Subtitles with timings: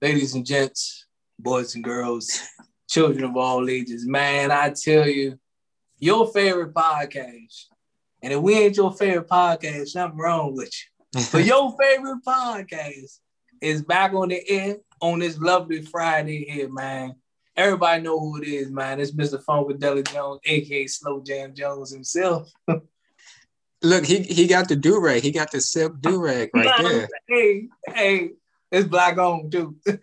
[0.00, 1.06] ladies and gents,
[1.38, 2.40] boys and girls,
[2.88, 4.06] children of all ages.
[4.06, 5.38] Man, I tell you,
[5.98, 7.66] your favorite podcast.
[8.22, 10.70] And if we ain't your favorite podcast, something wrong with
[11.14, 11.22] you.
[11.32, 13.18] But your favorite podcast
[13.60, 17.14] is back on the air on this lovely Friday here, man.
[17.56, 18.98] Everybody know who it is, man.
[18.98, 19.42] It's Mr.
[19.44, 22.50] Funkadelic Jones, aka Slow Jam Jones himself.
[23.82, 25.22] Look, he he got the do rag.
[25.22, 27.08] He got the silk do rag right there.
[27.28, 28.30] hey, hey,
[28.74, 29.76] it's black on too.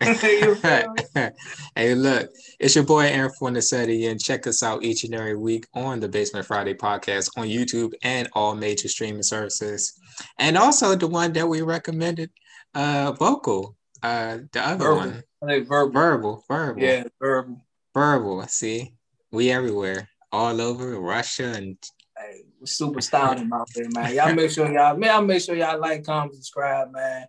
[1.76, 5.66] hey, look, it's your boy Aaron Fornacetti, and check us out each and every week
[5.74, 9.92] on the Basement Friday podcast on YouTube and all major streaming services,
[10.38, 12.30] and also the one that we recommended,
[12.74, 14.96] uh, vocal, uh, the other verbal.
[14.96, 15.22] one,
[15.66, 15.90] verbal.
[15.90, 17.60] verbal, verbal, Yeah, verbal.
[17.94, 18.42] verbal.
[18.48, 18.94] See,
[19.30, 21.76] we everywhere, all over Russia and
[22.16, 24.14] Hey, super styling out there, man.
[24.14, 27.26] Y'all make sure y'all, man, y'all make sure y'all like, comment, subscribe, man.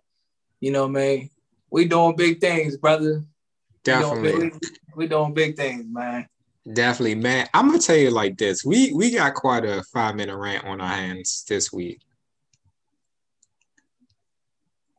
[0.60, 1.30] You know, man.
[1.70, 3.22] We doing big things, brother.
[3.86, 4.50] We doing definitely.
[4.50, 6.28] big- we doing big things, man.
[6.72, 7.48] Definitely, man.
[7.52, 8.64] I'm gonna tell you like this.
[8.64, 12.00] We we got quite a five minute rant on our hands this week.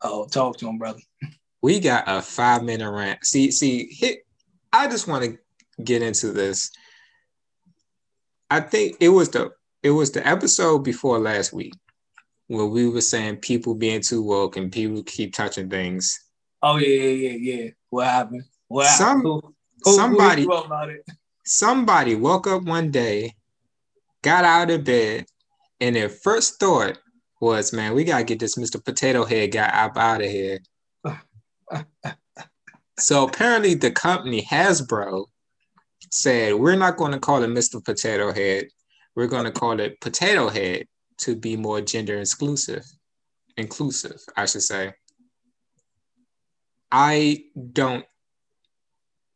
[0.01, 0.99] Oh, talk to him, brother.
[1.61, 3.25] We got a five minute rant.
[3.25, 4.19] See, see, hit.
[4.71, 6.69] I just want to get into this.
[8.51, 9.51] I think it was the
[9.81, 11.73] it was the episode before last week
[12.47, 16.19] where we were saying people being too woke and people keep touching things.
[16.67, 17.69] Oh yeah, yeah, yeah, yeah.
[17.91, 18.43] What happened?
[18.69, 19.53] What Some- happened?
[19.83, 21.05] Who, somebody- who wrote about it?
[21.45, 23.35] Somebody woke up one day,
[24.23, 25.27] got out of bed,
[25.79, 26.97] and their first thought
[27.39, 28.83] was, "Man, we gotta get this Mr.
[28.83, 30.57] Potato Head guy up out of here."
[32.97, 35.25] so apparently, the company Hasbro
[36.09, 37.83] said, "We're not going to call it Mr.
[37.85, 38.69] Potato Head.
[39.15, 40.87] We're going to call it Potato Head
[41.19, 42.83] to be more gender exclusive,
[43.55, 44.95] inclusive, I should say."
[46.91, 48.05] I don't.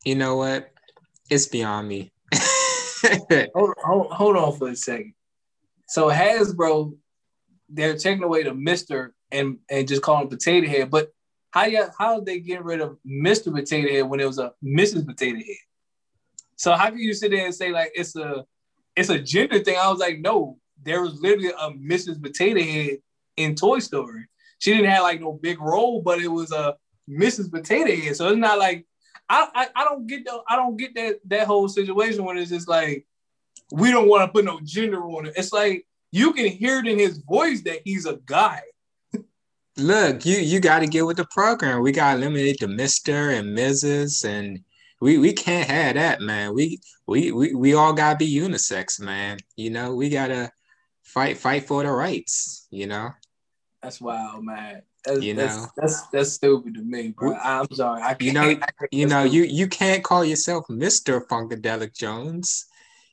[0.05, 0.72] You know what?
[1.30, 2.11] It's beyond me.
[3.56, 5.14] Hold, hold, hold on for a second.
[5.88, 6.97] So Hasbro,
[7.69, 10.90] they're taking away the Mister and and just calling him Potato Head.
[10.90, 11.12] But
[11.51, 14.53] how you how are they get rid of Mister Potato Head when it was a
[14.63, 15.06] Mrs.
[15.06, 15.56] Potato Head?
[16.57, 18.45] So how can you sit there and say like it's a
[18.95, 19.78] it's a gender thing?
[19.78, 22.22] I was like, no, there was literally a Mrs.
[22.22, 22.97] Potato Head
[23.38, 24.28] in Toy Story.
[24.59, 26.75] She didn't have like no big role, but it was a
[27.09, 27.52] Mrs.
[27.52, 28.16] Potato Head.
[28.16, 28.86] So it's not like
[29.28, 32.50] I, I, I don't get the I don't get that that whole situation when it's
[32.50, 33.06] just like
[33.72, 35.34] we don't want to put no gender on it.
[35.36, 38.62] It's like you can hear it in his voice that he's a guy.
[39.78, 41.81] Look, you you got to get with the program.
[41.81, 44.25] We got to eliminate the Mister and Mrs.
[44.28, 44.59] and
[45.02, 46.53] we we can't have that, man.
[46.53, 49.38] We we we, we all gotta be unisex, man.
[49.56, 50.52] You know, we gotta
[51.03, 52.68] fight fight for the rights.
[52.69, 53.09] You know,
[53.81, 54.81] That's wild, man.
[55.06, 55.68] That's, You that's, know.
[55.78, 57.34] that's that's stupid to me, bro.
[57.36, 58.02] I'm sorry.
[58.02, 59.36] I can't, You know- I you know, stupid.
[59.36, 62.66] you you can't call yourself Mister Funkadelic Jones.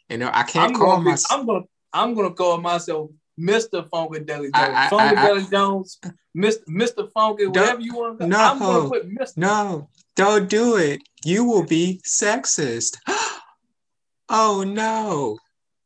[0.09, 1.41] You know, I can't I'm call gonna, myself.
[1.41, 3.89] I'm gonna I'm gonna call myself Mr.
[3.89, 4.53] Funkadelic Jones.
[4.55, 5.99] I- I- Funkadelic Jones,
[6.37, 6.65] Mr.
[6.69, 7.11] Mr.
[7.13, 8.39] Funky, whatever you want to no.
[8.39, 9.37] I'm gonna put Mr.
[9.37, 11.01] No, don't do it.
[11.25, 12.97] You will be sexist.
[14.29, 15.39] oh no.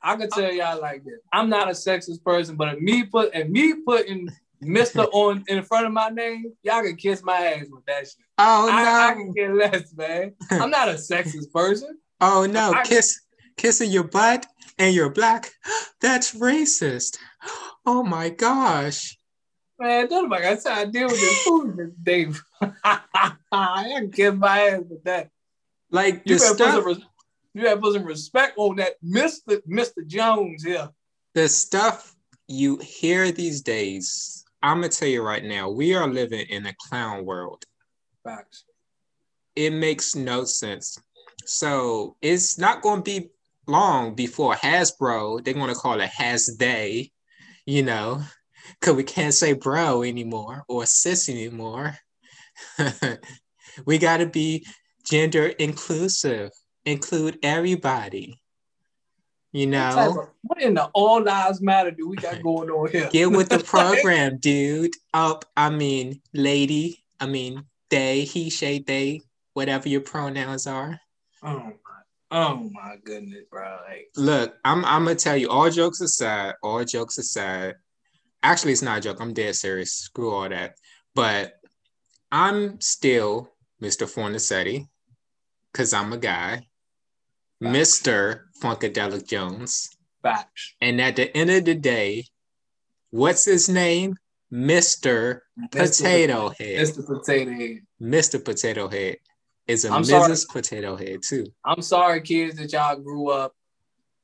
[0.02, 1.20] I can tell y'all like this.
[1.30, 4.30] I'm not a sexist person, but if me put and me putting
[4.62, 5.08] Mr.
[5.12, 8.16] on in front of my name, y'all can kiss my ass with that shit.
[8.38, 10.34] Oh I, I can get less, man.
[10.50, 11.98] I'm not a sexist person.
[12.20, 13.20] Oh no, I- kiss
[13.56, 14.46] kissing your butt
[14.78, 15.50] and you're black.
[16.00, 17.18] That's racist.
[17.86, 19.16] Oh my gosh.
[19.78, 22.42] Man, don't nobody got time to deal with this food, Dave.
[22.84, 25.30] I can kiss my ass with that.
[25.90, 27.06] Like You the better, put some stuff res-
[27.54, 29.60] you better put some respect on that Mr.
[29.66, 30.06] Mr.
[30.06, 30.90] Jones here.
[31.34, 32.14] the stuff
[32.46, 34.39] you hear these days.
[34.62, 37.64] I'm gonna tell you right now, we are living in a clown world.
[38.24, 38.64] Facts.
[39.56, 40.98] It makes no sense.
[41.44, 43.30] So it's not gonna be
[43.66, 47.10] long before Hasbro, they're gonna call it Has They,
[47.66, 48.22] you know,
[48.78, 51.96] because we can't say bro anymore or sis anymore.
[53.86, 54.66] we gotta be
[55.04, 56.50] gender inclusive,
[56.84, 58.39] include everybody.
[59.52, 62.90] You What, know, of- what in the all lives matter do we got going on
[62.90, 63.08] here?
[63.10, 64.92] get with the program, dude.
[65.12, 69.22] Up, I mean, lady, I mean, they, he, she, they,
[69.54, 71.00] whatever your pronouns are.
[71.42, 71.72] oh my,
[72.30, 73.78] oh my goodness, bro.
[73.88, 77.74] Like, Look, I'm I'm gonna tell you, all jokes aside, all jokes aside.
[78.44, 79.20] Actually, it's not a joke.
[79.20, 79.92] I'm dead serious.
[79.92, 80.76] Screw all that.
[81.14, 81.54] But
[82.30, 83.50] I'm still
[83.82, 84.06] Mr.
[84.08, 84.86] Fornacetti,
[85.72, 86.68] because I'm a guy,
[87.62, 88.42] Mr.
[88.60, 89.90] Funkadelic Jones.
[90.22, 90.74] facts.
[90.80, 92.26] And at the end of the day,
[93.10, 94.16] what's his name?
[94.52, 95.40] Mr.
[95.70, 96.80] Potato Head.
[96.80, 97.06] Mr.
[97.06, 97.80] Potato Head.
[98.02, 98.44] Mr.
[98.44, 99.16] Potato Head
[99.68, 100.46] is a I'm Mrs.
[100.46, 100.62] sorry.
[100.62, 101.46] Potato Head too.
[101.64, 103.54] I'm sorry, kids, that y'all grew up.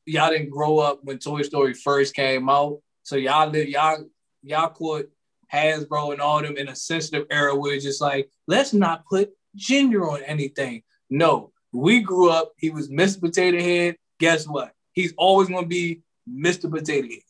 [0.04, 2.80] Y'all didn't grow up when Toy Story first came out.
[3.04, 4.04] So y'all live y'all
[4.42, 5.08] y'all caught
[5.52, 9.30] Hasbro and all them in a sensitive era where it's just like, let's not put
[9.54, 10.82] gender on anything.
[11.08, 13.20] No, we grew up, he was Mr.
[13.20, 13.96] Potato Head.
[14.18, 14.72] Guess what?
[14.92, 16.70] He's always gonna be Mr.
[16.70, 17.20] Potato Head.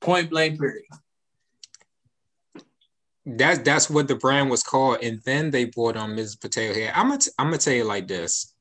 [0.00, 0.84] Point blank period.
[3.26, 6.40] That's that's what the brand was called, and then they brought on Mrs.
[6.40, 6.92] Potato Head.
[6.94, 8.54] I'm gonna t- I'm gonna tell you like this.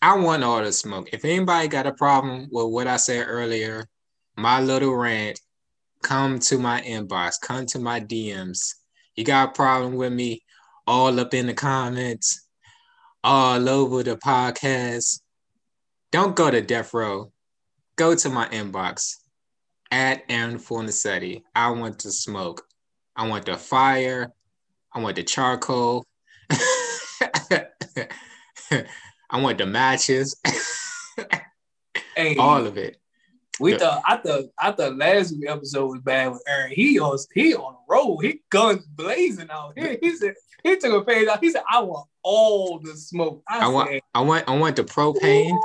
[0.00, 1.08] I want all the smoke.
[1.12, 3.86] If anybody got a problem with what I said earlier,
[4.36, 5.40] my little rant,
[6.02, 8.74] come to my inbox, come to my DMs.
[9.16, 10.42] You got a problem with me?
[10.86, 12.46] All up in the comments,
[13.22, 15.20] all over the podcast.
[16.14, 17.32] Don't go to death row.
[17.96, 19.16] Go to my inbox
[19.90, 21.42] at Aaron Fornacetti.
[21.56, 22.62] I want to smoke.
[23.16, 24.32] I want the fire.
[24.92, 26.04] I want the charcoal.
[26.50, 27.66] I
[29.32, 30.40] want the matches.
[32.16, 32.96] Hey, All of it.
[33.60, 33.78] We Yeah.
[33.78, 36.72] thought I thought I thought last week episode was bad with Aaron.
[36.72, 38.18] He on he on the road.
[38.18, 39.96] He guns blazing out here.
[40.00, 41.42] He said he took a page out.
[41.42, 43.42] He said, I want all the smoke.
[43.48, 45.56] I, I want I want I want the propane.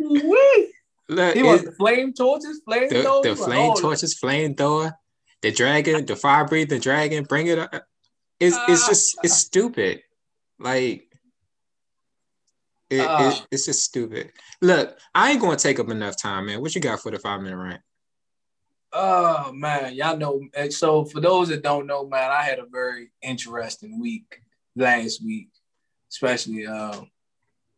[0.00, 0.72] Ooh-wee.
[1.08, 3.82] Look, He wants the flame torches, flame the, the flame all of it.
[3.82, 4.92] torches, flamethrower,
[5.40, 7.72] the dragon, the fire breathing dragon, bring it up.
[8.40, 10.02] It's it's uh, just it's stupid.
[10.58, 11.05] Like
[12.90, 13.46] it, it- Ah.
[13.50, 14.32] it's just stupid.
[14.62, 16.60] Look, I ain't gonna take up enough time, man.
[16.60, 17.80] What you got for the five minute rant?
[18.92, 20.40] Oh man, y'all know.
[20.70, 24.40] So for those that don't know, man, I had a very interesting week
[24.76, 25.48] last week,
[26.10, 27.00] especially uh,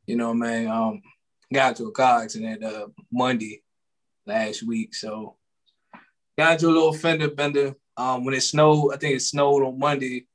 [0.07, 1.03] you know, man, um,
[1.53, 3.63] got into a car accident uh Monday
[4.27, 4.95] last week.
[4.95, 5.37] So
[6.37, 7.75] got into a little fender bender.
[7.97, 10.27] Um, when it snowed, I think it snowed on Monday.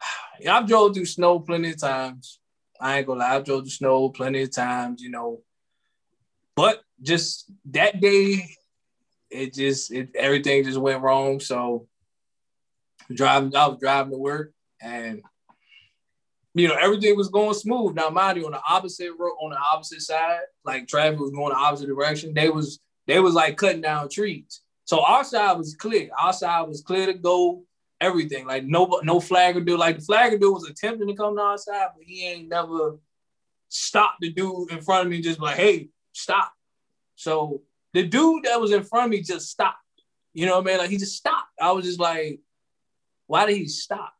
[0.40, 2.40] Yeah, I've drove through snow plenty of times.
[2.84, 5.40] I ain't gonna lie, I've drove the snow plenty of times, you know.
[6.54, 8.46] But just that day,
[9.30, 11.40] it just it everything just went wrong.
[11.40, 11.88] So
[13.12, 14.52] driving, I was driving to work,
[14.82, 15.22] and
[16.52, 17.94] you know everything was going smooth.
[17.94, 21.48] Now, mind you, on the opposite road, on the opposite side, like traffic was going
[21.48, 22.34] the opposite direction.
[22.34, 24.60] They was they was like cutting down trees.
[24.84, 26.10] So our side was clear.
[26.20, 27.62] Our side was clear to go.
[28.00, 29.78] Everything like no no flagger dude.
[29.78, 32.98] Like the flagger dude was attempting to come to our side, but he ain't never
[33.68, 35.20] stopped the dude in front of me.
[35.20, 36.52] Just like, hey, stop.
[37.14, 37.62] So
[37.92, 39.78] the dude that was in front of me just stopped.
[40.32, 40.78] You know what I mean?
[40.78, 41.52] Like he just stopped.
[41.60, 42.40] I was just like,
[43.26, 44.12] why did he stop?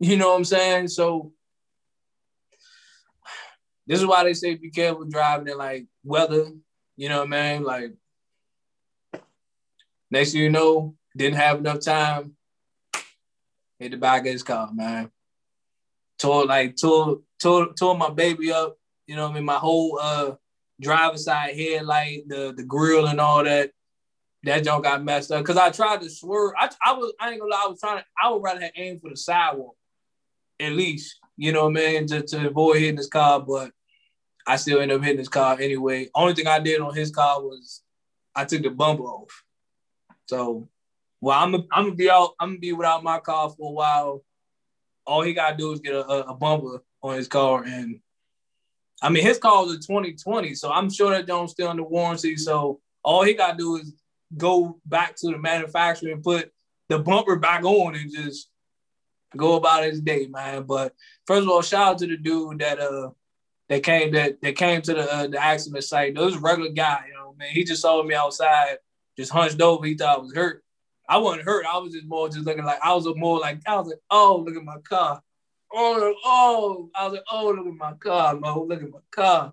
[0.00, 0.88] You know what I'm saying?
[0.88, 1.32] So
[3.86, 6.46] this is why they say be careful driving in like weather.
[6.96, 7.62] You know what I mean?
[7.62, 7.92] Like
[10.10, 12.36] next thing you know, didn't have enough time.
[13.90, 15.10] The back of his car, man.
[16.18, 18.76] Tore like tore tore tore my baby up.
[19.06, 19.44] You know what I mean?
[19.44, 20.34] My whole uh
[20.80, 23.70] driver's side headlight, the the grill and all that.
[24.44, 26.52] That junk got messed up because I tried to swerve.
[26.58, 27.62] I, I was I ain't gonna lie.
[27.64, 28.04] I was trying to.
[28.22, 29.74] I would rather have aimed for the sidewalk,
[30.60, 31.18] at least.
[31.36, 32.06] You know what I mean?
[32.08, 33.72] To, to avoid hitting his car, but
[34.46, 36.08] I still ended up hitting his car anyway.
[36.14, 37.82] Only thing I did on his car was
[38.34, 39.44] I took the bumper off.
[40.26, 40.68] So,
[41.24, 42.34] well, I'm gonna I'm gonna be out.
[42.38, 44.22] I'm gonna be without my car for a while.
[45.06, 48.00] All he gotta do is get a, a, a bumper on his car, and
[49.00, 52.36] I mean his car was a 2020, so I'm sure that don't still under warranty.
[52.36, 53.94] So all he gotta do is
[54.36, 56.52] go back to the manufacturer and put
[56.90, 58.50] the bumper back on and just
[59.34, 60.64] go about his day, man.
[60.64, 60.92] But
[61.26, 63.12] first of all, shout out to the dude that uh
[63.70, 66.18] that came that that came to the uh, the accident site.
[66.18, 67.48] A regular guy, you know, man.
[67.48, 68.76] He just saw me outside,
[69.16, 69.86] just hunched over.
[69.86, 70.63] He thought I was hurt.
[71.08, 71.66] I wasn't hurt.
[71.66, 74.42] I was just more just looking like I was more like I was like, oh,
[74.44, 75.22] look at my car.
[75.72, 78.58] Oh, oh, I was like, oh, look at my car, man.
[78.58, 79.52] Look at my car.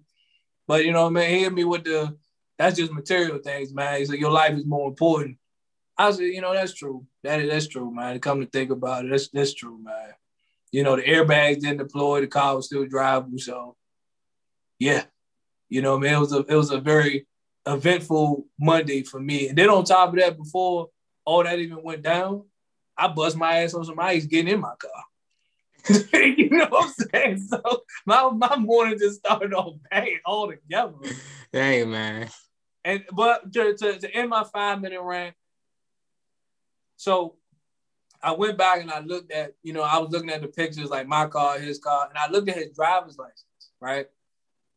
[0.67, 2.15] But you know, man, hit me with the
[2.58, 4.00] that's just material things, man.
[4.00, 5.38] He said your life is more important.
[5.98, 7.05] I said, you know, that's true.
[7.24, 8.20] That is that's true, man.
[8.20, 10.13] Come to think about it, that's that's true, man.
[10.72, 13.39] You know, the airbags didn't deploy, the car was still drivable.
[13.39, 13.75] So
[14.79, 15.03] yeah.
[15.70, 17.27] You know, man, it was a it was a very
[17.65, 19.48] eventful Monday for me.
[19.48, 20.89] And then on top of that, before
[21.25, 22.44] all that even went down,
[22.98, 25.04] I bust my ass on some ice getting in my car.
[26.13, 27.38] you know what I'm saying?
[27.40, 30.94] So my, my morning just started off bad altogether.
[31.51, 32.30] Hey man.
[32.84, 35.36] And but to, to, to end my five minute rant,
[36.98, 37.36] so
[38.24, 40.90] I went back and I looked at, you know, I was looking at the pictures
[40.90, 43.46] like my car, his car, and I looked at his driver's license,
[43.80, 44.06] right?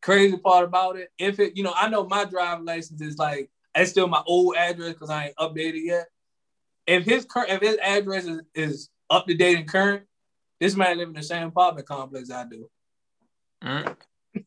[0.01, 3.51] Crazy part about it, if it, you know, I know my driver's license is like
[3.75, 6.07] it's still my old address because I ain't updated yet.
[6.87, 10.05] If his current if his address is, is up to date and current,
[10.61, 12.71] this man live in the same apartment complex I do.
[13.63, 13.97] Mm.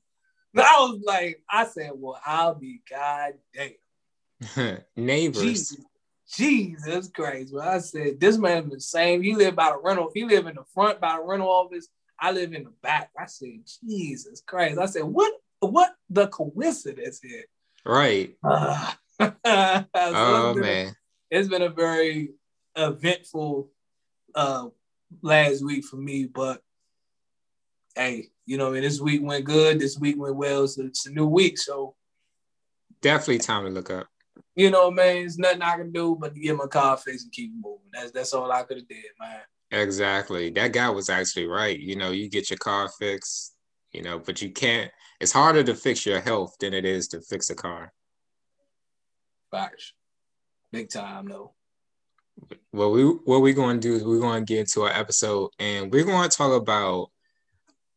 [0.58, 3.74] I was like, I said, well, I'll be goddamn.
[4.96, 5.42] Neighbors.
[5.42, 5.78] Jesus,
[6.32, 7.54] Jesus Christ.
[7.54, 9.22] Well, I said, this man the same.
[9.22, 10.12] He live by the rental.
[10.14, 11.88] He live in the front by the rental office.
[12.20, 13.12] I live in the back.
[13.18, 14.80] I said, Jesus Christ.
[14.80, 17.46] I said, what what the coincidence here?
[17.86, 18.36] Right.
[19.20, 20.96] Uh, oh man.
[21.30, 22.32] It's been a very
[22.76, 23.70] eventful
[24.36, 24.68] uh
[25.22, 26.62] last week for me, but
[27.96, 29.80] hey, you know, I mean, this week went good.
[29.80, 30.68] This week went well.
[30.68, 31.58] So it's a new week.
[31.58, 31.96] So
[33.02, 34.08] definitely time to look up.
[34.56, 37.32] You know, man, it's nothing I can do but to get my car fixed and
[37.32, 37.90] keep moving.
[37.94, 39.42] That's that's all I could have did, man.
[39.72, 40.50] Exactly.
[40.52, 41.78] That guy was actually right.
[41.78, 43.56] You know, you get your car fixed,
[43.92, 44.92] you know, but you can't.
[45.20, 47.92] It's harder to fix your health than it is to fix a car.
[49.52, 49.94] Facts.
[50.72, 51.54] Big time, though.
[52.72, 55.50] What we what we're going to do is we're going to get into our episode,
[55.60, 57.10] and we're going to talk about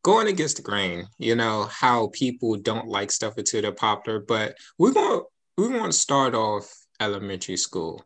[0.03, 1.07] going against the grain.
[1.19, 5.23] You know how people don't like stuff until they're popular, but we're going
[5.59, 8.05] we're going to start off elementary school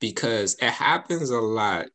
[0.00, 1.86] because it happens a lot.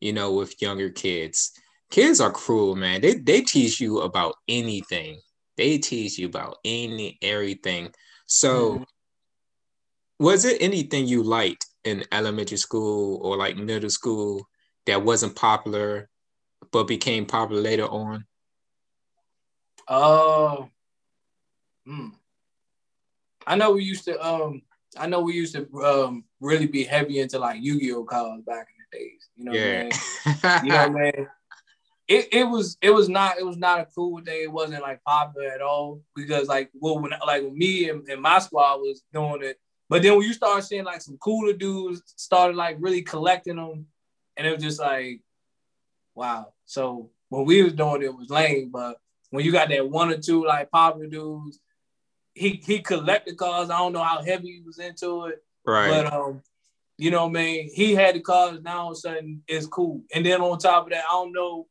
[0.00, 1.52] You know, with younger kids,
[1.90, 3.02] kids are cruel, man.
[3.02, 5.20] They they teach you about anything.
[5.56, 7.92] They teach you about any everything.
[8.24, 8.82] So, mm-hmm.
[10.20, 14.46] Was it anything you liked in elementary school or like middle school
[14.84, 16.10] that wasn't popular
[16.72, 18.26] but became popular later on?
[19.88, 20.66] Oh, uh,
[21.90, 22.08] hmm.
[23.46, 24.24] I know we used to.
[24.24, 24.62] Um,
[24.98, 28.84] I know we used to um really be heavy into like Yu-Gi-Oh cards back in
[28.90, 29.28] the days.
[29.36, 29.84] You know, yeah.
[29.84, 30.64] what I mean?
[30.64, 31.28] you know, man.
[32.08, 34.42] It, it was it was not it was not a cool day.
[34.42, 38.40] It wasn't like popular at all because like well when like me and, and my
[38.40, 42.56] squad was doing it, but then when you start seeing like some cooler dudes started
[42.56, 43.86] like really collecting them,
[44.36, 45.20] and it was just like,
[46.14, 46.52] wow.
[46.64, 48.98] So when we was doing it, it was lame, but
[49.30, 51.58] when you got that one or two like popular dudes,
[52.34, 53.68] he he collected cars.
[53.68, 55.88] I don't know how heavy he was into it, right?
[55.90, 56.42] But um,
[56.96, 58.60] you know, man, he had the cars.
[58.62, 60.02] Now all of a sudden, it's cool.
[60.14, 61.66] And then on top of that, I don't know.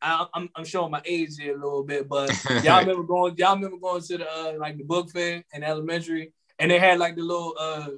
[0.00, 2.30] I, am I'm showing my age here a little bit, but
[2.62, 3.34] y'all remember going?
[3.36, 6.32] Y'all remember going to the uh, like the book fair in elementary?
[6.58, 7.88] And they had like the little uh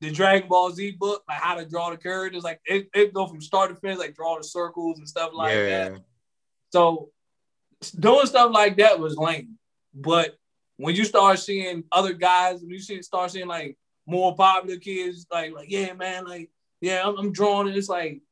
[0.00, 2.42] the Dragon Ball Z book, like how to draw the characters.
[2.42, 5.54] Like it, it go from start to finish, like draw the circles and stuff like
[5.54, 5.88] yeah.
[5.90, 6.00] that.
[6.72, 7.10] So
[7.98, 9.58] doing stuff like that was lame.
[9.94, 10.36] But
[10.76, 15.24] when you start seeing other guys, when you see start seeing like more popular kids,
[15.30, 17.76] like like yeah, man, like yeah, I'm, I'm drawing it.
[17.76, 18.22] It's like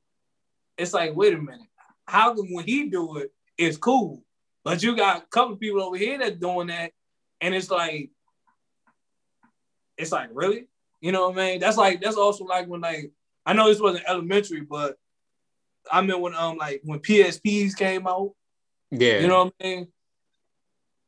[0.76, 1.68] it's like wait a minute,
[2.06, 4.24] how come when he do it, it's cool,
[4.64, 6.90] but you got a couple people over here that doing that,
[7.40, 8.10] and it's like
[10.00, 10.66] it's like really,
[11.00, 11.60] you know what I mean?
[11.60, 13.12] That's like that's also like when like
[13.46, 14.96] I know this wasn't elementary, but
[15.90, 18.32] I mean when um like when PSPs came out.
[18.90, 19.20] Yeah.
[19.20, 19.88] You know what I mean?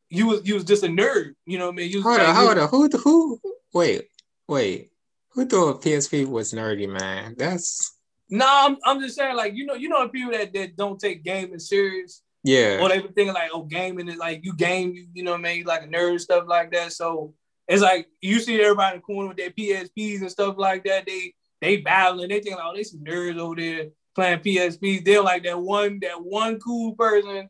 [0.09, 1.35] You was you was just a nerd.
[1.47, 1.91] You know what I mean?
[1.91, 2.69] You hold on, hold on.
[2.69, 3.41] Who the who
[3.73, 4.09] wait,
[4.49, 4.91] wait.
[5.31, 7.35] Who thought PSP was nerdy, man?
[7.39, 7.97] That's
[8.33, 10.75] no, nah, I'm, I'm just saying, like, you know, you know the people that, that
[10.75, 12.23] don't take gaming serious.
[12.43, 12.79] Yeah.
[12.81, 15.41] Or they be thinking like, oh, gaming is like you game, you, you know what
[15.41, 16.93] I mean, like a nerd stuff like that.
[16.93, 17.35] So
[17.69, 21.07] it's like you see everybody in the corner with their PSPs and stuff like that.
[21.07, 22.29] They they battling.
[22.29, 25.05] They think oh, they some nerds over there playing PSPs.
[25.05, 27.49] They're like that one that one cool person.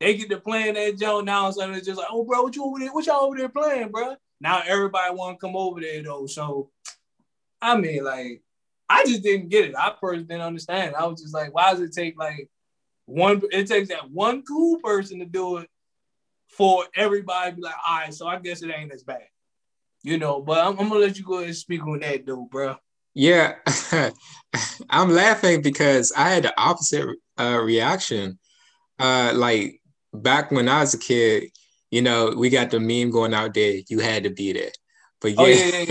[0.00, 1.50] They get to playing that joke now.
[1.52, 2.92] So it's just like, oh, bro, what you over there?
[2.92, 4.16] What y'all over there playing, bro?
[4.40, 6.26] Now everybody want to come over there though.
[6.26, 6.70] So
[7.60, 8.42] I mean, like,
[8.88, 9.76] I just didn't get it.
[9.76, 10.96] I personally didn't understand.
[10.96, 12.50] I was just like, why does it take like
[13.06, 13.40] one?
[13.52, 15.70] It takes that one cool person to do it
[16.48, 19.22] for everybody be like, all right, so I guess it ain't as bad
[20.02, 20.40] you know.
[20.40, 22.76] But I'm, I'm, gonna let you go ahead and speak on that, though, bro.
[23.14, 23.54] Yeah,
[24.90, 27.06] I'm laughing because I had the opposite
[27.38, 28.38] uh, reaction.
[28.98, 29.80] Uh, like
[30.12, 31.50] back when I was a kid,
[31.90, 33.80] you know, we got the meme going out there.
[33.88, 34.72] You had to be there.
[35.20, 35.84] But yeah, oh, yeah,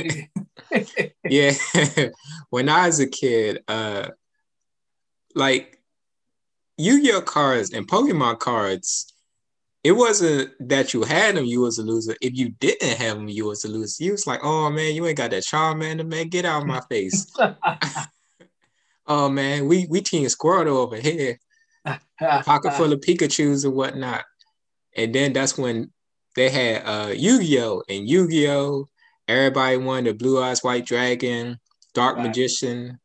[0.72, 1.54] yeah, yeah.
[1.74, 2.10] yeah.
[2.50, 4.10] when I was a kid, uh,
[5.36, 5.78] like
[6.78, 9.11] Yu-Gi-Oh cards and Pokemon cards
[9.84, 12.16] it wasn't that you had him, you was a loser.
[12.22, 14.04] If you didn't have him, you was a loser.
[14.04, 16.28] You was like, oh man, you ain't got that Charmander, man.
[16.28, 17.32] Get out of my face.
[19.08, 21.40] oh man, we we team Squirtle over here.
[22.20, 24.24] Pocket full of Pikachu's and whatnot.
[24.96, 25.92] And then that's when
[26.36, 27.84] they had uh Yu-Gi-Oh!
[27.90, 28.88] and Yu-Gi-Oh!
[29.28, 31.60] Everybody wanted the blue eyes white dragon,
[31.96, 32.28] dark right.
[32.28, 33.00] magician.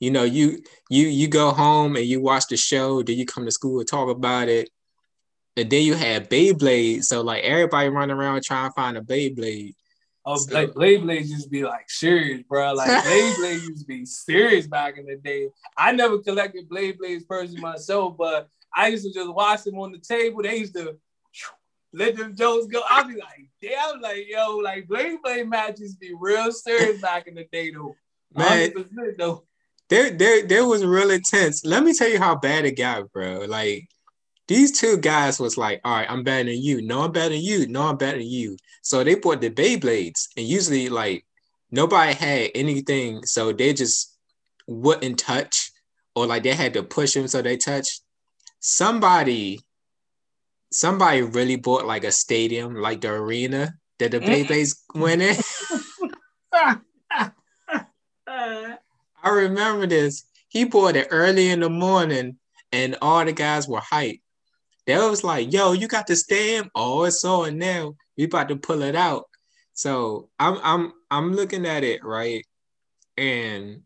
[0.00, 3.44] You know, you you you go home and you watch the show, then you come
[3.44, 4.70] to school and talk about it
[5.58, 7.04] and then you had Beyblade.
[7.04, 9.74] So like everybody running around trying to find a Beyblade.
[10.24, 12.74] Oh, so, like Blade Blade used to be like serious, bro.
[12.74, 15.48] Like Blade Blade used to be serious back in the day.
[15.76, 19.92] I never collected Blade Blades personally myself, but I used to just watch them on
[19.92, 20.42] the table.
[20.42, 20.98] They used to
[21.92, 22.82] let them jokes go.
[22.88, 27.34] I'd be like, damn, like yo, like Blade Blade matches be real serious back in
[27.34, 27.96] the day though.
[28.36, 28.72] Man,
[29.16, 29.44] though.
[29.88, 31.64] There, there, there was real intense.
[31.64, 33.46] Let me tell you how bad it got, bro.
[33.48, 33.88] Like
[34.48, 36.80] these two guys was like, all right, I'm better than you.
[36.80, 37.68] No, I'm better than you.
[37.68, 38.56] No, I'm better than you.
[38.82, 41.26] So they bought the Beyblades, and usually like
[41.70, 44.16] nobody had anything, so they just
[44.66, 45.70] wouldn't touch,
[46.14, 48.00] or like they had to push them so they touched.
[48.60, 49.60] Somebody,
[50.72, 55.36] somebody really bought like a stadium, like the arena that the Beyblades went in.
[59.22, 60.24] I remember this.
[60.48, 62.38] He bought it early in the morning,
[62.72, 64.22] and all the guys were hyped.
[64.88, 66.70] They was like, yo, you got the stem?
[66.74, 67.94] Oh, it's on now.
[68.16, 69.26] We about to pull it out.
[69.74, 72.42] So I'm I'm I'm looking at it, right?
[73.18, 73.82] And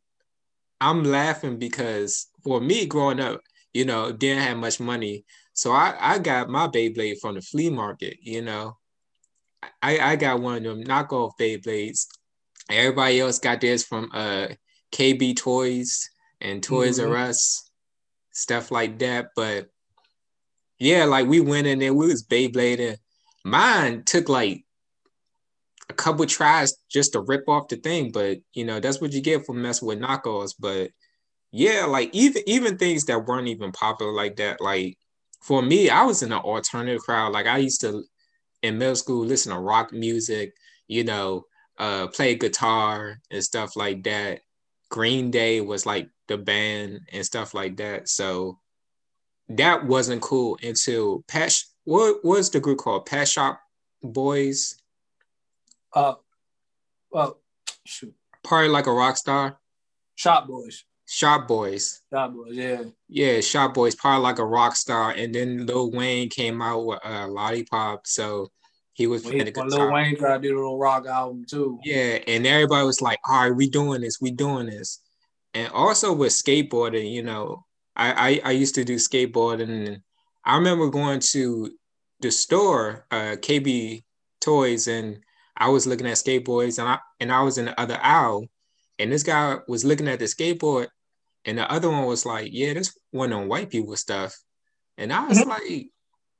[0.80, 3.40] I'm laughing because for me growing up,
[3.74, 5.24] you know, didn't have much money.
[5.54, 8.76] So I, I got my Beyblade from the flea market, you know.
[9.82, 12.06] I, I got one of them knockoff Beyblades.
[12.70, 14.50] Everybody else got theirs from uh
[14.92, 16.08] KB Toys
[16.40, 17.10] and Toys mm-hmm.
[17.10, 17.68] R Us,
[18.30, 19.30] stuff like that.
[19.34, 19.71] But
[20.82, 22.96] yeah, like we went in there, we was Beyblading.
[23.44, 24.64] Mine took like
[25.88, 29.20] a couple tries just to rip off the thing, but you know, that's what you
[29.20, 30.54] get for messing with knockoffs.
[30.58, 30.90] But
[31.52, 34.98] yeah, like even even things that weren't even popular like that, like
[35.40, 37.32] for me, I was in an alternative crowd.
[37.32, 38.02] Like I used to
[38.62, 40.52] in middle school listen to rock music,
[40.88, 41.44] you know,
[41.78, 44.40] uh play guitar and stuff like that.
[44.90, 48.08] Green Day was like the band and stuff like that.
[48.08, 48.58] So
[49.48, 51.54] that wasn't cool until Pet.
[51.84, 53.06] What was the group called?
[53.06, 53.60] Pet Shop
[54.02, 54.76] Boys.
[55.92, 56.14] Uh,
[57.10, 57.40] well,
[57.84, 58.14] shoot.
[58.42, 59.58] Party like a rock star.
[60.14, 60.84] Shop Boys.
[61.06, 62.00] Shop Boys.
[62.10, 62.82] Shop Boys, yeah.
[63.08, 67.00] Yeah, Shop Boys, Party like a rock star, and then Lil Wayne came out with
[67.04, 68.50] uh, Lollipop, so
[68.94, 69.68] he was playing the guitar.
[69.68, 71.78] Lil Wayne tried to do a little rock album too.
[71.84, 75.00] Yeah, and everybody was like, "All right, we doing this, we doing this,"
[75.52, 80.02] and also with skateboarding, you know, I, I, I used to do skateboarding and
[80.44, 81.70] I remember going to
[82.20, 84.02] the store, uh, KB
[84.40, 85.18] Toys, and
[85.56, 88.46] I was looking at skateboards and I and I was in the other aisle,
[88.98, 90.88] and this guy was looking at the skateboard,
[91.44, 94.34] and the other one was like, "Yeah, this one on white people stuff,"
[94.98, 95.50] and I was mm-hmm.
[95.50, 95.86] like,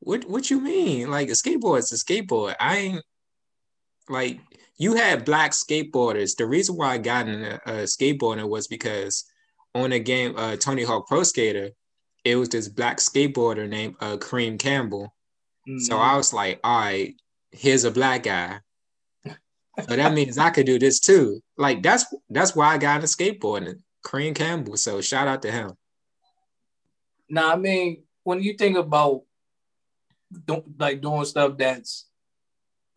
[0.01, 1.11] "What what you mean?
[1.11, 2.57] Like a skateboard is a skateboard?
[2.59, 3.05] I ain't
[4.09, 4.41] like
[4.79, 6.37] you had black skateboarders.
[6.37, 9.25] The reason why I got in skateboarding was because
[9.75, 11.71] on a game, uh, Tony Hawk Pro Skater,
[12.25, 15.15] it was this black skateboarder named uh, Kareem Campbell.
[15.69, 15.79] Mm-hmm.
[15.79, 17.15] So I was like, all right,
[17.51, 18.61] here's a black guy.
[19.27, 21.41] so that means I could do this too.
[21.57, 24.77] Like that's that's why I got into skateboarding, Kareem Campbell.
[24.77, 25.73] So shout out to him.
[27.29, 29.23] Now, I mean, when you think about
[30.79, 32.07] like doing stuff that's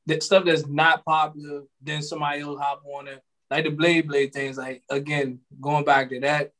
[0.08, 4.34] that stuff that's not popular, then somebody else hop on it, like the blade blade
[4.34, 4.58] things.
[4.58, 6.52] Like again, going back to that,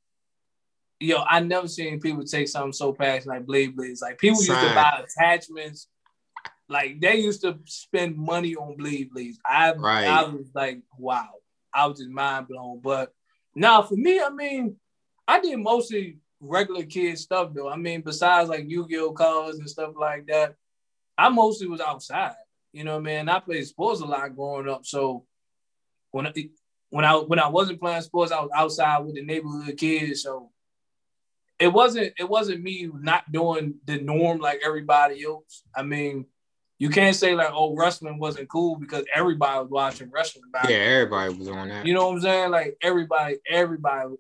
[1.00, 4.02] yo, I never seen people take something so passionate like blade blades.
[4.02, 5.88] Like people used to buy attachments.
[6.68, 9.40] Like they used to spend money on blade blades.
[9.46, 10.08] I right.
[10.08, 11.30] I was like, wow.
[11.74, 12.80] I was just mind blown.
[12.80, 13.14] But
[13.54, 14.78] now for me, I mean,
[15.28, 17.70] I did mostly regular kid stuff though.
[17.70, 20.56] I mean, besides like Yu-Gi-Oh cards and stuff like that,
[21.18, 22.36] I mostly was outside.
[22.72, 23.30] You know what I mean?
[23.30, 24.86] I played sports a lot growing up.
[24.86, 25.26] So
[26.12, 26.32] when
[26.90, 30.24] when I when I wasn't playing sports, I was outside with the neighborhood kids.
[30.24, 30.52] So
[31.60, 35.64] it wasn't it wasn't me not doing the norm like everybody else.
[35.76, 36.26] I mean,
[36.78, 40.52] you can't say like, oh, wrestling wasn't cool because everybody was watching wrestling.
[40.52, 41.86] Back yeah, everybody was on that.
[41.86, 42.52] You know what I'm saying?
[42.52, 44.16] Like everybody, everybody,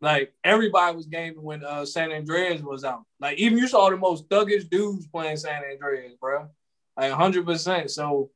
[0.00, 3.04] like everybody was gaming when uh San Andreas was out.
[3.18, 6.48] Like even you saw the most thuggish dudes playing San Andreas, bro.
[6.96, 7.46] Like 100.
[7.46, 8.30] percent So,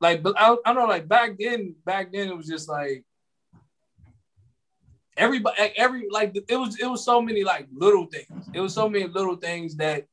[0.00, 0.84] like, but I, I know.
[0.86, 3.04] Like back then, back then it was just like
[5.16, 8.48] everybody every like it was it was so many like little things.
[8.54, 10.06] It was so many little things that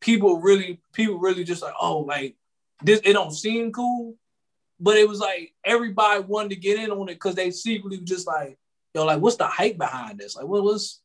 [0.00, 2.36] people really people really just like oh like
[2.82, 4.16] this it don't seem cool,
[4.80, 8.26] but it was like everybody wanted to get in on it because they secretly just
[8.26, 8.58] like
[8.94, 10.36] yo like what's the hype behind this?
[10.36, 11.00] Like what was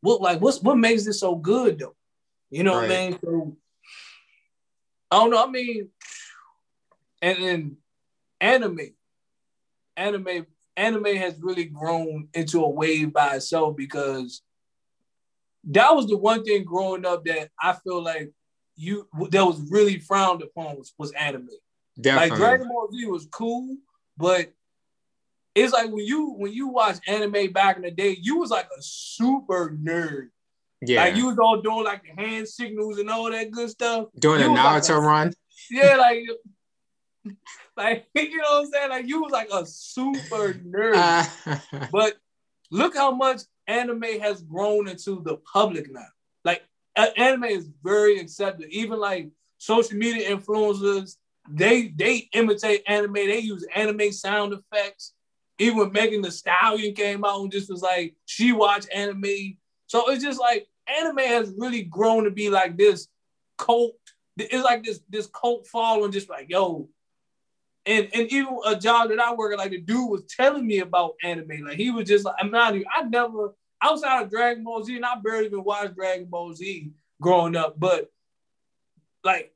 [0.00, 1.96] what like what's what makes this so good though?
[2.50, 2.88] You know right.
[2.88, 3.18] what I mean?
[3.22, 3.56] So
[5.10, 5.44] I don't know.
[5.44, 5.88] I mean
[7.22, 7.76] and then
[8.40, 8.94] anime
[9.96, 14.42] anime anime has really grown into a wave by itself because
[15.64, 18.30] that was the one thing growing up that I feel like
[18.76, 21.48] you that was really frowned upon was, was anime.
[22.00, 22.30] Definitely.
[22.30, 23.76] Like Dragon Ball Z was cool,
[24.16, 24.52] but
[25.54, 28.66] it's like when you when you watch anime back in the day, you was like
[28.66, 30.28] a super nerd.
[30.82, 31.04] Yeah.
[31.04, 34.06] Like you was all doing like the hand signals and all that good stuff.
[34.18, 35.32] Doing you a Naruto like a, run.
[35.70, 36.22] Yeah, like
[37.76, 38.90] like you know what I'm saying?
[38.90, 40.94] Like you was like a super nerd.
[41.46, 42.14] Uh, but
[42.70, 46.06] look how much anime has grown into the public now.
[46.44, 46.62] Like
[46.96, 48.68] anime is very accepted.
[48.70, 49.28] Even like
[49.58, 51.16] social media influencers,
[51.48, 53.14] they they imitate anime.
[53.14, 55.14] They use anime sound effects.
[55.58, 59.56] Even when Megan Thee Stallion came out and just was like she watched anime.
[59.86, 63.08] So it's just like anime has really grown to be like this
[63.58, 63.94] cult.
[64.36, 66.88] It's like this this cult following, just like yo.
[67.86, 70.80] And and even a job that I work at, like the dude was telling me
[70.80, 71.64] about anime.
[71.64, 72.74] Like he was just like, I'm not.
[72.74, 76.52] even, I never outside of Dragon Ball Z, and I barely even watched Dragon Ball
[76.54, 76.90] Z
[77.20, 77.80] growing up.
[77.80, 78.10] But
[79.24, 79.52] like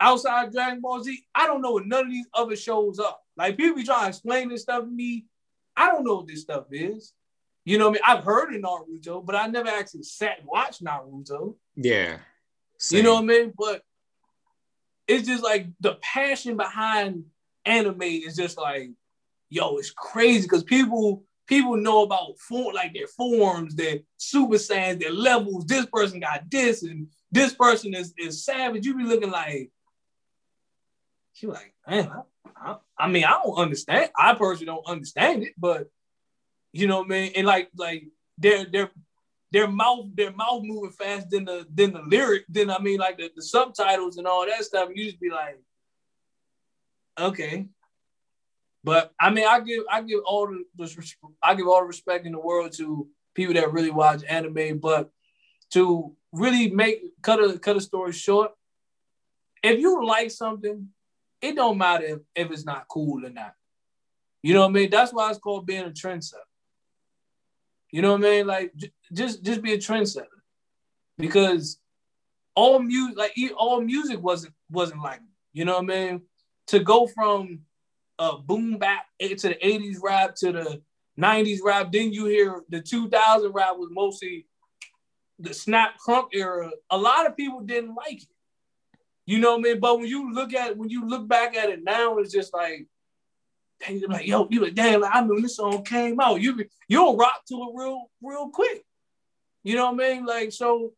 [0.00, 3.16] outside of Dragon Ball Z, I don't know what none of these other shows are.
[3.36, 5.26] Like people be trying to explain this stuff to me.
[5.76, 7.12] I don't know what this stuff is.
[7.64, 8.18] You know what I mean?
[8.18, 11.54] I've heard of Naruto, but I never actually sat and watched Naruto.
[11.76, 12.18] Yeah.
[12.78, 12.96] Same.
[12.98, 13.52] You know what I mean?
[13.56, 13.82] But
[15.06, 17.24] it's just like the passion behind
[17.68, 18.90] anime is just like,
[19.50, 25.00] yo, it's crazy because people people know about form like their forms, their super saiyans,
[25.00, 25.64] their levels.
[25.64, 28.86] This person got this, and this person is is savage.
[28.86, 29.70] You be looking like,
[31.32, 34.10] she like, man, I, I, I mean, I don't understand.
[34.16, 35.88] I personally don't understand it, but
[36.72, 37.32] you know what I mean?
[37.36, 38.04] And like like
[38.36, 38.90] their their
[39.50, 43.18] their mouth their mouth moving fast than the than the lyric, then I mean like
[43.18, 44.90] the, the subtitles and all that stuff.
[44.94, 45.58] You just be like,
[47.18, 47.66] okay.
[48.84, 50.64] But I mean, I give I give all the
[51.42, 54.78] I give all the respect in the world to people that really watch anime.
[54.78, 55.10] But
[55.72, 58.52] to really make cut a cut a story short,
[59.62, 60.88] if you like something,
[61.40, 63.54] it don't matter if, if it's not cool or not.
[64.42, 64.90] You know what I mean?
[64.90, 66.36] That's why it's called being a trendsetter.
[67.90, 68.46] You know what I mean?
[68.46, 70.26] Like j- just just be a trendsetter
[71.16, 71.78] because
[72.54, 75.20] all music like all music wasn't wasn't like
[75.52, 76.22] you know what I mean.
[76.68, 77.60] To go from
[78.18, 80.82] uh, boom bap to the 80s rap to the
[81.18, 81.92] 90s rap.
[81.92, 84.46] Then you hear the 2000 rap was mostly
[85.38, 86.70] the snap crunk era.
[86.90, 88.28] A lot of people didn't like it.
[89.26, 89.80] You know what I mean?
[89.80, 92.86] But when you look at when you look back at it now, it's just like,
[93.88, 96.40] you're like, yo, you like, damn, like, I mean, this song came out.
[96.40, 98.84] You you'll rock to it real, real quick.
[99.62, 100.24] You know what I mean?
[100.24, 100.92] Like, so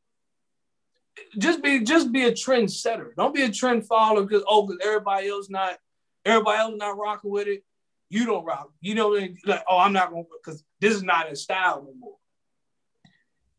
[1.38, 3.14] just be just be a trendsetter.
[3.16, 5.78] Don't be a trend follower because oh, because everybody else not
[6.24, 7.64] Everybody else not rocking with it.
[8.08, 8.70] You don't rock.
[8.80, 12.16] You know, like, oh, I'm not going because this is not in style no more.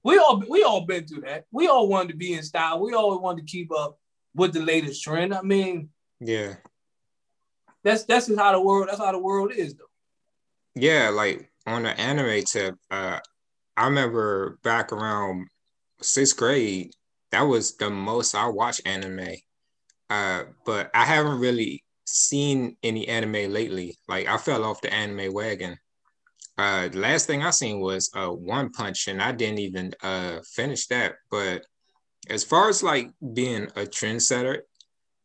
[0.04, 1.46] We all we all been through that.
[1.52, 2.80] We all wanted to be in style.
[2.80, 4.00] We always wanted to keep up
[4.36, 5.34] with the latest trend.
[5.34, 6.56] I mean, yeah,
[7.84, 8.90] that's that's just how the world.
[8.90, 9.86] That's how the world is, though.
[10.76, 13.20] Yeah, like on the anime tip, uh,
[13.78, 15.48] I remember back around
[16.02, 16.94] sixth grade,
[17.32, 19.36] that was the most I watched anime.
[20.10, 23.98] Uh, but I haven't really seen any anime lately.
[24.08, 25.78] Like I fell off the anime wagon.
[26.58, 30.40] Uh, the last thing I seen was uh, One Punch, and I didn't even uh,
[30.54, 31.16] finish that.
[31.30, 31.64] But
[32.30, 34.60] as far as like being a trendsetter,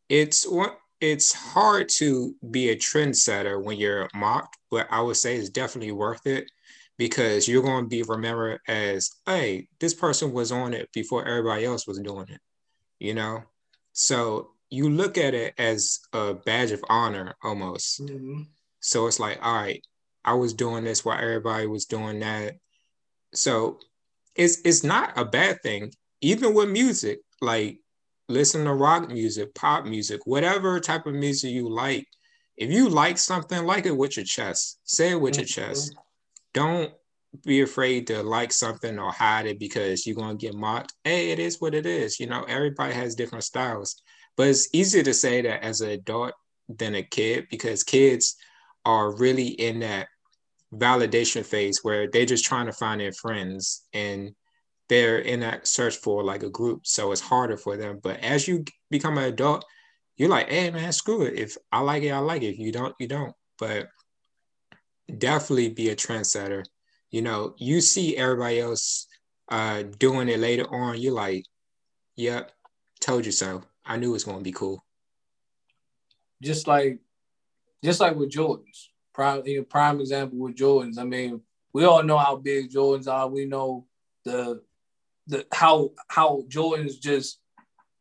[0.09, 0.47] it's
[1.01, 5.93] it's hard to be a trendsetter when you're mocked, but I would say it's definitely
[5.93, 6.51] worth it
[6.99, 11.65] because you're going to be remembered as, hey, this person was on it before everybody
[11.65, 12.41] else was doing it,
[12.99, 13.43] you know?
[13.93, 18.03] So you look at it as a badge of honor almost.
[18.03, 18.43] Mm-hmm.
[18.81, 19.83] So it's like, all right,
[20.25, 22.55] I was doing this while everybody was doing that.
[23.35, 23.79] So
[24.35, 27.21] it's it's not a bad thing, even with music.
[27.41, 27.79] Like
[28.29, 32.07] listen to rock music, pop music, whatever type of music you like.
[32.57, 34.81] If you like something, like it with your chest.
[34.85, 35.41] Say it with mm-hmm.
[35.41, 35.95] your chest.
[36.57, 36.91] Don't
[37.45, 40.95] be afraid to like something or hide it because you're gonna get mocked.
[41.05, 42.19] Hey, it is what it is.
[42.19, 44.01] You know, everybody has different styles.
[44.39, 46.33] But it's easier to say that as an adult
[46.67, 48.37] than a kid because kids
[48.87, 50.09] are really in that
[50.75, 54.35] validation phase where they're just trying to find their friends and
[54.89, 56.87] they're in that search for like a group.
[56.87, 58.01] So it's harder for them.
[58.03, 59.63] But as you become an adult,
[60.17, 61.35] you're like, hey man, screw it.
[61.35, 62.55] If I like it, I like it.
[62.55, 63.35] If you don't, you don't.
[63.59, 63.89] But
[65.19, 66.65] definitely be a trendsetter.
[67.11, 69.07] You know, you see everybody else
[69.49, 71.01] uh, doing it later on.
[71.01, 71.45] You're like,
[72.17, 72.53] yep,
[73.01, 73.63] told you so.
[73.85, 74.85] I knew it was going to be cool.
[76.43, 76.99] Just like,
[77.83, 80.99] just like with Jordans, prime prime example with Jordans.
[80.99, 81.41] I mean,
[81.73, 83.29] we all know how big Jordans are.
[83.29, 83.87] We know
[84.25, 84.63] the
[85.27, 87.41] the how how Jordans just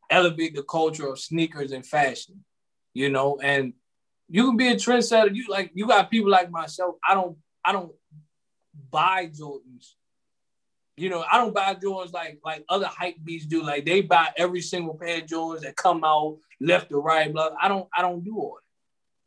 [0.10, 2.44] elevate the culture of sneakers and fashion,
[2.94, 3.40] you know.
[3.42, 3.74] And
[4.28, 5.34] you can be a trendsetter.
[5.34, 6.96] You like you got people like myself.
[7.08, 7.92] I don't I don't
[8.90, 9.94] buy Jordans.
[10.98, 13.64] You know, I don't buy Jordans like like other hype beats do.
[13.64, 17.32] Like they buy every single pair of Jordans that come out left or right.
[17.32, 17.52] Blah.
[17.62, 18.66] I don't I don't do all that.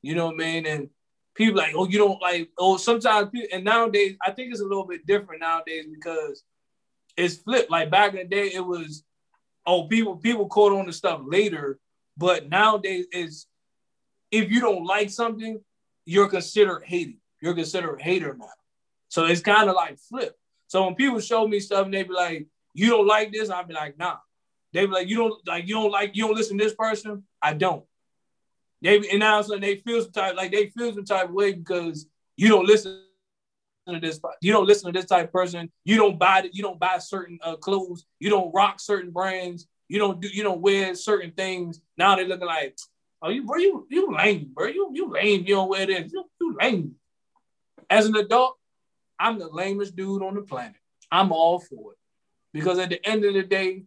[0.08, 0.66] You know what I mean?
[0.66, 0.90] And
[1.34, 4.64] people like, oh, you don't like, oh, sometimes people, and nowadays I think it's a
[4.64, 6.42] little bit different nowadays because
[7.16, 7.70] it's flipped.
[7.70, 9.04] Like back in the day, it was,
[9.66, 11.78] oh, people people caught on to stuff later,
[12.16, 13.47] but nowadays it's
[14.30, 15.60] if you don't like something,
[16.04, 17.18] you're considered hating.
[17.40, 18.46] You're considered a hater now.
[19.08, 20.36] So it's kind of like flip.
[20.66, 23.64] So when people show me stuff and they be like, you don't like this, I'll
[23.64, 24.16] be like, nah.
[24.72, 27.24] They be like, you don't like, you don't like, you don't listen to this person.
[27.40, 27.84] I don't.
[28.82, 31.52] They and now so they feel some type like they feel some type of way
[31.52, 33.02] because you don't listen
[33.88, 34.20] to this.
[34.40, 35.70] You don't listen to this type of person.
[35.84, 36.48] You don't buy.
[36.52, 38.04] You don't buy certain uh, clothes.
[38.20, 39.66] You don't rock certain brands.
[39.88, 40.28] You don't do.
[40.28, 41.80] You don't wear certain things.
[41.96, 42.76] Now they're looking like,
[43.22, 44.66] oh, you bro, you you lame, bro.
[44.66, 45.44] You you lame.
[45.46, 46.12] You don't wear this.
[46.12, 46.94] You, you lame.
[47.90, 48.58] As an adult,
[49.18, 50.76] I'm the lamest dude on the planet.
[51.10, 51.98] I'm all for it
[52.52, 53.84] because at the end of the day,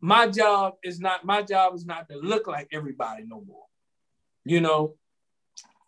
[0.00, 3.64] my job is not my job is not to look like everybody no more.
[4.44, 4.96] You know,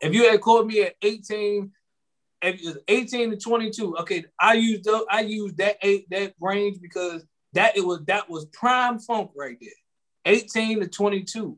[0.00, 1.72] if you had called me at 18,
[2.42, 6.34] if it was 18 to 22, okay, I used the, I used that eight that
[6.40, 9.70] range because that it was that was prime funk right there.
[10.26, 11.56] 18 to 22.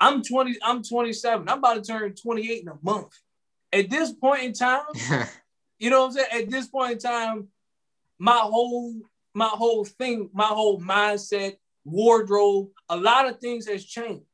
[0.00, 1.48] I'm 20, I'm 27.
[1.48, 3.12] I'm about to turn 28 in a month.
[3.72, 4.82] At this point in time,
[5.78, 6.44] you know what I'm saying?
[6.44, 7.48] At this point in time,
[8.18, 8.94] my whole
[9.34, 14.24] my whole thing, my whole mindset, wardrobe, a lot of things has changed.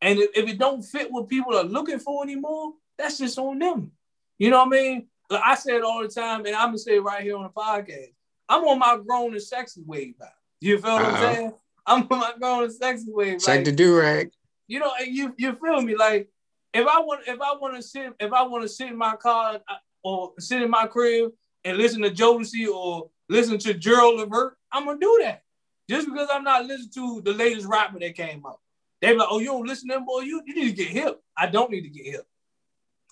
[0.00, 3.58] And if, if it don't fit what people are looking for anymore, that's just on
[3.58, 3.92] them.
[4.38, 5.06] You know what I mean?
[5.30, 7.44] Like I say it all the time, and I'm gonna say it right here on
[7.44, 8.12] the podcast.
[8.48, 10.26] I'm on my grown and sexy wave now.
[10.60, 11.08] You feel what Uh-oh.
[11.08, 11.34] I'm uh-huh.
[11.34, 11.52] saying?
[11.86, 13.40] I'm on my grown and sexy wave.
[13.40, 14.30] Check like, the do rag.
[14.66, 15.96] You know, you you feel me?
[15.96, 16.28] Like
[16.72, 19.16] if I want if I want to sit if I want to sit in my
[19.16, 19.60] car
[20.02, 21.32] or sit in my crib
[21.64, 25.42] and listen to Jodeci or listen to Gerald Levert, I'm gonna do that.
[25.88, 28.60] Just because I'm not listening to the latest rapper that came out.
[29.00, 30.20] They be like, oh, you don't listen to them, boy.
[30.20, 31.20] You, you need to get hip.
[31.36, 32.26] I don't need to get hip.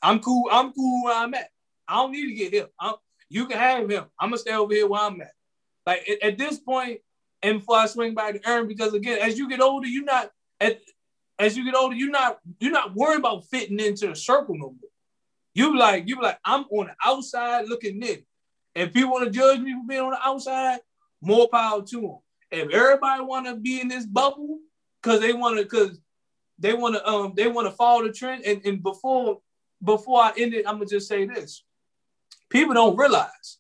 [0.03, 0.49] I'm cool.
[0.51, 1.51] I'm cool where I'm at.
[1.87, 2.73] I don't need to get hip.
[2.81, 2.95] I'm,
[3.29, 4.05] you can have him.
[4.19, 5.33] I'm gonna stay over here where I'm at.
[5.87, 7.01] Like at, at this point,
[7.43, 10.31] and before I swing back to Aaron, because again, as you get older, you're not
[10.61, 10.81] at,
[11.43, 14.67] as you get older, you're not you're not worried about fitting into a circle no
[14.67, 14.91] more.
[15.55, 18.23] You like you like I'm on the outside looking in.
[18.75, 20.81] If people want to judge me for being on the outside,
[21.21, 22.19] more power to them.
[22.51, 24.59] If everybody want to be in this bubble,
[25.03, 25.99] because they want to because
[26.59, 28.45] they want to um they want to follow the trend.
[28.45, 29.41] And, and before
[29.83, 31.65] before I end it, I'm gonna just say this:
[32.51, 33.59] people don't realize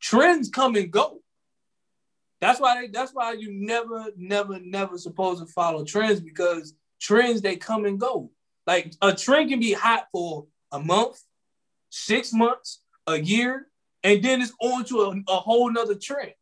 [0.00, 1.20] trends come and go.
[2.40, 7.42] That's why they, that's why you never never never supposed to follow trends because trends
[7.42, 8.30] they come and go.
[8.66, 11.20] Like a trend can be hot for a month,
[11.90, 13.68] six months, a year,
[14.02, 16.32] and then it's on to a, a whole nother trend.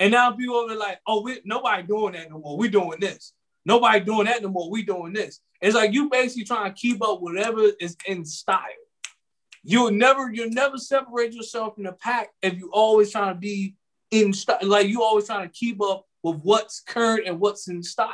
[0.00, 2.56] And now people are like, oh, we, nobody doing that no more.
[2.56, 3.32] We're doing this.
[3.64, 4.70] Nobody doing that no more.
[4.70, 5.40] We doing this.
[5.60, 8.60] It's like you basically trying to keep up whatever is in style.
[9.64, 13.74] You'll never, you'll never separate yourself from the pack if you always trying to be
[14.10, 14.58] in style.
[14.62, 18.08] Like you always trying to keep up with what's current and what's in style.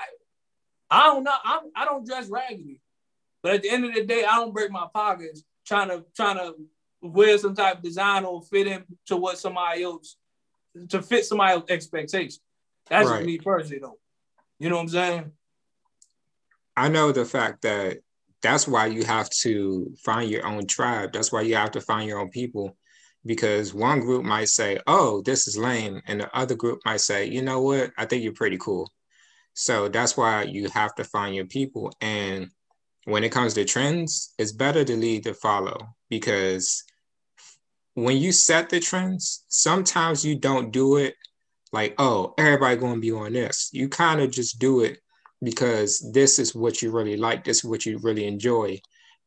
[0.94, 1.34] I don't know.
[1.42, 2.80] I'm, I don't dress raggedy,
[3.42, 6.36] but at the end of the day, I don't break my pockets trying to trying
[6.36, 6.54] to
[7.02, 10.16] wear some type of design or fit in to what somebody else
[10.90, 12.40] to fit somebody else's expectation.
[12.88, 13.24] That's right.
[13.24, 13.98] me personally, though.
[14.60, 15.32] You know what I'm saying?
[16.76, 17.98] I know the fact that
[18.40, 21.12] that's why you have to find your own tribe.
[21.12, 22.76] That's why you have to find your own people
[23.26, 27.26] because one group might say, "Oh, this is lame," and the other group might say,
[27.26, 27.90] "You know what?
[27.98, 28.92] I think you're pretty cool."
[29.54, 31.92] So that's why you have to find your people.
[32.00, 32.50] And
[33.04, 35.78] when it comes to trends, it's better to lead to follow
[36.10, 36.82] because
[37.94, 41.14] when you set the trends, sometimes you don't do it
[41.72, 44.98] like, "Oh, everybody going to be on this." You kind of just do it
[45.42, 48.80] because this is what you really like, this is what you really enjoy.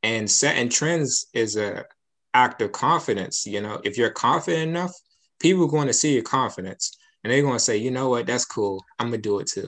[0.04, 1.86] And setting trends is a
[2.34, 3.46] act of confidence.
[3.46, 4.94] You know, if you're confident enough,
[5.40, 8.28] people are going to see your confidence and they're going to say, you know what,
[8.28, 8.84] that's cool.
[9.00, 9.68] I'm gonna do it too.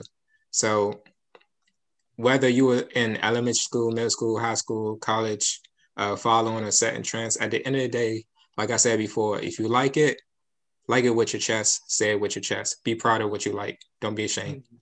[0.50, 1.02] So
[2.16, 5.60] whether you were in elementary school, middle school, high school, college,
[5.96, 8.24] uh, following a setting trends, at the end of the day,
[8.56, 10.20] like I said before, if you like it,
[10.86, 12.82] like it with your chest, say it with your chest.
[12.84, 13.78] Be proud of what you like.
[14.00, 14.64] Don't be ashamed.
[14.64, 14.76] Mm-hmm.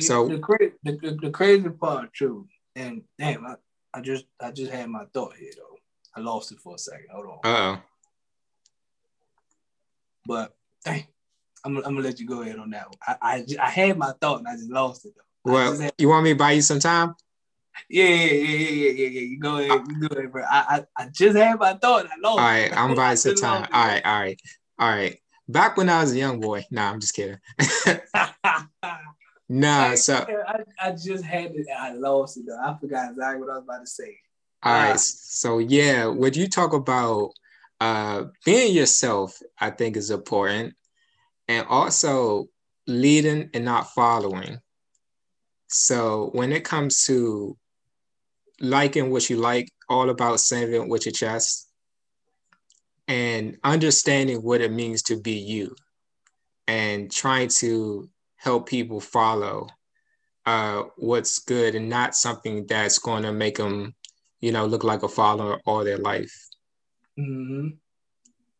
[0.00, 3.54] So the, crazy, the, the, crazy part too, and damn, I,
[3.94, 5.76] I just I just had my thought here though.
[6.16, 7.06] I lost it for a second.
[7.12, 7.38] Hold on.
[7.44, 7.78] Uh oh.
[10.26, 11.06] But dang,
[11.64, 12.98] I'm, I'm gonna let you go ahead on that one.
[13.06, 15.52] I, I, I had my thought and I just lost it though.
[15.52, 17.14] Well, had, you want me to buy you some time?
[17.88, 19.20] Yeah, yeah, yeah, yeah, yeah, yeah.
[19.20, 20.42] You go ahead, you go ahead, bro.
[20.42, 22.06] I, I, I just had my thought.
[22.06, 22.38] I lost.
[22.38, 23.66] All right, I'm by some time.
[23.72, 24.40] All right, all right,
[24.78, 25.18] all right.
[25.48, 26.64] Back when I was a young boy.
[26.70, 27.38] Nah, I'm just kidding.
[29.48, 31.66] nah, so I, I just had it.
[31.68, 32.58] And I lost it though.
[32.58, 34.16] I forgot exactly what I was about to say.
[34.62, 34.90] All right.
[34.90, 35.00] right.
[35.00, 37.30] So yeah, would you talk about
[37.80, 40.74] uh being yourself, I think is important.
[41.48, 42.46] And also
[42.86, 44.60] leading and not following.
[45.68, 47.56] So when it comes to
[48.60, 51.68] liking what you like, all about saying it with your chest
[53.08, 55.74] and understanding what it means to be you
[56.66, 59.68] and trying to help people follow
[60.44, 63.94] uh, what's good and not something that's going to make them,
[64.40, 66.48] you know, look like a follower all their life.
[67.18, 67.68] Mm-hmm.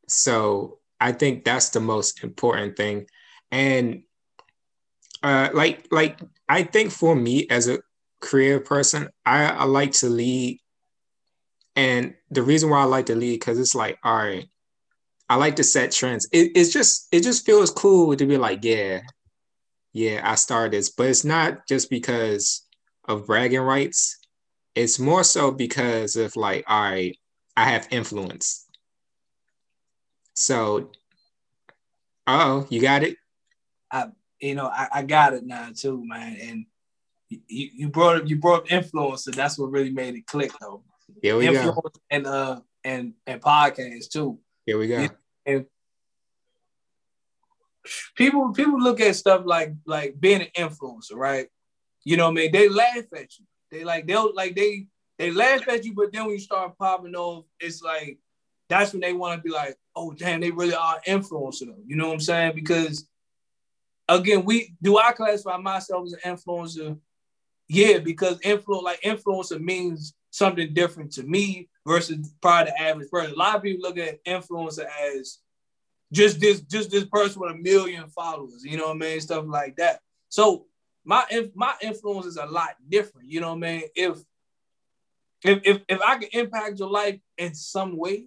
[0.08, 3.06] So I think that's the most important thing.
[3.50, 4.02] And
[5.22, 7.80] uh, like like I think for me as a
[8.20, 10.60] creative person, I, I like to lead.
[11.74, 14.48] And the reason why I like to lead, because it's like, all right,
[15.28, 16.26] I like to set trends.
[16.32, 19.00] It, it's just it just feels cool to be like, yeah,
[19.92, 20.90] yeah, I started this.
[20.90, 22.62] But it's not just because
[23.08, 24.18] of bragging rights.
[24.74, 27.16] It's more so because of like, all right,
[27.56, 28.65] I have influence.
[30.36, 30.90] So,
[32.26, 33.16] oh, you got it.
[33.90, 36.36] I, you know, I, I got it now too, man.
[36.40, 36.66] And
[37.28, 39.34] you, you brought up you brought up influencer.
[39.34, 40.84] That's what really made it click, though.
[41.22, 41.90] Here we Influence go.
[42.10, 44.38] And uh and and podcasts too.
[44.66, 45.08] Here we go.
[45.46, 45.66] And
[48.14, 51.48] people people look at stuff like like being an influencer, right?
[52.04, 52.52] You know what I mean?
[52.52, 53.46] They laugh at you.
[53.70, 54.86] They like they'll like they
[55.18, 58.18] they laugh at you, but then when you start popping off, it's like
[58.68, 61.74] that's when they want to be like, oh damn, they really are influencer.
[61.86, 62.54] You know what I'm saying?
[62.54, 63.06] Because
[64.08, 66.98] again, we do I classify myself as an influencer?
[67.68, 73.32] Yeah, because influence like influencer means something different to me versus probably the average person.
[73.32, 75.38] A lot of people look at influencer as
[76.12, 79.44] just this just this person with a million followers, you know what I mean, stuff
[79.46, 80.00] like that.
[80.28, 80.66] So
[81.04, 81.24] my
[81.54, 83.82] my influence is a lot different, you know what I mean.
[83.94, 84.18] If
[85.42, 88.26] if if, if I can impact your life in some way,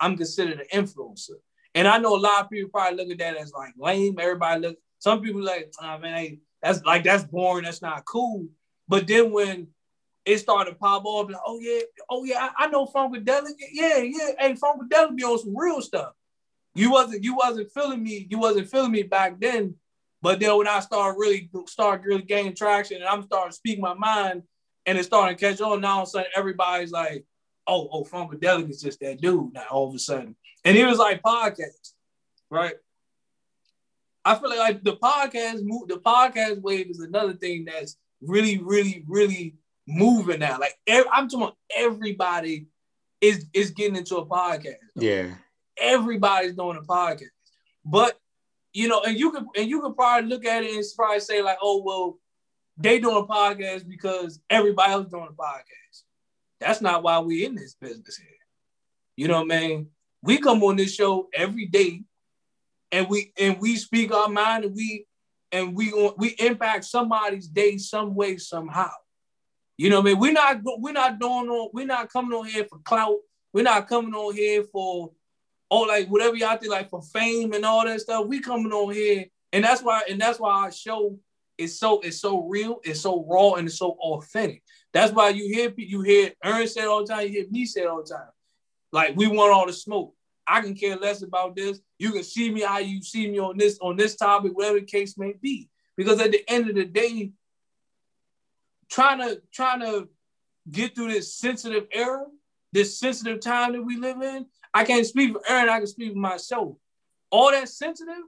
[0.00, 1.36] I'm considered an influencer.
[1.74, 4.16] And I know a lot of people probably look at that as like lame.
[4.18, 4.76] Everybody look.
[4.98, 7.64] Some people like, oh, man, hey, that's like that's boring.
[7.64, 8.46] That's not cool.
[8.88, 9.68] But then when
[10.26, 13.54] it started to pop off, like, oh yeah, oh yeah, I, I know Funkadelic.
[13.72, 14.32] Yeah, yeah.
[14.38, 16.12] Hey, Funkadelic be on some real stuff.
[16.74, 18.26] You wasn't you wasn't feeling me.
[18.28, 19.74] You wasn't feeling me back then.
[20.22, 23.80] But then when I started really start really gaining traction and I'm starting to speak
[23.80, 24.42] my mind
[24.84, 27.24] and it's starting to catch on, now all of a sudden everybody's like,
[27.66, 30.36] oh, oh, Funkadelic is just that dude now all of a sudden.
[30.64, 31.92] And he was like podcast,
[32.50, 32.74] right?
[34.24, 38.58] I feel like, like the podcast move, the podcast wave is another thing that's really,
[38.58, 40.58] really, really moving now.
[40.58, 42.66] Like I'm talking about everybody
[43.20, 44.76] is is getting into a podcast.
[44.94, 45.34] Yeah.
[45.78, 47.28] Everybody's doing a podcast.
[47.84, 48.18] But
[48.72, 51.42] you know, and you could and you could probably look at it and probably say,
[51.42, 52.18] like, oh, well,
[52.76, 56.02] they doing a podcast because everybody else doing a podcast.
[56.60, 58.28] That's not why we in this business here.
[59.16, 59.88] You know what I mean?
[60.22, 62.02] We come on this show every day
[62.92, 65.06] and we and we speak our mind and we
[65.52, 68.90] and we we impact somebody's day some way somehow.
[69.76, 70.18] You know what I mean?
[70.18, 73.16] We're not we're not doing on we're not coming on here for clout.
[73.52, 75.10] We're not coming on here for
[75.70, 78.26] oh like whatever y'all think like for fame and all that stuff.
[78.26, 81.18] We coming on here and that's why and that's why our show
[81.56, 84.62] is so it's so real, it's so raw and it's so authentic.
[84.92, 87.84] That's why you hear you hear Aaron say all the time, you hear me say
[87.84, 88.28] all the time.
[88.92, 90.14] Like we want all the smoke.
[90.46, 91.80] I can care less about this.
[91.98, 94.86] You can see me how you see me on this on this topic, whatever the
[94.86, 95.68] case may be.
[95.96, 97.30] Because at the end of the day,
[98.90, 100.08] trying to trying to
[100.70, 102.24] get through this sensitive era,
[102.72, 105.68] this sensitive time that we live in, I can't speak for Aaron.
[105.68, 106.76] I can speak for myself.
[107.30, 108.24] All that sensitive,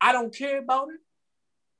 [0.00, 1.00] I don't care about it.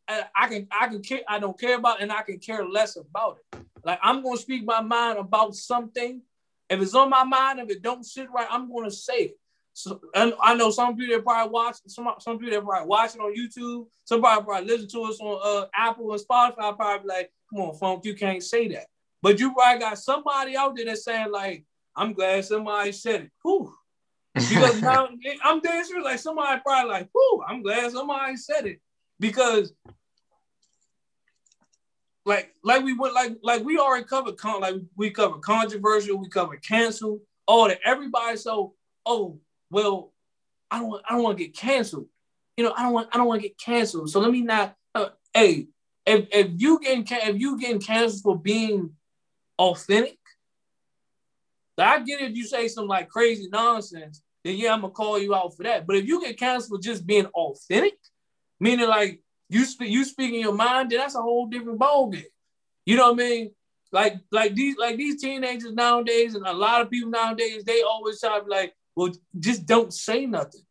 [0.09, 3.39] I can I can care I don't care about and I can care less about
[3.53, 3.61] it.
[3.85, 6.23] Like I'm gonna speak my mind about something.
[6.71, 9.39] If it's on my mind, if it don't sit right, I'm gonna say it.
[9.79, 13.21] So, and I know some people that probably watch some some people that probably watching
[13.21, 13.87] on YouTube.
[14.05, 16.77] Somebody probably listen to us on uh, Apple and Spotify.
[16.77, 18.87] Probably like, come on, Funk, you can't say that.
[19.23, 23.31] But you probably got somebody out there that's saying like, I'm glad somebody said it.
[23.43, 23.73] Whew.
[24.35, 25.09] Because now
[25.45, 26.05] I'm dead serious.
[26.05, 28.81] Like somebody probably like, whew, I'm glad somebody said it.
[29.21, 29.73] Because
[32.29, 36.29] like like we went like like we already covered con like we covered controversial, we
[36.29, 37.81] covered cancel, all that.
[37.85, 38.75] Everybody so
[39.07, 40.13] oh well,
[40.71, 42.07] I don't I don't want to get canceled.
[42.59, 44.11] You know, I don't want I don't want to get canceled.
[44.11, 44.75] So let me not.
[44.95, 45.69] Uh, hey,
[46.05, 48.91] if if you getting if you getting canceled for being
[49.59, 50.19] authentic.
[51.79, 55.19] I get it if you say some like crazy nonsense, then yeah, I'm gonna call
[55.19, 55.87] you out for that.
[55.87, 57.97] But if you get canceled for just being authentic,
[58.61, 62.25] meaning like you speak you speaking your mind, then that's a whole different ballgame.
[62.85, 63.51] You know what I mean?
[63.93, 68.21] Like like these like these teenagers nowadays, and a lot of people nowadays, they always
[68.21, 70.63] try to be like, well, just don't say nothing.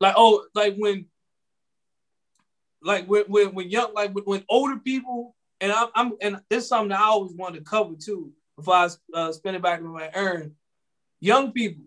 [0.00, 1.06] Like oh, like when
[2.82, 6.64] like when when, when young like when, when older people and I'm, I'm and this
[6.64, 9.86] is something I always wanted to cover too before I uh, spend it back in
[9.86, 10.54] my Aaron.
[11.20, 11.84] Young people,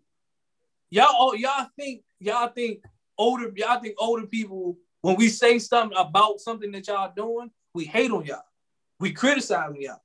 [0.89, 2.83] y'all y'all think y'all think
[3.17, 7.85] older y'all think older people when we say something about something that y'all doing, we
[7.85, 8.43] hate on y'all,
[8.99, 10.01] we criticize y'all.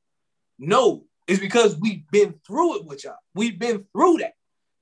[0.59, 3.17] No, it's because we've been through it with y'all.
[3.35, 4.35] We've been through that.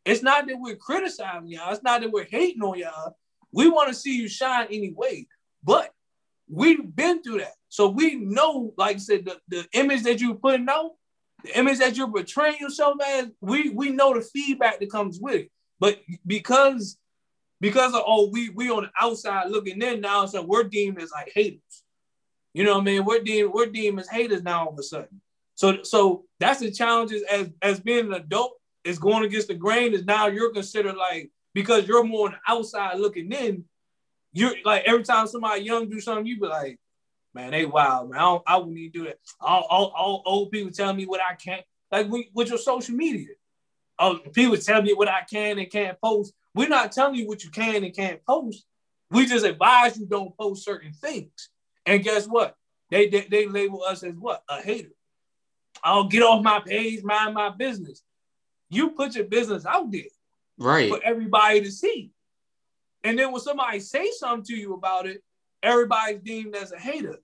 [0.05, 1.73] It's not that we're criticizing y'all.
[1.73, 3.17] It's not that we're hating on y'all.
[3.53, 5.27] We want to see you shine anyway.
[5.63, 5.93] But
[6.49, 7.55] we've been through that.
[7.69, 10.93] So we know, like I said, the, the image that you're putting out,
[11.45, 15.35] the image that you're portraying yourself as, we we know the feedback that comes with
[15.37, 15.51] it.
[15.81, 16.99] But because
[17.63, 21.13] because of oh, we we on the outside looking in now, so we're deemed as
[21.13, 21.85] like haters.
[22.53, 23.05] You know what I mean?
[23.05, 25.23] We're deemed we're deemed as haters now all of a sudden.
[25.55, 29.95] So so that's the challenges as as being an adult is going against the grain
[29.95, 33.65] is now you're considered like because you're more on the outside looking in,
[34.33, 36.81] you're like every time somebody young do something, you be like,
[37.33, 38.19] man, they wild, man.
[38.19, 39.19] I, don't, I wouldn't even do that.
[39.41, 43.29] All, all, all old people tell me what I can't, like with your social media.
[44.01, 46.33] Oh, people tell me what I can and can't post.
[46.55, 48.65] We're not telling you what you can and can't post.
[49.11, 51.51] We just advise you don't post certain things.
[51.87, 52.57] And guess what?
[52.91, 54.43] They, they, they label us as what?
[54.49, 54.93] A hater.
[55.83, 58.03] I'll get off my page, mind my business.
[58.69, 60.03] You put your business out there.
[60.59, 60.91] Right.
[60.91, 62.11] For everybody to see.
[63.05, 65.23] And then when somebody say something to you about it,
[65.63, 67.19] everybody's deemed as a hater.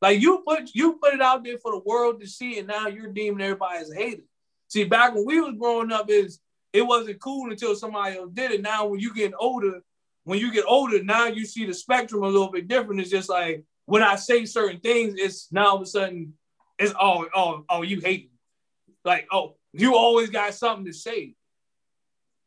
[0.00, 2.86] Like you put you put it out there for the world to see, and now
[2.86, 4.22] you're deeming everybody as a hater.
[4.68, 6.38] See, back when we was growing up, is
[6.76, 8.60] it wasn't cool until somebody else did it.
[8.60, 9.80] Now, when you get older,
[10.24, 13.00] when you get older, now you see the spectrum a little bit different.
[13.00, 16.34] It's just like when I say certain things, it's now all of a sudden
[16.78, 18.38] it's oh oh oh you hate me.
[19.06, 21.34] Like oh you always got something to say.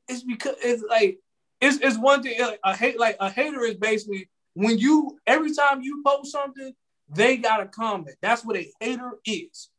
[0.07, 1.17] It's because it's like
[1.59, 5.81] it's, it's one thing a hate like a hater is basically when you every time
[5.81, 6.73] you post something,
[7.09, 8.15] they got a comment.
[8.21, 9.69] That's what a hater is.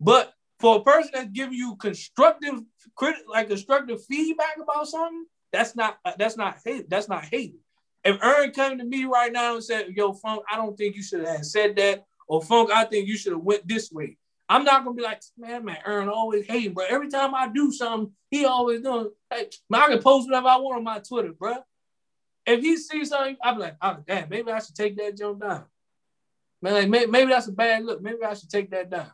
[0.00, 0.32] But
[0.64, 2.62] for a person that's giving you constructive
[2.96, 6.88] credit, like constructive feedback about something, that's not that's not hate.
[6.88, 7.56] That's not hate.
[8.02, 11.02] If Aaron came to me right now and said, "Yo, Funk, I don't think you
[11.02, 14.16] should have said that," or "Funk, I think you should have went this way,"
[14.48, 16.86] I'm not gonna be like, man, man, Aaron always hating, bro.
[16.88, 19.10] Every time I do something, he always doing.
[19.30, 21.56] Hey, I can post whatever I want on my Twitter, bro.
[22.46, 25.66] If he sees something, I'm like, oh damn, maybe I should take that jump down.
[26.62, 28.00] Man, like maybe, maybe that's a bad look.
[28.00, 29.10] Maybe I should take that down.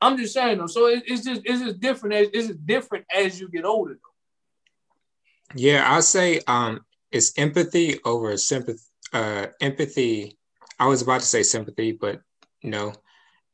[0.00, 0.66] I'm just saying though.
[0.66, 3.94] So it, it's just it's just different as it's just different as you get older.
[3.94, 5.56] Though.
[5.56, 6.80] Yeah, I'll say um
[7.10, 8.80] it's empathy over sympathy.
[9.12, 10.36] Uh, empathy.
[10.78, 12.20] I was about to say sympathy, but
[12.62, 12.92] no,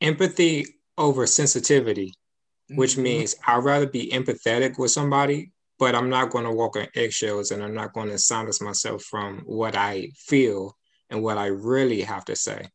[0.01, 0.65] empathy
[0.97, 2.13] over sensitivity,
[2.69, 3.03] which mm-hmm.
[3.03, 7.51] means I'd rather be empathetic with somebody, but I'm not going to walk on eggshells
[7.51, 10.77] and I'm not going to silence myself from what I feel
[11.09, 12.67] and what I really have to say.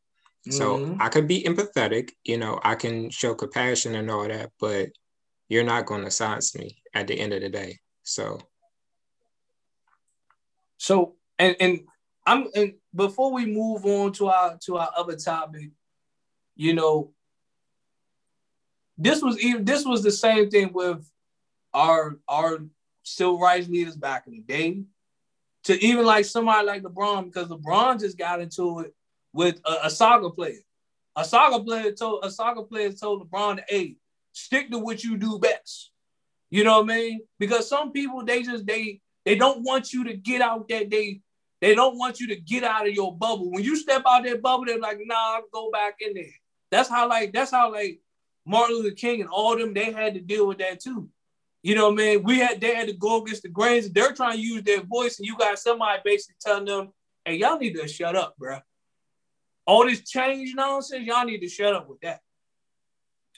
[0.48, 0.52] Mm-hmm.
[0.52, 4.88] So I can be empathetic, you know, I can show compassion and all that, but
[5.48, 7.80] you're not going to silence me at the end of the day.
[8.04, 8.40] So,
[10.78, 11.80] so and and
[12.26, 15.70] I'm and before we move on to our to our other topic,
[16.56, 17.12] you know,
[18.96, 21.06] this was even this was the same thing with
[21.74, 22.60] our our
[23.02, 24.82] civil rights leaders back in the day.
[25.64, 28.94] To even like somebody like LeBron, because LeBron just got into it
[29.32, 30.60] with a, a soccer player.
[31.16, 33.96] A soccer player told a soccer player told LeBron, "Hey,
[34.32, 35.90] stick to what you do best."
[36.50, 37.20] You know what I mean?
[37.38, 41.20] Because some people they just they they don't want you to get out that they
[41.60, 43.50] they don't want you to get out of your bubble.
[43.50, 46.34] When you step out that bubble, they're like, "Nah, go back in there."
[46.70, 48.00] That's how like that's how like
[48.46, 51.08] Martin Luther King and all them they had to deal with that too.
[51.62, 52.22] You know what I mean?
[52.22, 53.90] We had they had to go against the grains.
[53.90, 56.92] They're trying to use their voice, and you got somebody basically telling them,
[57.24, 58.58] "Hey, y'all need to shut up, bro.
[59.70, 62.20] All this change nonsense, y'all need to shut up with that."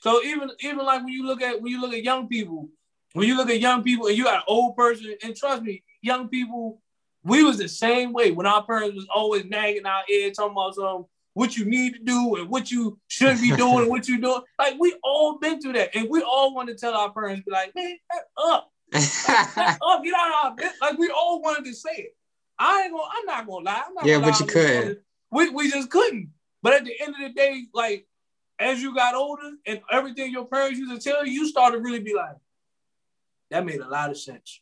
[0.00, 2.70] So even even like when you look at when you look at young people,
[3.12, 5.82] when you look at young people and you got an old person, and trust me,
[6.00, 6.80] young people,
[7.22, 10.74] we was the same way when our parents was always nagging our ear, talking about
[10.74, 11.04] some
[11.34, 14.40] what you need to do and what you should be doing and what you doing.
[14.58, 17.52] Like we all been through that, and we all want to tell our parents, be
[17.52, 17.96] like, man,
[18.42, 19.02] up, like,
[19.82, 20.72] up, get out of our bed.
[20.80, 22.16] Like we all wanted to say it.
[22.58, 23.04] I ain't gonna.
[23.18, 23.82] I'm not gonna lie.
[23.94, 24.38] Not yeah, gonna but lie.
[24.40, 25.00] you could.
[25.32, 26.30] We we just couldn't.
[26.62, 28.06] But at the end of the day, like
[28.58, 31.98] as you got older and everything your parents used to tell you, you started really
[31.98, 32.36] be like,
[33.50, 34.60] that made a lot of sense.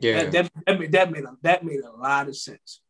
[0.00, 0.24] Yeah.
[0.24, 2.80] That, that, that, made, that made a that made a lot of sense.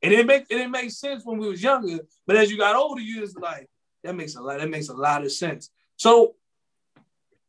[0.00, 2.76] It didn't make it didn't make sense when we was younger, but as you got
[2.76, 3.68] older, you just like
[4.04, 5.70] that makes a lot that makes a lot of sense.
[5.96, 6.36] So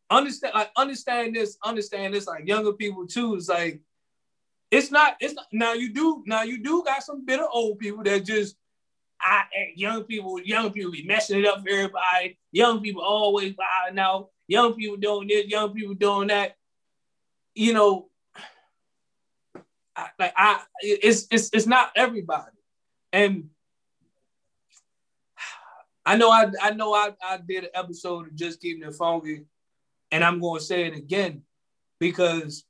[0.09, 3.35] understand like understand this, understand this like younger people too.
[3.35, 3.81] It's like
[4.71, 8.03] it's not it's not now you do now you do got some bitter old people
[8.03, 8.55] that just
[9.21, 9.43] I
[9.75, 12.37] young people young people be messing it up for everybody.
[12.51, 14.29] Young people always buying out.
[14.47, 15.47] Young people doing this.
[15.47, 16.55] Young people doing that.
[17.53, 18.09] You know,
[19.95, 22.57] I, like I it's it's it's not everybody,
[23.11, 23.49] and
[26.05, 29.45] I know I I know I I did an episode of just keeping it funky,
[30.11, 31.43] and I'm going to say it again
[31.99, 32.63] because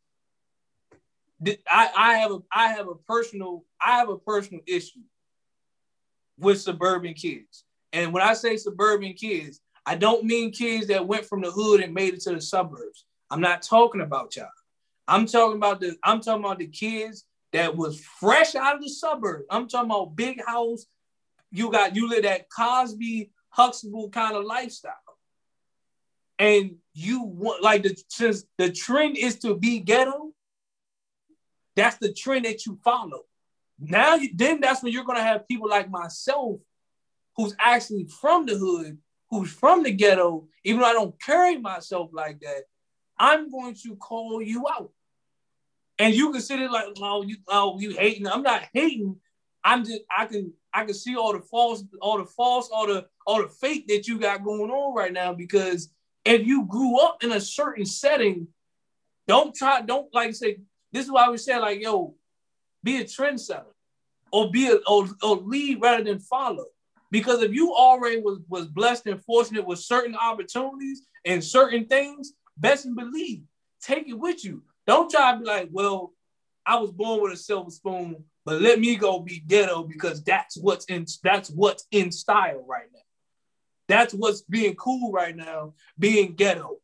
[1.70, 5.02] I I have a I have a personal I have a personal issue
[6.39, 7.63] with suburban kids,
[7.93, 11.81] and when I say suburban kids, I don't mean kids that went from the hood
[11.81, 13.05] and made it to the suburbs.
[13.31, 14.47] I'm not talking about y'all.
[15.07, 18.89] I'm talking about the I'm talking about the kids that was fresh out of the
[18.89, 19.45] suburbs.
[19.49, 20.85] I'm talking about big house.
[21.51, 24.93] You got you live that Cosby Huxtable kind of lifestyle.
[26.37, 30.31] And you want like the since the trend is to be ghetto,
[31.75, 33.23] that's the trend that you follow.
[33.80, 36.59] Now you then that's when you're gonna have people like myself
[37.36, 38.97] who's actually from the hood,
[39.30, 42.63] who's from the ghetto, even though I don't carry myself like that,
[43.17, 44.91] I'm going to call you out.
[45.97, 48.27] And you consider like, oh, you oh, you hating.
[48.27, 49.17] I'm not hating.
[49.63, 53.07] I'm just I can I can see all the false, all the false, all the
[53.25, 55.89] all the fake that you got going on right now because
[56.25, 58.47] if you grew up in a certain setting,
[59.27, 60.57] don't try, don't like say,
[60.91, 62.15] this is why we say, like, yo,
[62.84, 63.73] be a trendsetter
[64.32, 66.65] or be a or, or lead rather than follow.
[67.11, 72.34] Because if you already was was blessed and fortunate with certain opportunities and certain things,
[72.57, 73.43] best and believe,
[73.82, 74.63] take it with you.
[74.86, 76.13] Don't try to be like, well,
[76.65, 80.57] I was born with a silver spoon, but let me go be ghetto because that's
[80.57, 82.99] what's in that's what's in style right now.
[83.88, 86.77] That's what's being cool right now, being ghetto.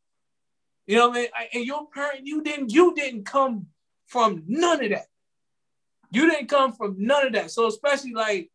[0.88, 1.30] You know what I mean?
[1.54, 3.68] And your parent, you didn't you didn't come
[4.08, 5.06] from none of that.
[6.12, 7.52] You didn't come from none of that.
[7.52, 8.50] So especially like,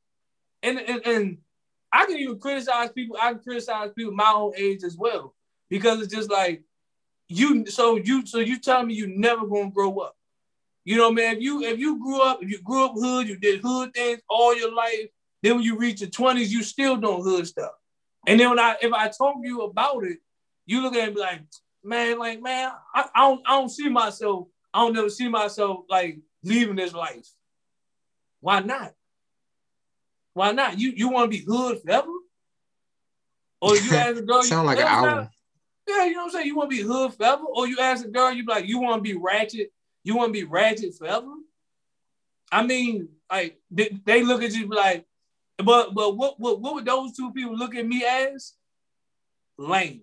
[0.63, 1.39] and and, and
[1.93, 3.17] I can even criticize people.
[3.21, 5.35] I can criticize people my own age as well
[5.69, 6.63] because it's just like
[7.29, 10.17] you so you so you tell me you never gonna grow up.
[10.85, 13.39] You know, man, if you if you grew up, if you grew up hood, you
[13.39, 15.09] did hood things all your life,
[15.43, 17.73] then when you reach your 20s, you still doing hood stuff.
[18.27, 20.19] And then when I if I told you about it,
[20.67, 21.43] you look at me like,
[21.83, 25.85] man, like, man, I, I don't I don't see myself, I don't never see myself
[25.89, 27.27] like leaving this life.
[28.41, 28.95] Why not?
[30.35, 30.79] Why not?
[30.79, 32.09] You you want to be hood forever?
[33.61, 35.29] Or you ask a girl, sound like an album.
[35.89, 36.47] Yeah, you know what I'm saying?
[36.47, 37.43] You want to be hood forever?
[37.43, 39.73] Or you ask a girl, you be like, you want to be ratchet?
[40.05, 41.27] You want to be ratchet forever?
[42.53, 45.07] I mean, like they, they look at you like,
[45.59, 48.55] but but what, what what would those two people look at me as?
[49.59, 50.03] Lame.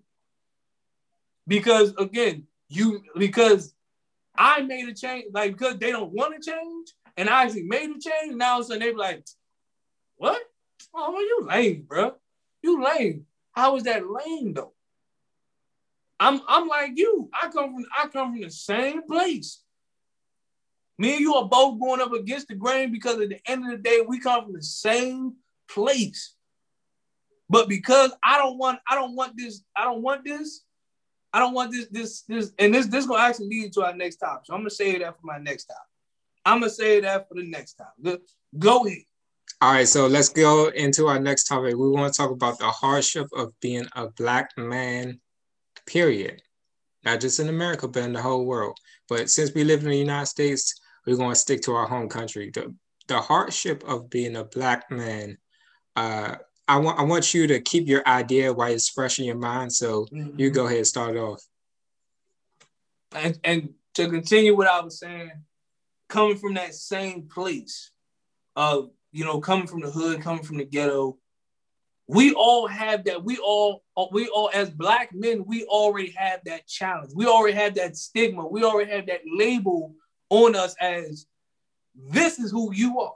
[1.47, 3.73] Because again, you because
[4.35, 7.89] I made a change, like because they don't want to change, and I actually made
[7.89, 8.35] a change.
[8.35, 9.25] Now all of a sudden they be like,
[10.15, 10.41] "What?
[10.93, 12.15] Oh, well, you lame, bro.
[12.61, 13.25] You lame.
[13.51, 14.73] How is that lame though?
[16.19, 17.29] I'm I'm like you.
[17.33, 19.63] I come from I come from the same place.
[20.97, 23.71] Me and you are both going up against the grain because at the end of
[23.71, 25.35] the day, we come from the same
[25.69, 26.35] place.
[27.49, 30.63] But because I don't want, I don't want this, I don't want this,
[31.31, 34.17] I don't want this, this, this, and this, this gonna actually lead to our next
[34.17, 34.47] topic.
[34.47, 35.81] So I'm gonna say that for my next topic.
[36.47, 37.87] I'm gonna say that for the next time.
[38.01, 38.17] Go,
[38.57, 38.99] go ahead.
[39.59, 41.75] All right, so let's go into our next topic.
[41.75, 45.19] We want to talk about the hardship of being a black man
[45.85, 46.41] period.
[47.03, 48.77] Not just in America, but in the whole world.
[49.09, 52.09] But since we live in the United States, we're going to stick to our home
[52.09, 52.51] country.
[52.53, 52.75] The,
[53.07, 55.37] the hardship of being a black man.
[55.95, 56.35] Uh,
[56.67, 59.71] I want I want you to keep your idea while it's fresh in your mind.
[59.73, 60.39] So mm-hmm.
[60.39, 61.41] you go ahead and start off.
[63.13, 65.31] And, and to continue what I was saying,
[66.09, 67.91] coming from that same place
[68.55, 71.17] of you know coming from the hood, coming from the ghetto,
[72.07, 73.23] we all have that.
[73.23, 77.11] We all, we all, as black men, we already have that challenge.
[77.13, 78.47] We already have that stigma.
[78.47, 79.93] We already have that label
[80.29, 81.25] on us as
[81.95, 83.13] this is who you are.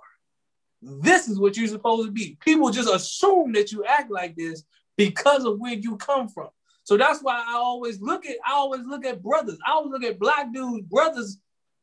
[0.81, 2.37] This is what you're supposed to be.
[2.41, 4.63] People just assume that you act like this
[4.97, 6.49] because of where you come from.
[6.83, 9.59] So that's why I always look at, I always look at brothers.
[9.65, 11.37] I always look at black dudes, brothers,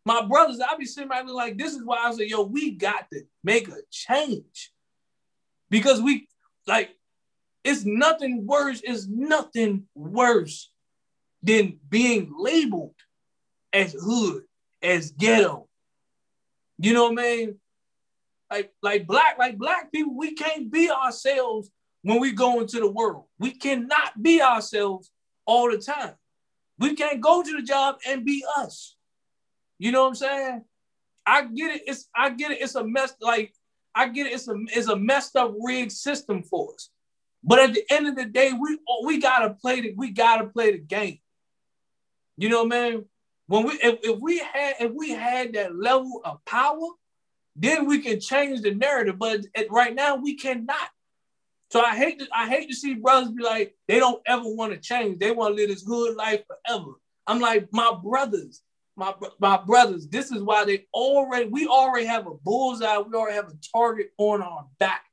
[0.08, 0.58] my brothers.
[0.58, 3.68] I be sitting back like, this is why I say, yo, we got to make
[3.68, 4.72] a change
[5.68, 6.26] because we
[6.66, 6.96] like
[7.62, 10.70] it's nothing worse, it's nothing worse
[11.42, 12.94] than being labeled
[13.72, 14.44] as hood,
[14.82, 15.68] as ghetto.
[16.78, 17.60] You know what I mean?
[18.50, 22.90] Like, like black, like black people, we can't be ourselves when we go into the
[22.90, 23.24] world.
[23.38, 25.10] We cannot be ourselves
[25.44, 26.14] all the time.
[26.78, 28.96] We can't go to the job and be us.
[29.78, 30.64] You know what I'm saying?
[31.26, 31.82] I get it.
[31.86, 32.60] It's I get it.
[32.60, 33.14] It's a mess.
[33.20, 33.52] Like
[33.94, 34.32] I get it.
[34.32, 36.90] It's a it's a messed up rigged system for us.
[37.44, 40.72] But at the end of the day, we we gotta play the we gotta play
[40.72, 41.18] the game.
[42.36, 43.04] You know, man.
[43.46, 46.88] When we if, if we had if we had that level of power,
[47.56, 49.18] then we can change the narrative.
[49.18, 50.90] But at, right now, we cannot.
[51.70, 54.72] So I hate to I hate to see brothers be like they don't ever want
[54.72, 55.18] to change.
[55.18, 56.92] They want to live this good life forever.
[57.26, 58.62] I'm like my brothers,
[58.98, 60.08] my my brothers.
[60.08, 62.98] This is why they already we already have a bullseye.
[62.98, 65.04] We already have a target on our back.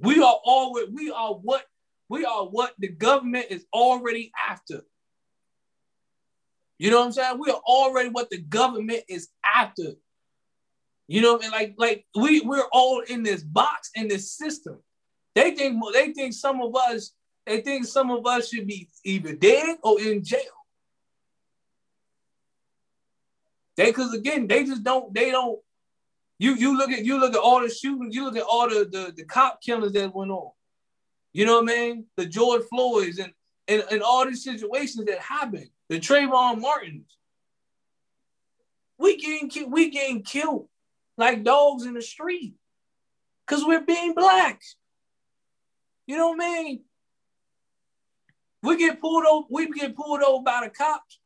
[0.00, 1.64] We are always we are what
[2.08, 4.82] we are what the government is already after.
[6.78, 7.38] You know what I'm saying?
[7.38, 9.92] We are already what the government is after.
[11.06, 14.78] You know, and like like we we're all in this box in this system.
[15.34, 17.12] They think they think some of us
[17.46, 20.53] they think some of us should be either dead or in jail.
[23.76, 25.58] They because again they just don't they don't
[26.38, 28.88] you you look at you look at all the shootings you look at all the
[28.90, 30.50] the, the cop killings that went on.
[31.32, 32.06] You know what I mean?
[32.16, 33.32] The George Floyds and
[33.66, 35.68] and, and all these situations that happened.
[35.88, 37.16] The Trayvon Martins.
[38.98, 40.68] We getting we getting killed
[41.16, 42.54] like dogs in the street
[43.46, 44.60] because we're being black.
[46.06, 46.80] You know what I mean?
[48.62, 51.18] We get pulled over, we get pulled over by the cops.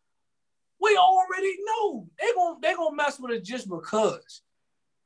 [0.81, 4.43] We already know they gonna they gonna mess with us just because.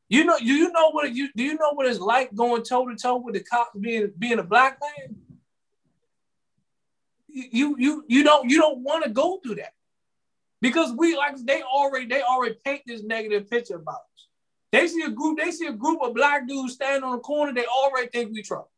[0.08, 2.86] You know, do you know what you do you know what it's like going toe
[2.88, 5.16] to toe with the cops being being a black man?
[7.28, 9.72] You you you don't you don't want to go through that
[10.60, 14.28] because we like they already they already paint this negative picture about us.
[14.70, 17.54] They see a group they see a group of black dudes standing on the corner.
[17.54, 18.70] They already think we trouble.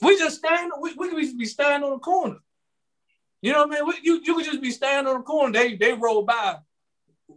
[0.00, 0.70] We just stand.
[0.80, 2.36] We, we be standing on the corner.
[3.40, 3.92] You know what I mean?
[4.02, 5.52] You you could just be standing on the corner.
[5.52, 6.56] They they roll by.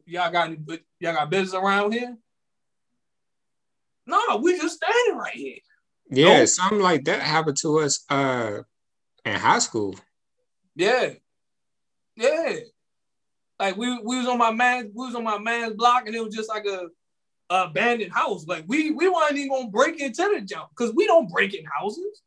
[0.05, 0.57] Y'all got any?
[0.99, 2.17] Y'all got business around here?
[4.07, 5.57] No, we just standing right here.
[6.09, 6.47] Yeah, nope.
[6.47, 8.61] something like that happened to us uh
[9.25, 9.95] in high school.
[10.75, 11.11] Yeah,
[12.15, 12.55] yeah.
[13.59, 16.23] Like we we was on my man we was on my man's block and it
[16.23, 16.87] was just like a,
[17.51, 18.47] a abandoned house.
[18.47, 21.63] Like we we weren't even gonna break into the jump because we don't break in
[21.65, 22.23] houses.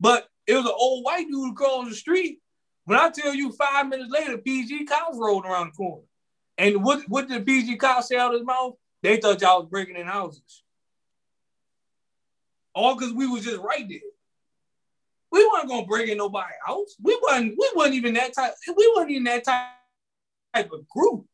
[0.00, 2.40] But it was an old white dude across the street.
[2.88, 6.04] When I tell you five minutes later, PG cops rolled around the corner.
[6.56, 8.76] And what, what did PG cops say out of his mouth?
[9.02, 10.62] They thought y'all was breaking in houses.
[12.74, 13.98] All because we was just right there.
[15.30, 16.96] We weren't gonna break in nobody's house.
[17.02, 19.66] We wasn't, we wasn't even that type, we wasn't even that type,
[20.54, 21.26] type of group.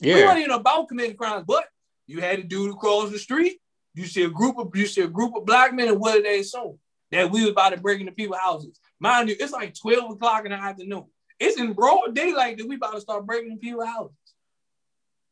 [0.00, 0.16] Yeah.
[0.16, 1.68] We weren't even about committing crimes, but
[2.08, 3.60] you had a dude across the street.
[3.94, 6.24] You see a group of you see a group of black men, and what did
[6.24, 6.80] they assume?
[7.12, 8.78] that we was about to break into people's houses.
[8.98, 11.06] Mind you, it's like 12 o'clock in the afternoon.
[11.38, 14.16] It's in broad daylight that we about to start breaking into people's houses.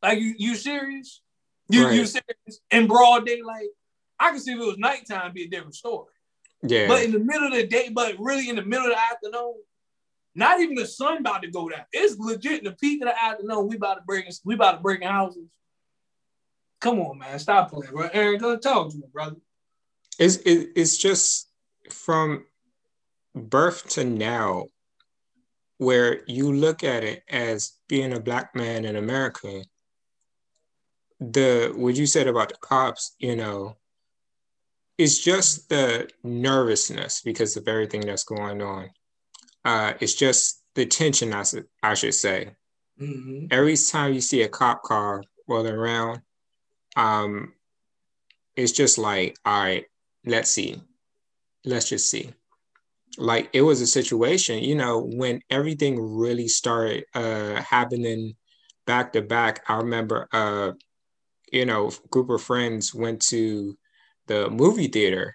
[0.03, 1.23] Like you, you serious?
[1.69, 1.95] You right.
[1.95, 2.61] you serious?
[2.71, 3.69] In broad daylight?
[4.21, 6.13] I can see if it was nighttime, be a different story.
[6.63, 6.89] Yeah.
[6.89, 9.55] But in the middle of the day, but really in the middle of the afternoon,
[10.35, 11.85] not even the sun about to go down.
[11.93, 13.69] It's legit in the peak of the afternoon.
[13.69, 14.27] We about to break.
[14.45, 15.49] We about to break houses.
[16.81, 18.09] Come on, man, stop playing, bro.
[18.13, 19.37] Aaron, go talk to me, brother.
[20.19, 21.49] It's it, it's just
[21.91, 22.45] from
[23.35, 24.67] birth to now,
[25.79, 29.65] where you look at it as being a black man in America,
[31.21, 33.77] the what you said about the cops, you know,
[34.99, 38.91] it's just the nervousness because of everything that's going on.
[39.65, 42.55] Uh, it's just the tension, I, should, I should say.
[43.01, 43.47] Mm-hmm.
[43.51, 46.21] Every time you see a cop car rolling around,
[46.97, 47.55] um,
[48.55, 49.85] it's just like, all right,
[50.25, 50.81] let's see
[51.65, 52.33] let's just see
[53.19, 58.35] like it was a situation you know when everything really started uh happening
[58.87, 60.73] back to back i remember uh
[61.53, 63.77] you know group of friends went to
[64.27, 65.35] the movie theater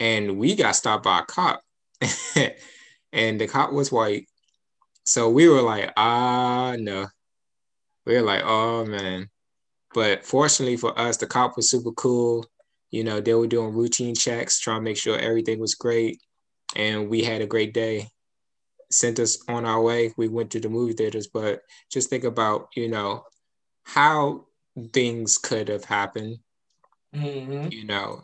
[0.00, 1.62] and we got stopped by a cop.
[3.12, 4.26] And the cop was white.
[5.04, 7.08] So we were like ah no.
[8.06, 9.28] We were like oh man.
[9.94, 12.46] But fortunately for us the cop was super cool.
[12.92, 16.20] You know, they were doing routine checks, trying to make sure everything was great.
[16.76, 18.08] And we had a great day.
[18.90, 20.12] Sent us on our way.
[20.16, 23.24] We went to the movie theaters, but just think about, you know,
[23.84, 24.46] how
[24.92, 26.38] things could have happened.
[27.14, 27.68] Mm-hmm.
[27.70, 28.22] You know,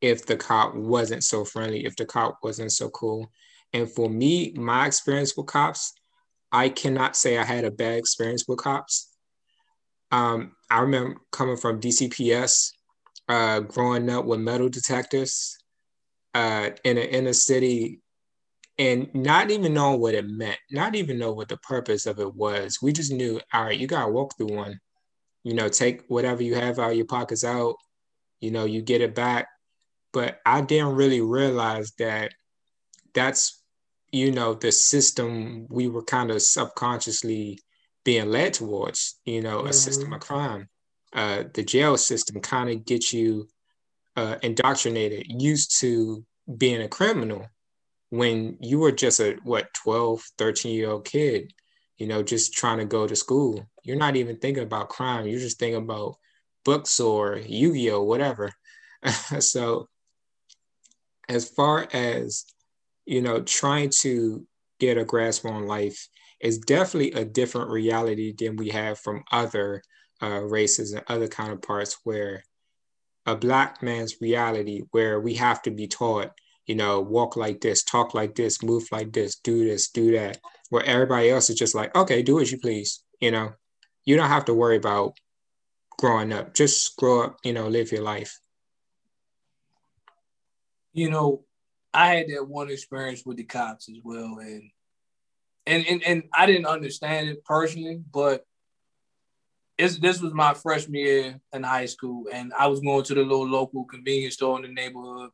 [0.00, 3.30] if the cop wasn't so friendly, if the cop wasn't so cool.
[3.72, 5.92] And for me, my experience with cops,
[6.52, 9.12] I cannot say I had a bad experience with cops.
[10.10, 12.72] Um, I remember coming from DCPS,
[13.28, 15.58] uh, growing up with metal detectors
[16.36, 18.02] uh, in an inner city
[18.78, 22.34] and not even knowing what it meant, not even know what the purpose of it
[22.34, 22.78] was.
[22.82, 24.78] We just knew, all right, you gotta walk through one.
[25.44, 27.76] You know, take whatever you have out of your pockets out.
[28.40, 29.48] You know, you get it back.
[30.12, 32.32] But I didn't really realize that
[33.14, 33.62] that's
[34.12, 37.60] you know the system we were kind of subconsciously
[38.04, 39.18] being led towards.
[39.24, 39.68] You know, mm-hmm.
[39.68, 40.68] a system of crime.
[41.14, 43.48] Uh, the jail system kind of gets you
[44.16, 46.24] uh, indoctrinated, used to
[46.56, 47.46] being a criminal
[48.10, 51.52] when you were just a what 12 13 year old kid
[51.98, 53.66] you know just trying to go to school.
[53.82, 55.26] You're not even thinking about crime.
[55.26, 56.16] You're just thinking about
[56.64, 58.52] books or yu-gi-oh whatever.
[59.40, 59.88] So
[61.28, 62.44] as far as
[63.04, 64.46] you know trying to
[64.80, 66.08] get a grasp on life
[66.40, 69.82] is definitely a different reality than we have from other
[70.22, 72.42] uh, races and other counterparts where
[73.26, 76.32] a black man's reality where we have to be taught
[76.66, 80.38] you know, walk like this, talk like this, move like this, do this, do that.
[80.68, 83.02] Where everybody else is just like, okay, do as you please.
[83.20, 83.52] You know,
[84.04, 85.16] you don't have to worry about
[85.96, 86.54] growing up.
[86.54, 88.40] Just grow up, you know, live your life.
[90.92, 91.44] You know,
[91.94, 94.70] I had that one experience with the cops as well, and
[95.66, 98.44] and and, and I didn't understand it personally, but
[99.78, 103.22] it's, this was my freshman year in high school, and I was going to the
[103.22, 105.30] little local convenience store in the neighborhood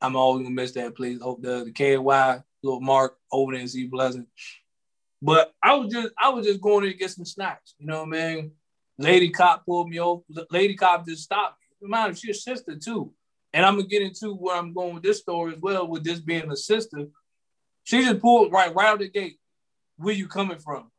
[0.00, 1.18] I'm always gonna miss that place.
[1.22, 1.96] Oh, the the KY
[2.62, 4.28] little Mark over there in Seat Pleasant.
[5.22, 7.74] But I was just I was just going in to get some snacks.
[7.78, 8.52] You know what I mean?
[8.98, 10.22] Lady cop pulled me over.
[10.50, 11.88] Lady cop just stopped me.
[11.88, 13.12] Mind she's a sister too.
[13.52, 16.20] And I'm gonna get into where I'm going with this story as well, with this
[16.20, 17.06] being a sister.
[17.84, 19.38] She just pulled right right out the gate.
[19.96, 20.90] Where you coming from?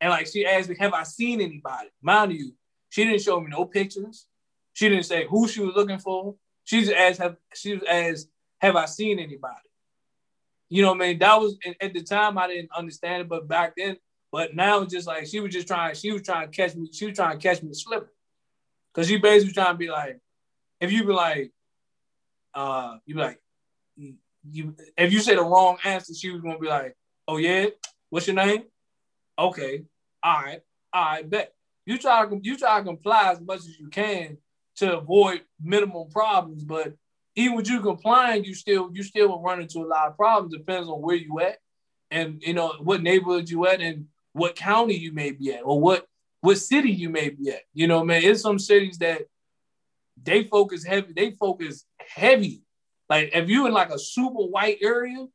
[0.00, 1.88] And like she asked me, have I seen anybody?
[2.02, 2.52] Mind you,
[2.88, 4.26] she didn't show me no pictures.
[4.72, 6.34] She didn't say who she was looking for.
[6.64, 8.28] She's as have she was as
[8.58, 9.54] have I seen anybody?
[10.68, 11.18] You know what I mean?
[11.18, 13.96] That was at the time I didn't understand it, but back then,
[14.32, 16.88] but now it's just like she was just trying, she was trying to catch me,
[16.92, 18.08] she was trying to catch me slipping.
[18.92, 20.18] Cause she basically trying to be like,
[20.80, 21.52] if you be like,
[22.54, 23.40] uh, you be like,
[23.96, 26.96] you if you say the wrong answer, she was gonna be like,
[27.28, 27.66] oh yeah,
[28.10, 28.64] what's your name?
[29.38, 29.84] Okay,
[30.22, 30.60] all right,
[30.92, 31.52] all right, bet.
[31.84, 34.38] You try to you try to comply as much as you can
[34.76, 36.64] to avoid minimum problems.
[36.64, 36.94] But
[37.36, 40.54] even with you complying, you still you still will run into a lot of problems.
[40.54, 41.58] Depends on where you at,
[42.10, 45.80] and you know what neighborhood you at, and what county you may be at, or
[45.80, 46.06] what
[46.40, 47.62] what city you may be at.
[47.74, 49.22] You know, man, it's some cities that
[50.22, 51.12] they focus heavy.
[51.14, 52.62] They focus heavy.
[53.08, 55.26] Like if you in like a super white area,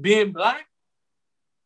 [0.00, 0.66] being black,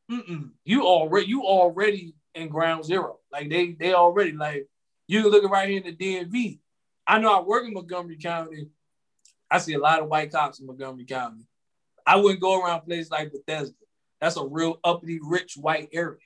[0.09, 3.18] you already you already in ground zero.
[3.32, 4.66] Like they they already like
[5.09, 6.61] you can look right here in the DMV.
[7.07, 8.68] I know I work in Montgomery County.
[9.50, 11.46] I see a lot of white cops in Montgomery County.
[12.04, 13.74] I wouldn't go around places like Bethesda.
[14.20, 16.18] That's a real uppity, rich white area.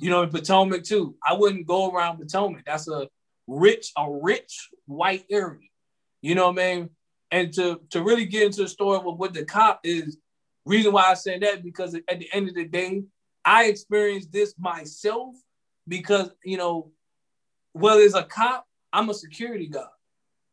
[0.00, 1.16] You know, in Potomac too.
[1.26, 2.64] I wouldn't go around Potomac.
[2.66, 3.08] That's a
[3.46, 5.68] rich, a rich white area.
[6.20, 6.90] You know what I mean?
[7.30, 10.18] And to to really get into the story with what the cop is,
[10.68, 13.02] reason why I say that because at the end of the day,
[13.44, 15.34] I experienced this myself
[15.86, 16.92] because you know,
[17.72, 19.88] whether it's a cop I'm a security guard.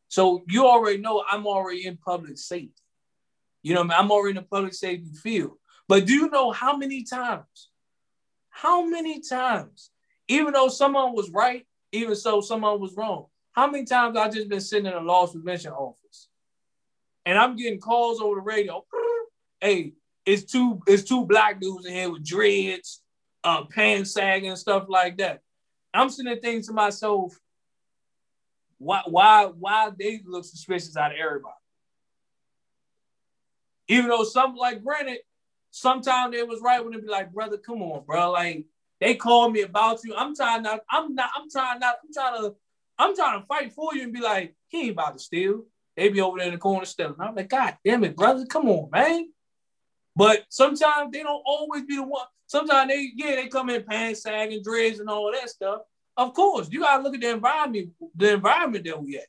[0.08, 2.72] So you already know I'm already in public safety.
[3.62, 3.82] You know?
[3.82, 5.56] I'm already in the public safety field.
[5.88, 7.70] But do you know how many times?
[8.50, 9.90] How many times?
[10.28, 13.26] Even though someone was right, even so someone was wrong.
[13.52, 16.28] How many times I just been sitting in a loss prevention office,
[17.24, 18.84] and I'm getting calls over the radio.
[19.58, 19.94] Hey,
[20.26, 23.02] it's two it's two black dudes in here with dreads,
[23.44, 25.40] uh, pants sagging and stuff like that.
[25.94, 27.38] I'm sitting there thinking to myself,
[28.78, 31.54] why why why they look suspicious out of everybody?
[33.88, 35.18] Even though some like granted,
[35.70, 38.32] sometimes it was right when they be like, brother, come on, bro.
[38.32, 38.66] Like
[39.00, 40.14] they called me about you.
[40.16, 42.54] I'm trying not, I'm not, I'm trying not, I'm trying to,
[42.98, 45.64] I'm trying to fight for you and be like, he ain't about to steal.
[45.96, 47.16] They be over there in the corner stealing.
[47.20, 49.28] I'm like, God damn it, brother, come on, man.
[50.16, 52.26] But sometimes they don't always be the one.
[52.46, 55.82] Sometimes they, yeah, they come in pants sagging, dreads, and all that stuff.
[56.16, 59.26] Of course, you gotta look at the environment, the environment that we at.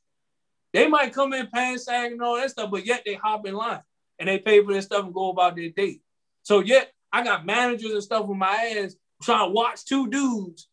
[0.74, 3.56] They might come in pants sagging and all that stuff, but yet they hop in
[3.56, 3.82] line
[4.20, 6.00] and they pay for their stuff and go about their day.
[6.44, 10.70] So yet I got managers and stuff with my ass trying to watch two dudes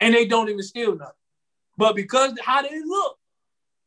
[0.00, 1.14] and they don't even steal nothing.
[1.78, 3.18] But because how they look,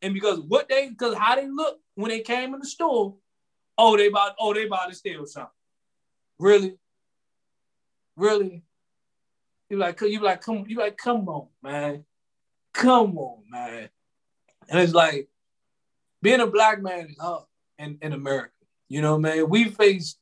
[0.02, 3.16] And because what they because how they look when they came in the store,
[3.78, 5.51] oh, they about oh, they about to steal something.
[6.39, 6.78] Really?
[8.15, 8.63] Really?
[9.69, 12.05] You like you like come you like come on, man.
[12.74, 13.89] Come on, man.
[14.69, 15.30] And it's like
[16.21, 17.17] being a black man is
[17.78, 18.51] in, in America.
[18.88, 20.15] You know, man, we face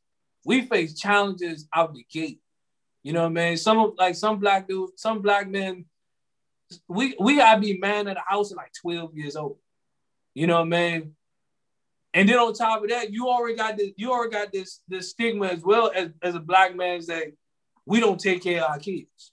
[0.46, 2.40] we face challenges out the gate.
[3.04, 3.58] You know, man.
[3.58, 5.86] Some of like some black dudes, some black men,
[6.88, 9.58] we we gotta be man of the house at like 12 years old.
[10.34, 11.16] You know, man.
[12.14, 15.12] And then on top of that, you already got this, you already got this this
[15.12, 17.32] stigma as well as, as a black man that
[17.86, 19.32] we don't take care of our kids.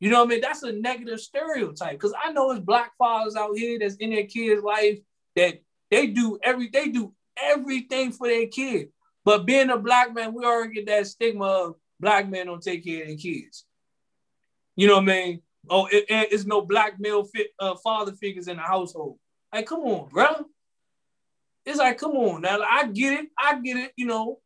[0.00, 0.40] You know what I mean?
[0.40, 1.98] That's a negative stereotype.
[2.00, 4.98] Cause I know it's black fathers out here that's in their kids' life
[5.36, 8.88] that they do every they do everything for their kid.
[9.24, 12.84] But being a black man, we already get that stigma of black men don't take
[12.84, 13.64] care of their kids.
[14.74, 15.42] You know what I mean?
[15.70, 17.28] Oh, it, it's no black male
[17.60, 19.18] uh, father figures in the household.
[19.52, 20.46] Like, come on, bro.
[21.64, 22.42] It's like, come on.
[22.42, 23.28] Now, I get it.
[23.38, 23.92] I get it.
[23.96, 24.40] You know,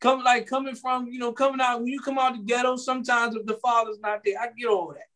[0.00, 2.76] come like coming from, you know, coming out when you come out the ghetto.
[2.76, 5.08] Sometimes if the father's not there, I get all that.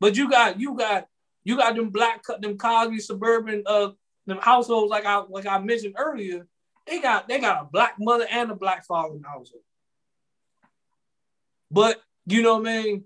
[0.00, 1.06] But you got, you got,
[1.44, 3.90] you got them black, cut them Cosby suburban, uh,
[4.26, 6.46] them households like I like I mentioned earlier.
[6.86, 9.62] They got they got a black mother and a black father in the household.
[11.70, 13.04] But you know what I mean.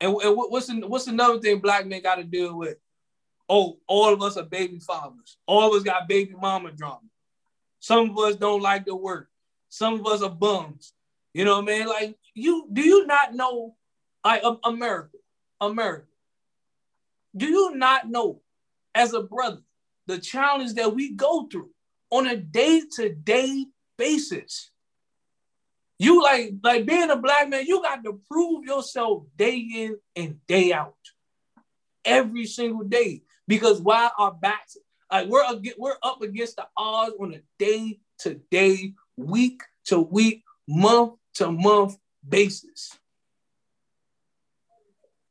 [0.00, 2.78] And, and what's what's another thing black men got to deal with?
[3.48, 5.36] Oh, all of us are baby fathers.
[5.46, 7.00] All of us got baby mama drama.
[7.80, 9.28] Some of us don't like to work.
[9.68, 10.94] Some of us are bums.
[11.34, 11.86] You know what I mean?
[11.86, 13.74] Like you, do you not know?
[14.24, 15.18] Like America,
[15.60, 16.06] America.
[17.36, 18.40] Do you not know,
[18.94, 19.60] as a brother,
[20.06, 21.68] the challenge that we go through
[22.08, 23.66] on a day-to-day
[23.98, 24.70] basis?
[25.98, 30.38] You like like being a black man, you got to prove yourself day in and
[30.46, 30.94] day out,
[32.02, 33.23] every single day.
[33.46, 34.76] Because why our backs,
[35.10, 35.44] like we're
[35.78, 41.50] we're up against the odds on a day to day, week to week, month to
[41.50, 42.98] month basis.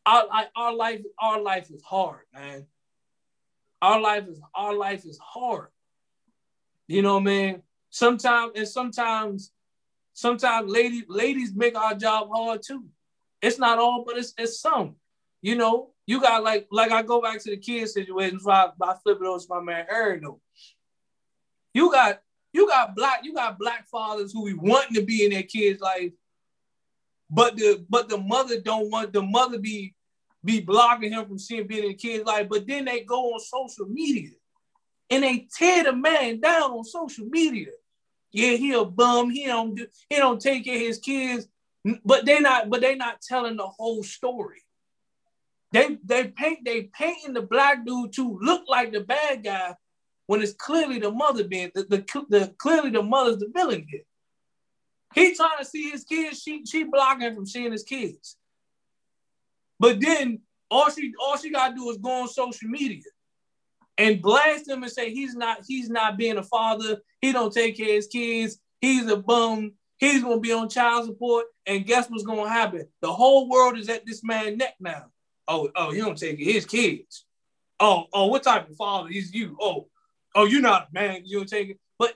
[0.06, 2.68] Our, our life, our life is hard, man.
[3.82, 5.70] Our life is our life is hard.
[6.88, 7.64] You know, man.
[7.90, 9.52] Sometimes and sometimes
[10.14, 12.86] Sometimes ladies ladies make our job hard too.
[13.42, 14.96] It's not all, but it's it's some.
[15.42, 18.70] You know, you got like like I go back to the kids situation before I,
[18.82, 20.22] I flip it over to my man Aaron.
[20.24, 20.42] Though.
[21.74, 25.32] You got you got black you got black fathers who be wanting to be in
[25.32, 26.12] their kids' life,
[27.30, 29.94] but the but the mother don't want the mother be
[30.44, 32.48] be blocking him from seeing being in the kid's life.
[32.50, 34.32] But then they go on social media
[35.10, 37.68] and they tear the man down on social media
[38.34, 39.30] yeah, he a bum.
[39.30, 41.48] He don't do, he don't take care of his kids.
[42.04, 44.63] But they not, but they not telling the whole story.
[45.74, 49.76] They they paint they painting the black dude to look like the bad guy
[50.28, 54.04] when it's clearly the mother being the, the, the clearly the mother's the villain here.
[55.16, 58.38] He trying to see his kids, she she blocking from seeing his kids.
[59.80, 63.02] But then all she all she gotta do is go on social media
[63.98, 67.00] and blast him and say he's not he's not being a father.
[67.20, 68.60] He don't take care of his kids.
[68.80, 69.74] He's a bum.
[69.98, 71.46] He's gonna be on child support.
[71.66, 72.88] And guess what's gonna happen?
[73.02, 75.06] The whole world is at this man's neck now.
[75.48, 77.26] Oh, oh, he don't take his kids.
[77.80, 79.58] Oh, oh, what type of father is you?
[79.60, 79.88] Oh,
[80.36, 81.24] oh, you're not a man.
[81.26, 81.80] You don't take it.
[82.00, 82.14] But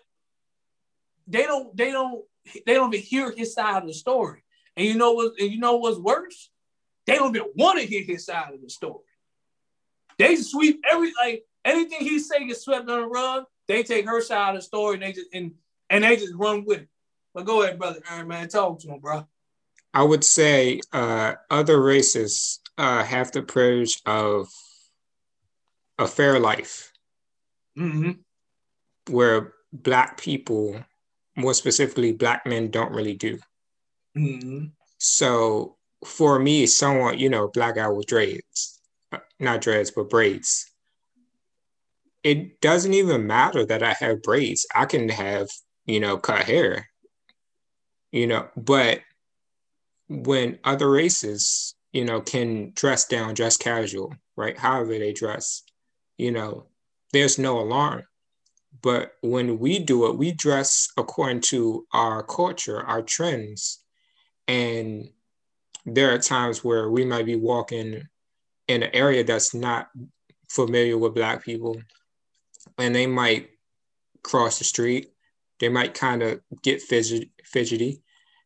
[1.27, 2.23] they don't, they don't,
[2.65, 4.43] they don't even hear his side of the story.
[4.75, 5.33] And you know what?
[5.39, 6.49] And you know what's worse?
[7.05, 9.03] They don't even want to hear his side of the story.
[10.17, 13.43] They sweep every like Anything he say gets swept under the rug.
[13.67, 15.51] They take her side of the story and they just and
[15.89, 16.87] and they just run with it.
[17.33, 19.27] But go ahead, brother Aaron, man, talk to him, bro.
[19.93, 24.47] I would say uh, other races uh, have the privilege of
[25.97, 26.91] a fair life,
[27.77, 28.11] mm-hmm.
[29.09, 30.83] where Black people,
[31.35, 33.39] more specifically Black men, don't really do.
[34.17, 34.65] Mm-hmm.
[34.97, 38.79] So for me, someone you know, black guy with dreads,
[39.11, 40.71] uh, not dreads, but braids
[42.27, 44.65] it doesn't even matter that I have braids.
[44.75, 45.47] I can have,
[45.85, 46.89] you know, cut hair,
[48.11, 48.99] you know, but
[50.09, 54.55] when other races, you know, can dress down, dress casual, right?
[54.55, 55.63] However they dress,
[56.15, 56.67] you know,
[57.11, 58.03] there's no alarm.
[58.83, 63.79] But when we do it, we dress according to our culture, our trends.
[64.47, 65.09] And
[65.87, 68.03] there are times where we might be walking
[68.67, 69.87] in an area that's not
[70.49, 71.81] familiar with Black people
[72.77, 73.49] and they might
[74.21, 75.07] cross the street.
[75.59, 78.03] They might kind of get fidget, fidgety.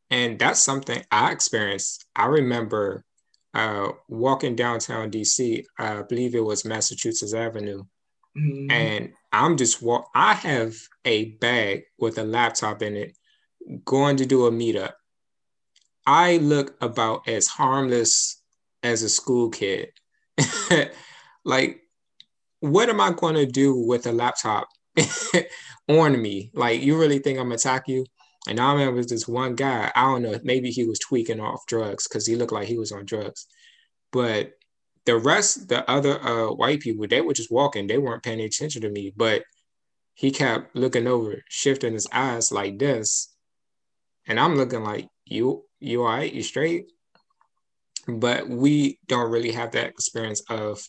[0.10, 2.06] And that's something I experienced.
[2.16, 3.04] I remember
[3.54, 7.84] uh, walking downtown DC, I believe it was Massachusetts Avenue,
[8.38, 8.72] mm-hmm.
[8.72, 10.10] and I'm just walk.
[10.16, 10.76] I have
[11.06, 13.18] a bag with a laptop in it,
[13.86, 14.94] going to do a meetup.
[16.06, 18.42] I look about as harmless
[18.84, 19.90] as a school kid.
[21.46, 21.82] like,
[22.60, 24.68] what am I going to do with a laptop
[25.88, 26.52] on me?
[26.54, 28.06] Like, you really think I'm gonna attack you?
[28.48, 29.92] And I remember this one guy.
[29.96, 30.40] I don't know.
[30.44, 33.46] Maybe he was tweaking off drugs because he looked like he was on drugs.
[34.12, 34.54] But
[35.06, 37.88] the rest, the other uh, white people, they were just walking.
[37.88, 39.14] They weren't paying attention to me.
[39.16, 39.44] But
[40.14, 43.34] he kept looking over, shifting his eyes like this,
[44.28, 46.32] and I'm looking like you, you all right?
[46.32, 46.92] You straight?
[48.08, 50.80] But we don't really have that experience of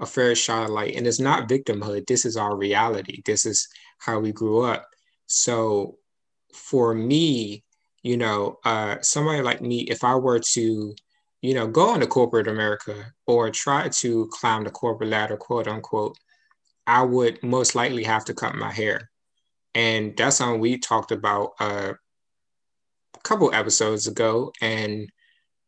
[0.00, 2.06] a fair shot of light, and it's not victimhood.
[2.06, 3.22] This is our reality.
[3.24, 4.88] This is how we grew up.
[5.26, 5.98] So
[6.52, 7.64] for me,
[8.02, 10.94] you know, uh, somebody like me, if I were to
[11.42, 16.16] you know, go into corporate America or try to climb the corporate ladder, quote unquote,
[16.86, 19.10] I would most likely have to cut my hair.
[19.74, 21.94] And that's something we talked about uh,
[23.14, 24.52] a couple episodes ago.
[24.60, 25.10] And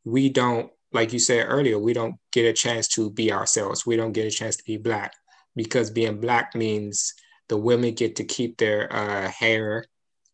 [0.04, 3.84] we don't, like you said earlier, we don't get a chance to be ourselves.
[3.84, 5.12] We don't get a chance to be Black
[5.56, 7.14] because being Black means
[7.48, 9.86] the women get to keep their uh, hair,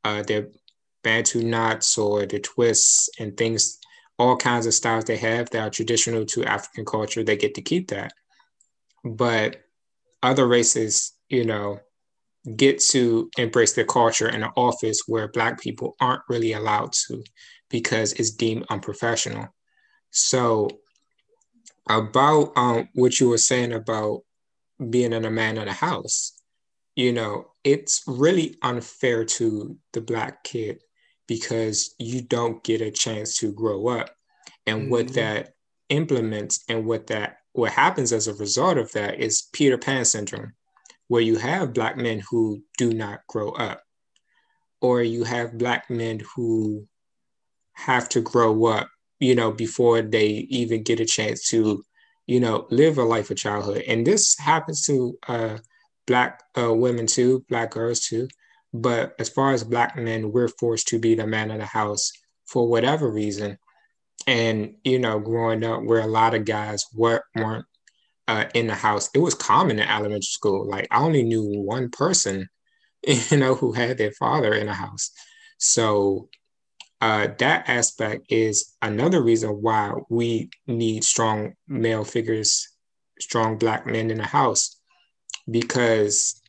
[0.05, 0.49] uh, their
[1.03, 3.79] bantu knots or the twists and things
[4.19, 7.63] all kinds of styles they have that are traditional to African culture, they get to
[7.63, 8.13] keep that.
[9.03, 9.63] But
[10.23, 11.81] other races, you know,
[12.57, 17.25] get to embrace their culture in an office where Black people aren't really allowed to
[17.71, 19.49] because it's deemed unprofessional.
[20.11, 20.69] So,
[21.89, 24.21] about um, what you were saying about
[24.91, 26.40] being in a man in a house,
[27.01, 30.83] you know, it's really unfair to the Black kid
[31.27, 34.11] because you don't get a chance to grow up.
[34.67, 34.91] And mm-hmm.
[34.91, 35.55] what that
[35.89, 40.53] implements and what that what happens as a result of that is Peter Pan syndrome,
[41.09, 43.83] where you have black men who do not grow up,
[44.83, 46.87] or you have black men who
[47.73, 48.91] have to grow up,
[49.21, 51.83] you know, before they even get a chance to,
[52.27, 53.85] you know, live a life of childhood.
[53.89, 55.59] And this happens to uh,
[56.11, 58.27] black uh, women too, black girls too.
[58.75, 62.11] But as far as black men, we're forced to be the man of the house
[62.47, 63.59] for whatever reason.
[64.27, 67.65] And you know, growing up where a lot of guys were, weren't
[68.27, 70.69] uh, in the house, it was common in elementary school.
[70.69, 72.49] Like I only knew one person,
[73.07, 75.13] you know, who had their father in the house.
[75.59, 76.29] So
[77.01, 82.69] uh, that aspect is another reason why we need strong male figures,
[83.21, 84.80] strong black men in the house,
[85.49, 86.41] because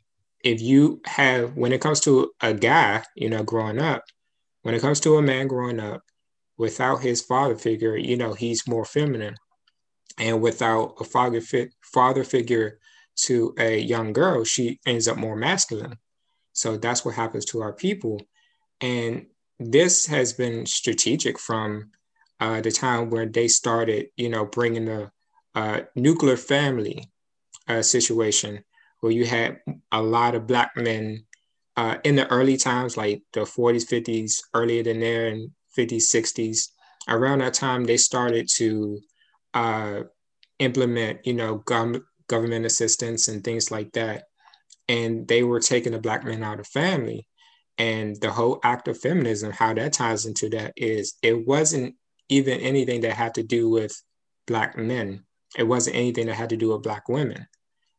[0.44, 4.04] if you have when it comes to a guy, you know, growing up,
[4.64, 6.02] when it comes to a man growing up,
[6.58, 9.36] without his father figure, you know, he's more feminine.
[10.18, 12.80] And without a father fi- father figure
[13.24, 15.98] to a young girl, she ends up more masculine.
[16.54, 18.22] So that's what happens to our people.
[18.82, 19.28] And
[19.60, 21.92] this has been strategic from
[22.40, 25.12] uh, the time when they started, you know, bringing the
[25.56, 27.10] uh, nuclear family
[27.68, 28.64] uh, situation
[29.02, 29.60] where you had
[29.92, 31.26] a lot of black men
[31.76, 36.70] uh, in the early times, like the 40s, 50s, earlier than there, and 50s, 60s.
[37.10, 39.00] Around that time, they started to
[39.54, 40.02] uh,
[40.60, 44.26] implement, you know, gov- government assistance and things like that.
[44.88, 47.28] And they were taking the black men out of family.
[47.78, 51.96] And the whole act of feminism, how that ties into that is it wasn't
[52.30, 54.00] even anything that had to do with
[54.46, 55.24] black men.
[55.58, 57.48] It wasn't anything that had to do with black women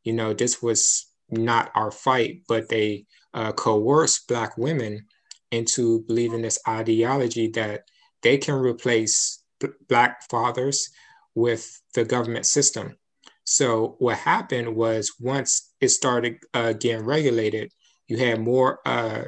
[0.05, 5.07] you know, this was not our fight, but they uh, coerced Black women
[5.51, 7.83] into believing this ideology that
[8.23, 10.91] they can replace b- Black fathers
[11.35, 12.97] with the government system.
[13.45, 17.73] So what happened was once it started uh, getting regulated,
[18.07, 19.25] you had more uh,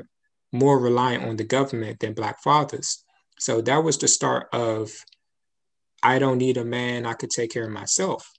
[0.53, 3.03] more reliant on the government than Black fathers.
[3.39, 4.93] So that was the start of
[6.03, 8.31] I don't need a man, I could take care of myself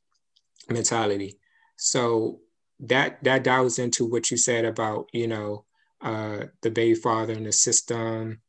[0.70, 1.38] mentality.
[1.76, 2.40] So
[2.82, 5.66] that that dials into what you said about you know
[6.02, 8.42] uh, the baby father and the system,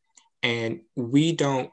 [0.43, 1.71] and we don't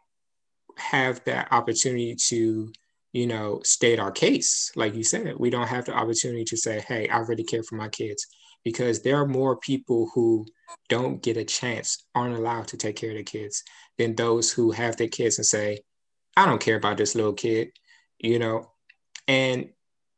[0.78, 2.72] have that opportunity to
[3.12, 5.36] you know state our case like you said.
[5.38, 8.26] We don't have the opportunity to say hey i really care for my kids
[8.64, 10.45] because there are more people who
[10.89, 13.64] don't get a chance aren't allowed to take care of their kids
[13.97, 15.78] than those who have their kids and say
[16.36, 17.70] i don't care about this little kid
[18.24, 18.72] you know?
[19.28, 19.70] And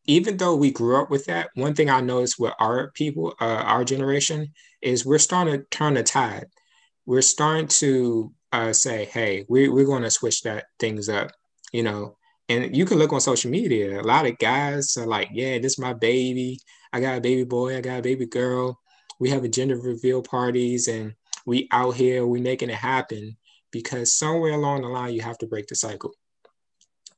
[0.08, 3.46] even though we grew up with that, one thing I noticed with our people, uh,
[3.46, 6.46] our generation, is we're starting to turn the tide.
[7.06, 11.32] We're starting to uh, say, hey, we, we're going to switch that things up,
[11.72, 12.18] you know.
[12.48, 14.00] And you can look on social media.
[14.00, 16.60] A lot of guys are like, yeah, this is my baby.
[16.94, 18.80] I got a baby boy, I got a baby girl.
[19.20, 21.14] We have a gender reveal parties and
[21.46, 23.38] we out here, we making it happen
[23.72, 26.12] because somewhere along the line you have to break the cycle.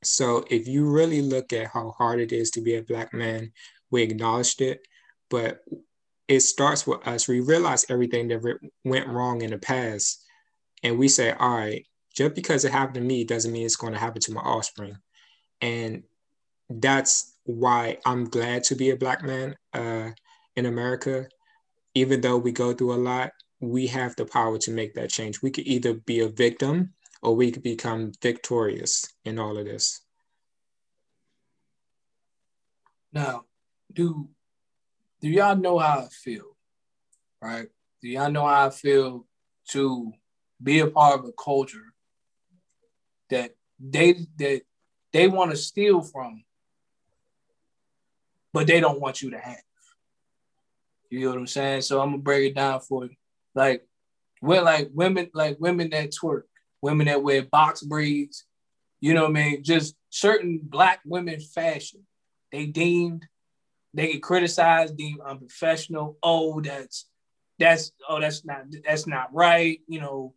[0.02, 3.52] So if you really look at how hard it is to be a black man,
[3.90, 4.86] we acknowledged it,
[5.28, 5.60] but
[6.28, 7.26] it starts with us.
[7.26, 8.42] We realize everything that
[8.84, 10.24] went wrong in the past,
[10.82, 11.84] and we say, all right,
[12.14, 14.96] just because it happened to me doesn't mean it's going to happen to my offspring.
[15.60, 16.02] And
[16.68, 20.10] that's why I'm glad to be a black man uh,
[20.54, 21.28] in America.
[21.94, 25.42] Even though we go through a lot, we have the power to make that change.
[25.42, 26.92] We could either be a victim
[27.22, 30.00] or we could become victorious in all of this.
[33.12, 33.44] Now,
[33.92, 34.28] do
[35.20, 36.56] do y'all know how I feel?
[37.42, 37.68] Right?
[38.02, 39.26] Do y'all know how I feel
[39.70, 40.12] to
[40.62, 41.92] be a part of a culture
[43.30, 44.62] that they that
[45.12, 46.44] they want to steal from,
[48.52, 49.56] but they don't want you to have.
[51.10, 51.82] You know what I'm saying?
[51.82, 53.14] So I'm gonna break it down for you.
[53.54, 53.86] Like
[54.42, 56.42] we're like women, like women that twerk,
[56.82, 58.44] women that wear box braids,
[59.00, 59.62] you know what I mean?
[59.62, 62.06] Just certain black women fashion.
[62.52, 63.26] They deemed
[63.94, 66.18] they get criticized, deemed unprofessional.
[66.22, 67.06] Oh, that's
[67.58, 69.80] that's oh that's not that's not right.
[69.88, 70.34] You know,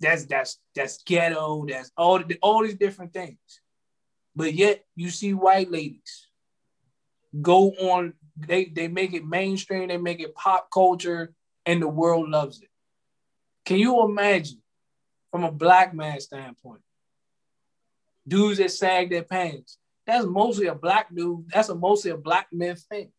[0.00, 1.64] that's that's that's ghetto.
[1.68, 3.38] That's all all these different things.
[4.34, 6.28] But yet you see white ladies
[7.40, 8.14] go on.
[8.36, 9.88] They they make it mainstream.
[9.88, 11.32] They make it pop culture,
[11.66, 12.68] and the world loves it.
[13.64, 14.60] Can you imagine,
[15.30, 16.80] from a black man standpoint,
[18.26, 19.78] dudes that sag their pants?
[20.06, 21.50] That's mostly a black dude.
[21.52, 23.10] That's a mostly a black man thing.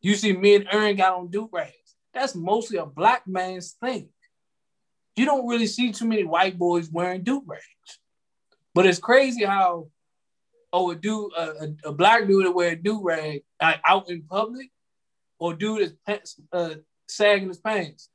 [0.00, 1.96] You see, me and Aaron got on do rags.
[2.14, 4.08] That's mostly a black man's thing.
[5.16, 7.98] You don't really see too many white boys wearing do rags.
[8.74, 9.88] But it's crazy how,
[10.72, 14.70] oh, a dude, a, a, black dude that wear a do rag out in public,
[15.38, 16.74] or dude is uh,
[17.08, 18.08] sagging his pants.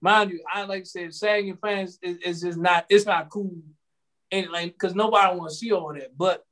[0.00, 3.30] Mind you, I like to say sagging your pants is, is just not, it's not
[3.30, 3.56] cool.
[4.30, 6.16] And like, because nobody want to see all that.
[6.16, 6.44] But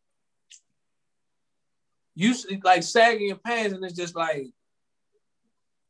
[2.15, 4.49] you like sagging your pants, and it's just like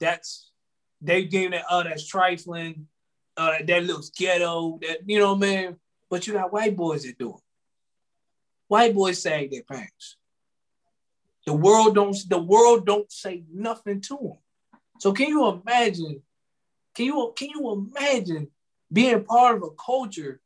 [0.00, 0.50] that's
[1.00, 2.86] they deem that oh that's trifling,
[3.36, 5.76] uh that looks ghetto, that you know man.
[6.08, 7.40] But you got white boys that do it.
[8.68, 10.16] White boys sag their pants.
[11.46, 14.38] The world don't the world don't say nothing to them.
[15.00, 16.22] So can you imagine?
[16.94, 18.48] Can you can you imagine
[18.92, 20.40] being part of a culture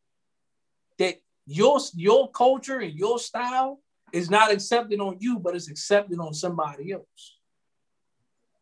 [0.98, 3.80] that your your culture and your style
[4.12, 7.38] is not accepted on you, but it's accepted on somebody else.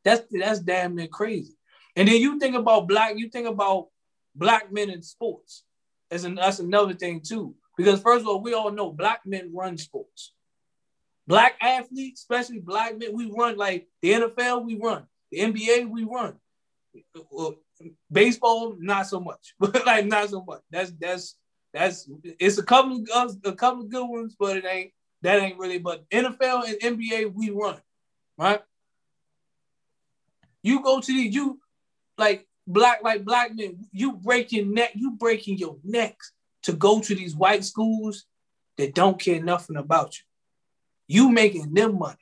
[0.05, 1.57] That's that's damn near crazy.
[1.97, 3.89] And then you think about black, you think about
[4.35, 5.65] black men in sports.
[6.11, 7.55] As an, that's another thing too.
[7.77, 10.33] Because first of all, we all know black men run sports.
[11.27, 15.05] Black athletes, especially black men, we run like the NFL, we run.
[15.33, 16.35] The NBA, we run.
[18.11, 19.55] Baseball, not so much.
[19.87, 20.63] like not so much.
[20.71, 21.37] That's that's
[21.73, 22.09] that's
[22.39, 25.79] it's a couple of a couple of good ones, but it ain't that ain't really,
[25.79, 27.81] but NFL and NBA, we run,
[28.37, 28.61] right?
[30.63, 31.59] You go to the you
[32.19, 36.33] like black like black men, you break your neck, you breaking your necks
[36.65, 38.25] to go to these white schools
[38.77, 40.25] that don't care nothing about you.
[41.07, 42.17] You making them money.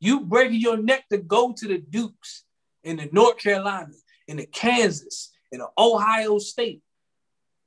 [0.00, 2.44] You breaking your neck to go to the Dukes
[2.84, 3.92] in the North Carolina,
[4.28, 6.82] in the Kansas, in the Ohio State.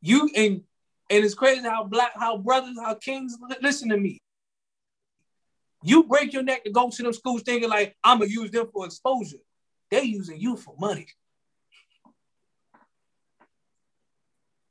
[0.02, 0.62] You and
[1.10, 4.22] and it's crazy how black, how brothers, how kings listen to me.
[5.84, 8.68] You break your neck to go to them schools thinking like I'm gonna use them
[8.72, 9.38] for exposure.
[9.90, 11.08] They're using you for money.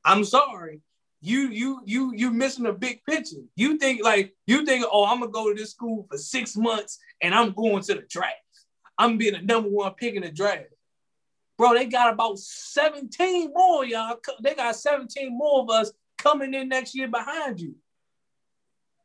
[0.05, 0.81] I'm sorry.
[1.21, 3.43] You you you you missing a big picture.
[3.57, 6.99] You think like you think, oh, I'm gonna go to this school for six months
[7.23, 8.37] and I'm going to the draft.
[8.99, 10.67] I'm being the number one pick in the draft.
[11.59, 14.19] Bro, they got about 17 more, y'all.
[14.43, 17.77] They got 17 more of us coming in next year behind you.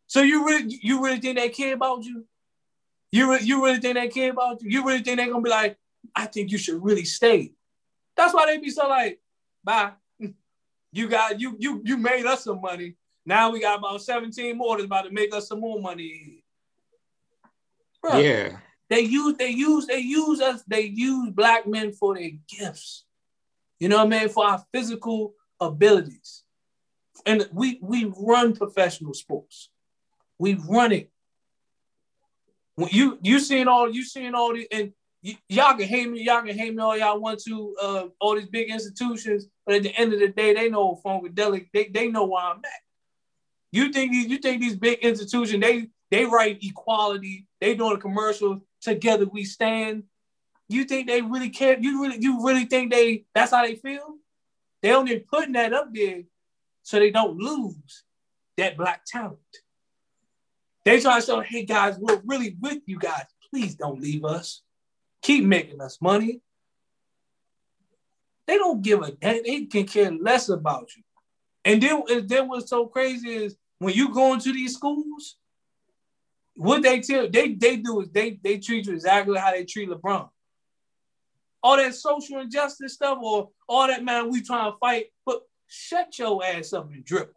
[0.07, 2.26] So you really you really think they care about you?
[3.11, 4.69] You really, you really think they care about you?
[4.69, 5.77] You really think they're gonna be like,
[6.15, 7.53] I think you should really stay.
[8.18, 9.19] That's why they be so like,
[9.63, 9.91] bye.
[10.93, 12.95] You got you you you made us some money.
[13.26, 16.43] Now we got about 17 more that's about to make us some more money.
[18.03, 18.57] Yeah.
[18.91, 23.05] They use they use they use us, they use black men for their gifts.
[23.80, 24.30] You know what I mean?
[24.30, 26.43] For our physical abilities
[27.26, 29.69] and we we run professional sports.
[30.39, 31.09] We run it.
[32.76, 34.93] When you you seeing all you seeing all the and
[35.23, 38.35] y- y'all can hate me, y'all can hate me all y'all want to, uh, all
[38.35, 42.07] these big institutions, but at the end of the day, they know funkadelic, they, they
[42.07, 42.81] know where I'm at.
[43.72, 48.61] You think you think these big institutions, they they write equality, they doing the commercials,
[48.82, 50.03] together we stand.
[50.68, 51.78] You think they really care?
[51.80, 54.16] You really, you really think they that's how they feel?
[54.82, 56.24] They only putting that up there
[56.84, 58.03] so they don't lose
[58.58, 59.40] that black talent.
[60.84, 63.26] They try to show, hey guys, we're really with you guys.
[63.49, 64.62] Please don't leave us.
[65.22, 66.41] Keep making us money.
[68.48, 69.44] They don't give a damn.
[69.44, 71.03] They can care less about you.
[71.64, 75.38] And then, and then what's so crazy is when you go into these schools,
[76.62, 79.90] what they tell they they do is they they treat you exactly how they treat
[79.90, 80.30] LeBron.
[81.64, 86.20] All that social injustice stuff, or all that man we trying to fight, but shut
[86.20, 87.34] your ass up and dribble.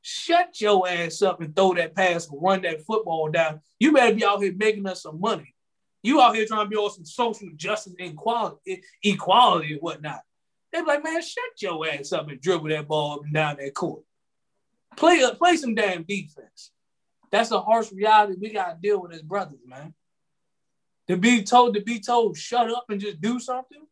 [0.00, 3.60] Shut your ass up and throw that pass or run that football down.
[3.78, 5.54] You better be out here making us some money.
[6.02, 10.20] You out here trying to be on some social justice and equality, equality and whatnot.
[10.72, 13.56] They be like, man, shut your ass up and dribble that ball up and down
[13.58, 14.04] that court.
[14.96, 16.70] Play, play some damn defense.
[17.30, 19.94] That's a harsh reality we gotta deal with as brothers, man.
[21.08, 23.86] To be told to be told, shut up and just do something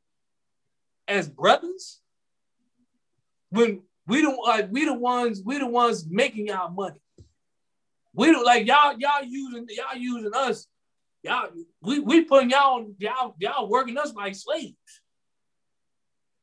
[1.08, 2.00] as brothers.
[3.50, 7.00] When we don't like we the ones, we the ones making y'all money.
[8.12, 10.66] We don't like y'all, y'all using y'all using us.
[11.22, 11.48] Y'all,
[11.82, 14.74] we, we putting y'all, y'all, y'all working us like slaves.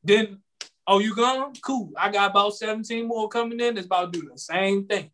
[0.02, 0.40] Then,
[0.86, 1.54] oh, you gone?
[1.64, 1.92] Cool.
[1.96, 5.10] I got about 17 more coming in that's about to do the same thing.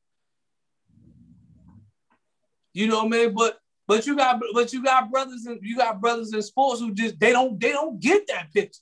[2.73, 3.35] You know what I mean?
[3.35, 6.95] But but you got but you got brothers and you got brothers in sports who
[6.95, 8.81] just they don't they don't get that picture.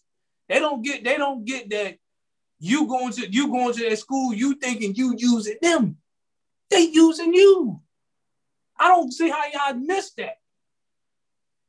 [0.48, 1.97] They don't get they don't get that
[2.60, 5.97] you going to you going to that school, you thinking you using them.
[6.70, 7.81] They using you.
[8.78, 10.36] I don't see how y'all missed that.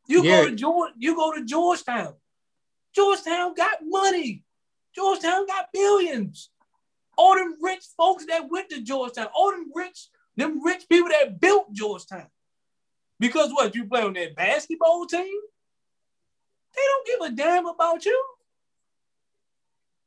[0.08, 0.44] You yeah.
[0.44, 2.16] go to George, you go to Georgetown.
[2.96, 4.44] Georgetown got money.
[4.96, 6.50] Georgetown got billions.
[7.18, 10.08] All them rich folks that went to Georgetown, all them rich,
[10.40, 12.28] them rich people that built Georgetown.
[13.20, 15.40] Because what, you play on that basketball team?
[16.76, 18.24] They don't give a damn about you.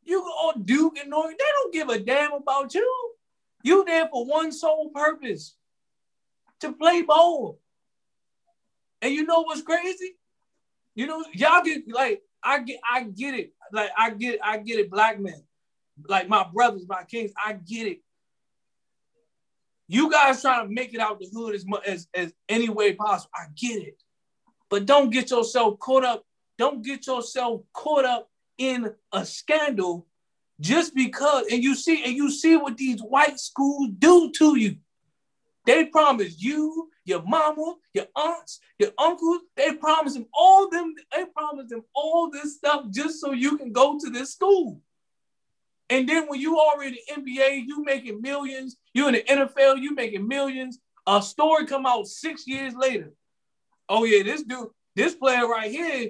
[0.05, 3.15] You go Duke and North, they don't give a damn about you.
[3.63, 5.55] You there for one sole purpose,
[6.61, 7.59] to play ball.
[9.01, 10.17] And you know what's crazy?
[10.95, 13.53] You know, y'all get like I get I get it.
[13.73, 15.43] Like I get I get it, black men.
[16.09, 18.01] Like my brothers, my kings, I get it.
[19.93, 22.95] You guys trying to make it out the hood as much as, as any way
[22.95, 23.31] possible.
[23.37, 24.03] I get it.
[24.71, 26.25] But don't get yourself caught up.
[26.57, 30.07] Don't get yourself caught up in a scandal
[30.61, 34.77] just because and you see and you see what these white schools do to you.
[35.67, 41.27] They promise you your mama, your aunts, your uncles, they promise them all them, they
[41.27, 44.81] promise them all this stuff just so you can go to this school.
[45.93, 50.27] And then when you already NBA, you making millions, you in the NFL, you making
[50.27, 50.79] millions.
[51.07, 53.13] A story come out six years later.
[53.91, 56.09] Oh yeah, this dude, this player right here,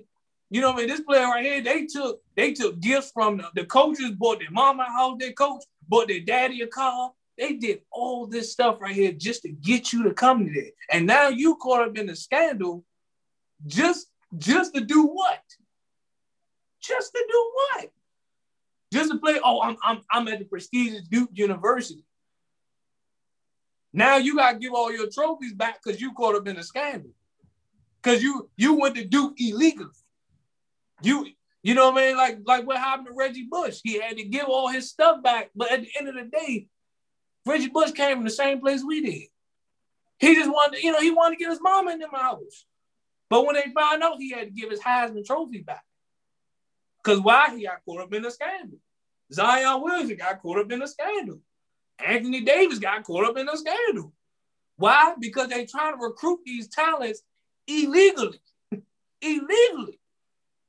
[0.51, 0.89] you know what I mean?
[0.89, 4.53] This player right here, they took they took gifts from the, the coaches, bought their
[4.53, 8.81] mama a house, their coach, bought their daddy a car, they did all this stuff
[8.81, 10.71] right here just to get you to come to there.
[10.93, 12.85] And now you caught up in a scandal
[13.67, 14.07] just
[14.39, 15.43] just to do what?
[16.81, 17.91] Just to do what?
[18.93, 22.05] Just to play, oh, I'm I'm I'm at the prestigious Duke University.
[23.95, 27.11] Now you gotta give all your trophies back because you caught up in a scandal.
[28.03, 29.89] Cause you you went to Duke illegally.
[31.01, 31.27] You
[31.63, 32.17] you know what I mean?
[32.19, 33.81] Like like what happened to Reggie Bush?
[33.83, 36.67] He had to give all his stuff back, but at the end of the day,
[37.47, 39.29] Reggie Bush came from the same place we did.
[40.19, 42.67] He just wanted, you know, he wanted to get his mama in them house.
[43.31, 45.83] But when they found out, he had to give his Heisman Trophy back.
[47.03, 47.57] Because why?
[47.57, 48.79] He got caught up in a scandal.
[49.33, 51.41] Zion Williamson got caught up in a scandal.
[52.05, 54.13] Anthony Davis got caught up in a scandal.
[54.77, 55.15] Why?
[55.19, 57.23] Because they trying to recruit these talents
[57.67, 58.41] illegally.
[59.21, 60.01] illegally.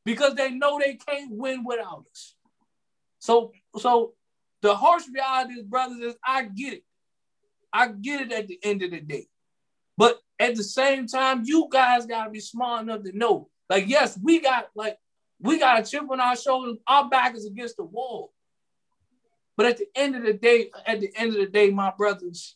[0.06, 2.36] Because they know they can't win without us.
[3.20, 4.14] So, so
[4.62, 6.84] the harsh reality, brothers, is I get it.
[7.72, 9.28] I get it at the end of the day.
[9.98, 13.50] But at the same time, you guys gotta be smart enough to know.
[13.70, 14.98] Like, yes, we got like
[15.44, 16.80] we got a chip on our shoulder.
[16.88, 18.34] Our back is against the wall.
[19.58, 22.56] But at the end of the day, at the end of the day, my brothers,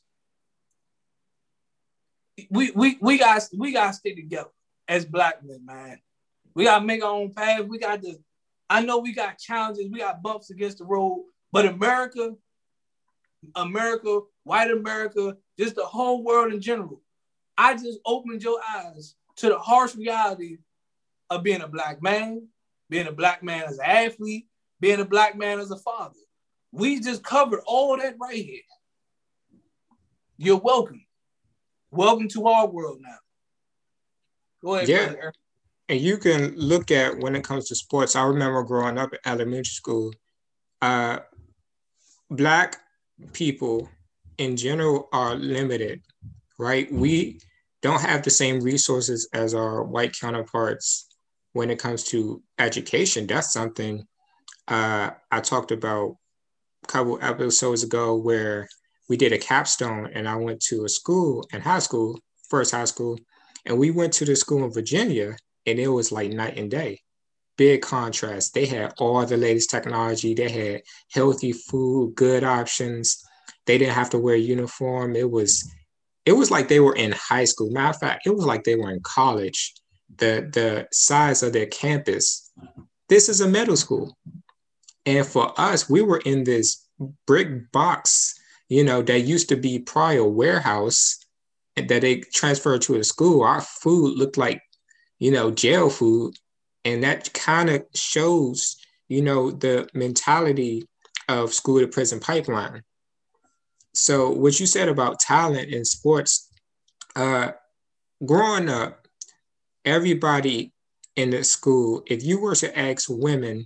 [2.49, 4.49] we we we got we got to stay together
[4.88, 5.99] as black men, man.
[6.55, 7.65] We got to make our own path.
[7.68, 8.15] We got to.
[8.69, 9.89] I know we got challenges.
[9.91, 11.26] We got bumps against the road.
[11.51, 12.34] But America,
[13.55, 17.01] America, white America, just the whole world in general,
[17.57, 20.57] I just opened your eyes to the harsh reality
[21.30, 22.47] of being a black man,
[22.89, 24.47] being a black man as an athlete,
[24.80, 26.15] being a black man as a father.
[26.72, 28.61] We just covered all that right here.
[30.38, 31.03] You're welcome.
[31.91, 33.18] Welcome to our world now.
[34.64, 34.89] Go ahead.
[34.89, 35.05] Yeah.
[35.14, 35.34] brother.
[35.89, 38.15] And you can look at when it comes to sports.
[38.15, 40.14] I remember growing up in elementary school,
[40.81, 41.19] uh,
[42.30, 42.77] black
[43.31, 43.89] people
[44.38, 46.01] in general are limited,
[46.59, 46.91] right?
[46.91, 47.39] We
[47.81, 51.07] don't have the same resources as our white counterparts
[51.58, 53.28] when it comes to education.
[53.28, 54.06] That's something
[54.68, 56.18] uh, I talked about
[56.84, 58.68] a couple episodes ago where
[59.10, 62.20] we did a capstone and I went to a school in high school,
[62.50, 63.18] first high school,
[63.66, 65.36] and we went to the school in Virginia
[65.66, 67.02] and it was like night and day.
[67.58, 68.54] Big contrast.
[68.54, 70.36] They had all the latest technology.
[70.36, 70.82] They had
[71.12, 73.24] healthy food, good options.
[73.66, 75.16] They didn't have to wear uniform.
[75.16, 75.68] It was,
[76.26, 77.72] it was like they were in high school.
[77.72, 79.74] Matter of fact, it was like they were in college.
[80.16, 82.52] The the size of their campus.
[83.10, 84.18] This is a middle school,
[85.06, 86.88] and for us, we were in this
[87.26, 88.36] brick box,
[88.70, 91.20] you know, that used to be prior warehouse,
[91.76, 93.44] that they transferred to a school.
[93.44, 94.62] Our food looked like
[95.20, 96.36] you know, jail food.
[96.86, 98.78] And that kind of shows,
[99.08, 100.88] you know, the mentality
[101.28, 102.84] of school to prison pipeline.
[103.94, 106.50] So what you said about talent in sports,
[107.16, 107.52] uh,
[108.26, 109.07] growing up,
[109.88, 110.73] everybody
[111.15, 113.65] in the school, if you were to ask women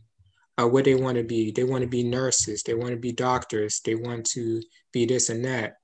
[0.62, 3.12] uh, what they want to be, they want to be nurses, they want to be
[3.12, 4.62] doctors, they want to
[4.94, 5.78] be this and that.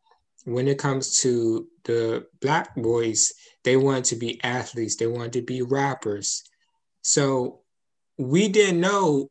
[0.45, 3.33] When it comes to the black boys,
[3.63, 6.43] they want to be athletes, they want to be rappers.
[7.01, 7.61] So
[8.17, 9.29] we didn't know,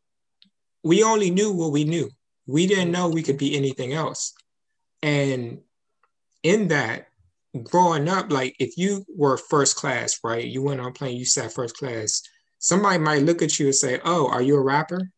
[0.82, 2.10] we only knew what we knew.
[2.46, 4.34] We didn't know we could be anything else.
[5.02, 5.60] And
[6.42, 7.06] in that,
[7.62, 10.44] growing up, like if you were first class, right?
[10.44, 12.22] You went on plane, you sat first class.
[12.58, 15.10] Somebody might look at you and say, "Oh, are you a rapper?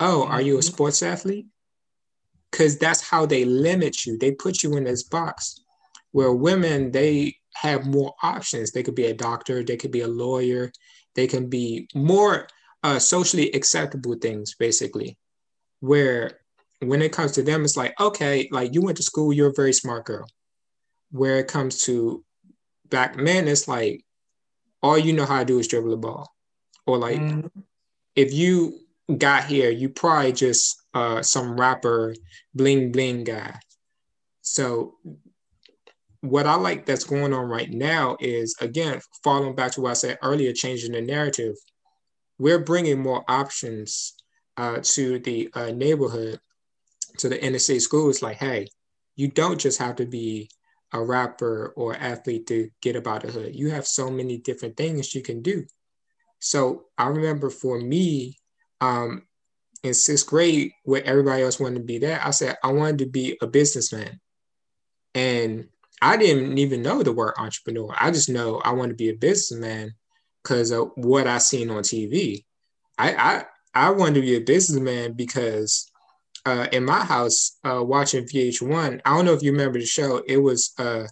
[0.00, 1.46] Oh, are you a sports athlete?"
[2.50, 4.18] Because that's how they limit you.
[4.18, 5.60] They put you in this box.
[6.12, 8.70] Where women, they have more options.
[8.70, 10.72] They could be a doctor, they could be a lawyer,
[11.14, 12.48] they can be more
[12.82, 15.16] uh, socially acceptable things, basically.
[15.80, 16.40] Where
[16.80, 19.54] when it comes to them, it's like, okay, like you went to school, you're a
[19.54, 20.26] very smart girl.
[21.14, 22.24] Where it comes to
[22.90, 24.04] black men, it's like
[24.82, 26.28] all you know how to do is dribble the ball.
[26.86, 27.50] Or like Mhm.
[28.16, 28.80] if you
[29.16, 32.16] got here, you probably just uh, some rapper
[32.52, 33.60] bling bling guy.
[34.42, 34.98] So
[36.20, 39.94] what I like that's going on right now is again following back to what I
[39.94, 41.54] said earlier, changing the narrative.
[42.38, 44.14] We're bringing more options
[44.56, 46.40] uh, to the uh, neighborhood,
[47.18, 48.20] to the inner city schools.
[48.20, 48.66] Like, hey,
[49.14, 50.50] you don't just have to be
[50.94, 53.54] a rapper or athlete to get about the hood.
[53.54, 55.66] You have so many different things you can do.
[56.38, 58.38] So I remember for me,
[58.80, 59.24] um,
[59.82, 63.06] in sixth grade, where everybody else wanted to be there, I said I wanted to
[63.06, 64.20] be a businessman,
[65.14, 65.68] and
[66.00, 67.94] I didn't even know the word entrepreneur.
[67.98, 69.94] I just know I want to be a businessman
[70.42, 72.44] because of what I seen on TV.
[72.96, 73.44] I I,
[73.74, 75.90] I wanted to be a businessman because
[76.46, 80.22] uh, in my house, uh, watching VH1, I don't know if you remember the show.
[80.26, 81.06] It was uh,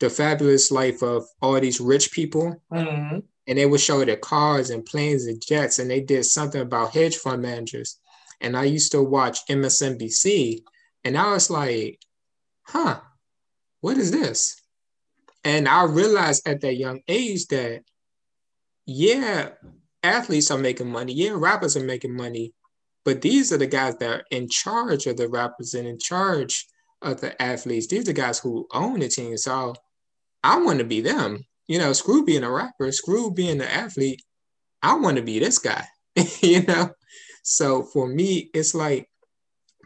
[0.00, 3.22] the fabulous life of all these rich people, Mhm.
[3.46, 6.92] and they would show their cars and planes and jets, and they did something about
[6.92, 7.98] hedge fund managers.
[8.40, 10.62] And I used to watch MSNBC,
[11.04, 11.98] and I was like,
[12.62, 13.00] huh,
[13.80, 14.60] what is this?
[15.44, 17.82] And I realized at that young age that,
[18.84, 19.50] yeah,
[20.02, 21.12] athletes are making money.
[21.12, 22.52] Yeah, rappers are making money.
[23.06, 26.66] But these are the guys that are in charge of the rappers and in charge
[27.00, 27.86] of the athletes.
[27.86, 29.36] These are the guys who own the team.
[29.36, 29.76] So
[30.42, 31.38] I want to be them.
[31.68, 34.22] You know, screw being a rapper, screw being an athlete.
[34.82, 35.84] I want to be this guy,
[36.42, 36.90] you know?
[37.44, 39.08] So for me, it's like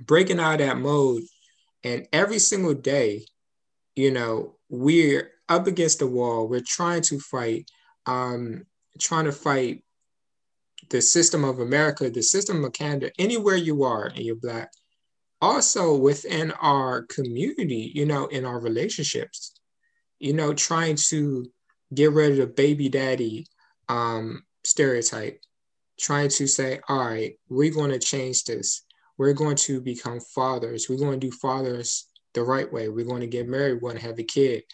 [0.01, 1.23] breaking out of that mode.
[1.85, 3.27] And every single day,
[3.97, 6.49] you know, we're up against the wall.
[6.49, 7.71] We're trying to fight,
[8.07, 8.65] um,
[8.99, 9.85] trying to fight
[10.91, 14.71] the system of America, the system of Canada, anywhere you are and you're Black.
[15.41, 19.55] Also within our community, you know, in our relationships,
[20.19, 21.47] you know, trying to
[21.95, 23.47] get rid of the baby daddy
[23.89, 25.41] um, stereotype,
[25.99, 28.83] trying to say, all right, we're going to change this.
[29.17, 30.89] We're going to become fathers.
[30.89, 32.89] We're going to do fathers the right way.
[32.89, 33.75] We're going to get married.
[33.75, 34.65] We're going to have a kid.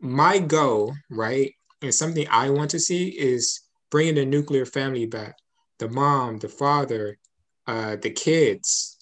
[0.00, 1.52] My goal, right,
[1.82, 5.36] and something I want to see is bringing the nuclear family back.
[5.78, 7.18] The mom, the father,
[7.66, 8.98] uh, the kids,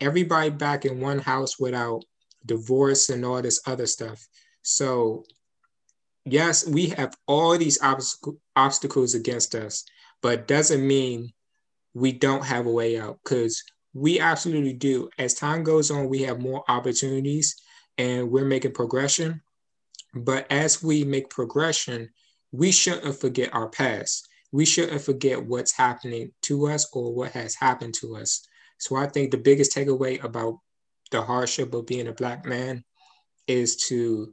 [0.00, 2.04] everybody back in one house without
[2.44, 4.26] divorce and all this other stuff.
[4.62, 5.24] So,
[6.24, 9.84] yes, we have all these obstacle, obstacles against us,
[10.20, 11.32] but doesn't mean
[11.94, 13.62] we don't have a way out because
[13.94, 15.08] we absolutely do.
[15.18, 17.56] As time goes on, we have more opportunities
[17.96, 19.40] and we're making progression.
[20.12, 22.10] But as we make progression,
[22.54, 24.28] we shouldn't forget our past.
[24.52, 28.46] We shouldn't forget what's happening to us or what has happened to us.
[28.78, 30.60] So I think the biggest takeaway about
[31.10, 32.84] the hardship of being a black man
[33.48, 34.32] is to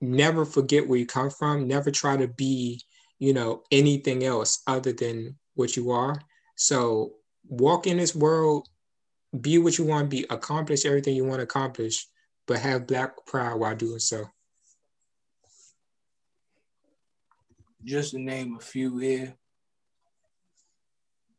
[0.00, 2.80] never forget where you come from, never try to be,
[3.18, 6.20] you know, anything else other than what you are.
[6.54, 7.14] So
[7.48, 8.68] walk in this world,
[9.40, 12.06] be what you want to be, accomplish everything you want to accomplish,
[12.46, 14.26] but have black pride while doing so.
[17.86, 19.36] Just to name a few here.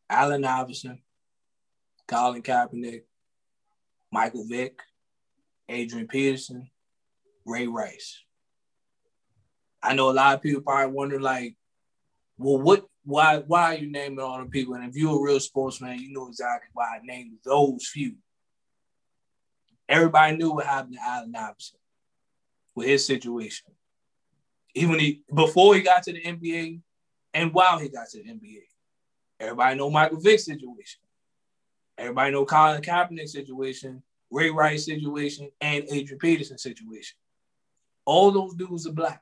[0.10, 1.02] Allen Iverson,
[2.08, 3.02] Colin Kaepernick,
[4.14, 4.80] Michael Vick,
[5.68, 6.70] Adrian Peterson,
[7.46, 8.24] Ray Rice.
[9.84, 11.58] I know a lot of people probably wonder, like,
[12.38, 14.76] well, what why why are you naming all the people?
[14.76, 18.16] And if you're a real sportsman, you know exactly why I named those few.
[19.90, 21.80] Everybody knew what happened to Allen Iverson
[22.74, 23.74] with his situation.
[24.76, 26.82] Even he, before he got to the NBA
[27.34, 28.62] and while he got to the NBA.
[29.40, 31.02] Everybody know Michael Vick's situation.
[31.98, 37.18] Everybody know Colin Kaepernick situation, Ray Rice situation, and Adrian Peterson situation.
[38.06, 39.22] All those dudes are black.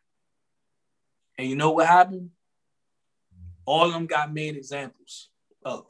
[1.38, 2.32] And you know what happened?
[3.66, 5.30] All of them got made examples
[5.64, 5.86] of.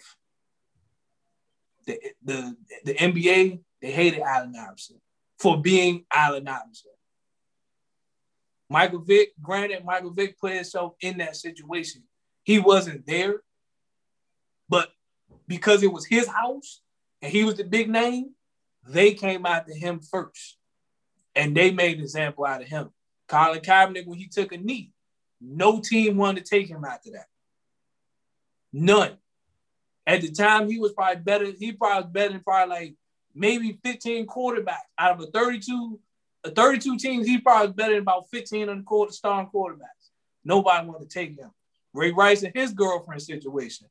[1.85, 4.99] The, the, the NBA, they hated Allen Iverson
[5.37, 6.91] for being Allen Iverson.
[8.69, 12.03] Michael Vick, granted, Michael Vick put himself in that situation.
[12.43, 13.41] He wasn't there,
[14.69, 14.89] but
[15.47, 16.81] because it was his house
[17.21, 18.31] and he was the big name,
[18.87, 20.57] they came after him first.
[21.35, 22.91] And they made an example out of him.
[23.27, 24.91] Colin Kaepernick, when he took a knee,
[25.41, 27.27] no team wanted to take him after that.
[28.71, 29.17] None.
[30.07, 31.51] At the time, he was probably better.
[31.57, 32.95] He probably was better than probably like
[33.33, 36.14] maybe 15 quarterbacks out of a 32, a
[36.51, 37.27] 32 teams.
[37.27, 40.11] He probably better than about 15 on the quarter starting quarterbacks.
[40.43, 41.51] Nobody wanted to take him.
[41.93, 43.87] Ray Rice and his girlfriend situation.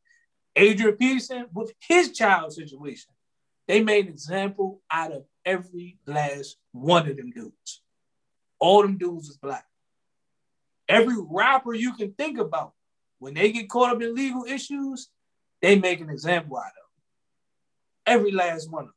[0.57, 3.11] Adrian Peterson with his child situation.
[3.67, 7.83] They made an example out of every last one of them dudes.
[8.59, 9.65] All them dudes is black.
[10.89, 12.73] Every rapper you can think about,
[13.19, 15.09] when they get caught up in legal issues,
[15.63, 16.73] they make an example out of
[18.07, 18.19] them.
[18.19, 18.94] Every last one of them.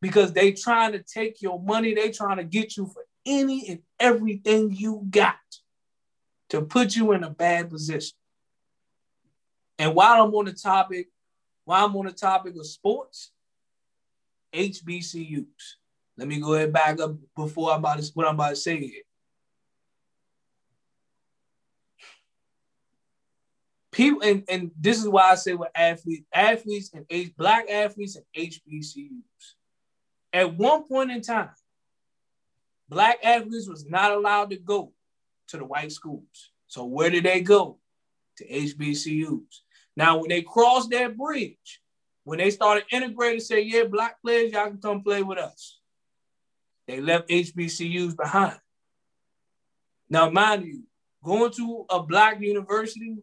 [0.00, 3.80] Because they trying to take your money, they trying to get you for any and
[3.98, 5.36] everything you got
[6.50, 8.16] to put you in a bad position.
[9.78, 11.08] And while I'm on the topic,
[11.64, 13.32] while I'm on the topic of sports,
[14.54, 15.44] HBCUs.
[16.16, 18.78] Let me go ahead back up before I'm about to, what I'm about to say
[18.78, 19.02] here.
[23.92, 28.16] People, and, and this is why I say with athletes, athletes and H, black athletes
[28.16, 29.55] and HBCUs.
[30.36, 31.48] At one point in time,
[32.90, 34.92] black athletes was not allowed to go
[35.48, 36.50] to the white schools.
[36.66, 37.78] So where did they go?
[38.36, 39.60] To HBCUs.
[39.96, 41.80] Now, when they crossed that bridge,
[42.24, 45.80] when they started integrating, say, yeah, black players, y'all can come play with us.
[46.86, 48.58] They left HBCUs behind.
[50.10, 50.82] Now, mind you,
[51.24, 53.16] going to a black university,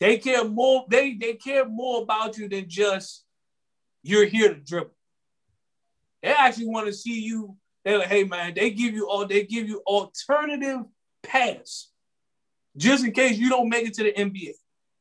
[0.00, 3.24] they care more, they, they care more about you than just
[4.02, 4.95] you're here to dribble.
[6.26, 7.56] They actually want to see you.
[7.84, 10.80] They're like, hey man, they give you all they give you alternative
[11.22, 11.92] paths
[12.76, 14.54] just in case you don't make it to the NBA.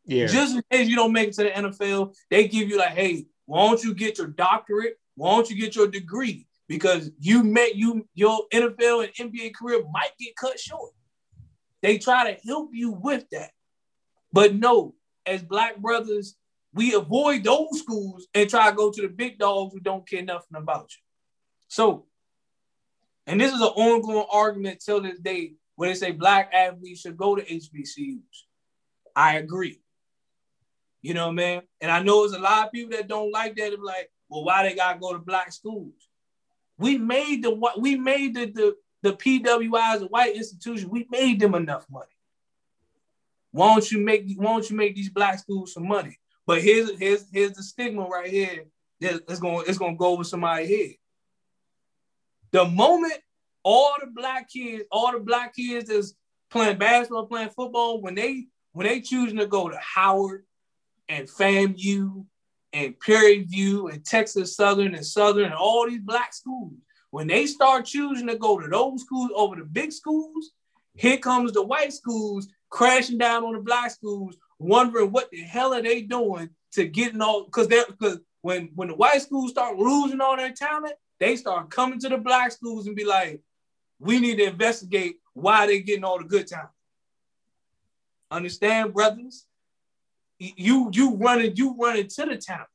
[0.06, 0.27] Yeah.
[0.27, 3.26] Just in case you don't make it to the NFL, they give you like, hey,
[3.47, 4.99] why don't you get your doctorate?
[5.15, 6.45] Why don't you get your degree?
[6.68, 10.91] Because you met you your NFL and NBA career might get cut short.
[11.81, 13.49] They try to help you with that.
[14.31, 14.93] But no,
[15.26, 16.35] as black brothers,
[16.72, 20.22] we avoid those schools and try to go to the big dogs who don't care
[20.22, 21.05] nothing about you.
[21.76, 22.06] So,
[23.27, 27.18] and this is an ongoing argument till this day when they say black athletes should
[27.18, 28.43] go to HBCUs.
[29.14, 29.81] I agree.
[31.02, 31.61] You know what mean?
[31.81, 33.77] And I know there's a lot of people that don't like that.
[33.84, 36.07] Like, well, why they gotta go to black schools?
[36.77, 40.89] We made the we made the the, the PWIs a white institution.
[40.89, 42.06] We made them enough money.
[43.52, 46.19] Why don't you make why don't you make these black schools some money?
[46.47, 48.64] But here's here's here's the stigma right here.
[49.02, 50.95] It's gonna it's gonna go over somebody's head.
[52.56, 53.15] The moment
[53.64, 56.14] all the black kids, all the black kids that's
[56.49, 60.45] playing basketball, playing football, when they when they choosing to go to Howard,
[61.10, 62.26] and FAMU
[62.72, 66.72] and Prairie View and Texas Southern and Southern and all these black schools,
[67.11, 70.52] when they start choosing to go to those schools over the big schools,
[70.94, 75.73] here comes the white schools crashing down on the black schools, wondering what the hell
[75.73, 79.77] are they doing to getting all because they're because when when the white schools start
[79.77, 83.41] losing all their talent, they start coming to the black schools and be like,
[83.99, 86.69] we need to investigate why they're getting all the good talent.
[88.31, 89.45] Understand, brothers?
[90.39, 92.65] You you running you running to the town,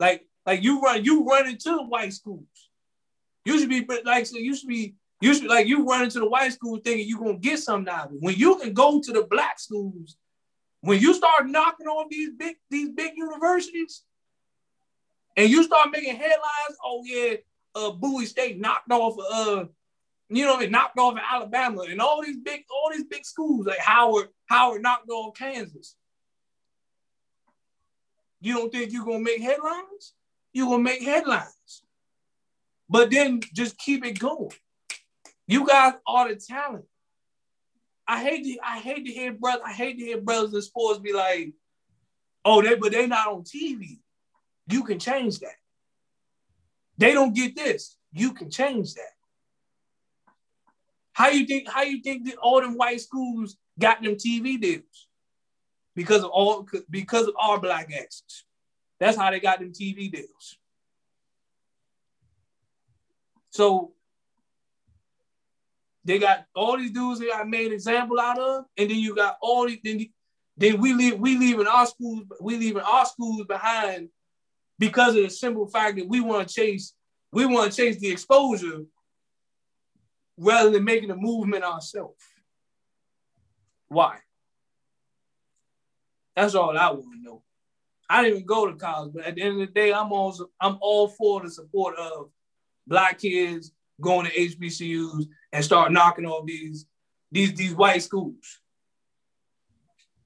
[0.00, 2.46] like like you run you run into the white schools.
[3.44, 6.28] You should be like so you should be you should like you run into the
[6.28, 8.20] white school thinking you're gonna get something out of it.
[8.20, 10.16] When you can go to the black schools,
[10.80, 14.04] when you start knocking on these big these big universities,
[15.36, 17.34] and you start making headlines, oh yeah,
[17.78, 19.64] uh Bowie State knocked off uh
[20.30, 23.78] you know, it knocked off Alabama and all these big, all these big schools like
[23.78, 25.96] Howard, Howard knocked off Kansas.
[28.40, 30.14] You don't think you're gonna make headlines?
[30.52, 31.82] You're gonna make headlines.
[32.90, 34.52] But then just keep it going.
[35.46, 36.84] You guys are the talent.
[38.06, 41.00] I hate to, I hate to hear brothers, I hate to hear brothers in sports
[41.00, 41.52] be like,
[42.44, 43.98] oh, they but they not on TV.
[44.70, 45.54] You can change that.
[46.98, 47.96] They don't get this.
[48.12, 49.12] You can change that.
[51.12, 51.68] How you think?
[51.68, 55.06] How you think that all them white schools got them TV deals?
[55.94, 58.44] Because of all because of our black asses.
[59.00, 60.58] That's how they got them TV deals.
[63.50, 63.92] So
[66.04, 69.38] they got all these dudes they got made example out of, and then you got
[69.40, 69.78] all these.
[69.82, 70.06] Then,
[70.56, 74.08] then we leave we leaving our schools we leaving our schools behind
[74.78, 76.94] because of the simple fact that we want to chase
[77.32, 78.84] we want to chase the exposure
[80.38, 82.22] rather than making a movement ourselves.
[83.88, 84.18] Why?
[86.36, 87.42] That's all I want to know.
[88.08, 90.50] I didn't even go to college, but at the end of the day, I'm also
[90.60, 92.30] I'm all for the support of
[92.86, 96.86] black kids going to HBCUs and start knocking off these
[97.30, 98.60] these these white schools.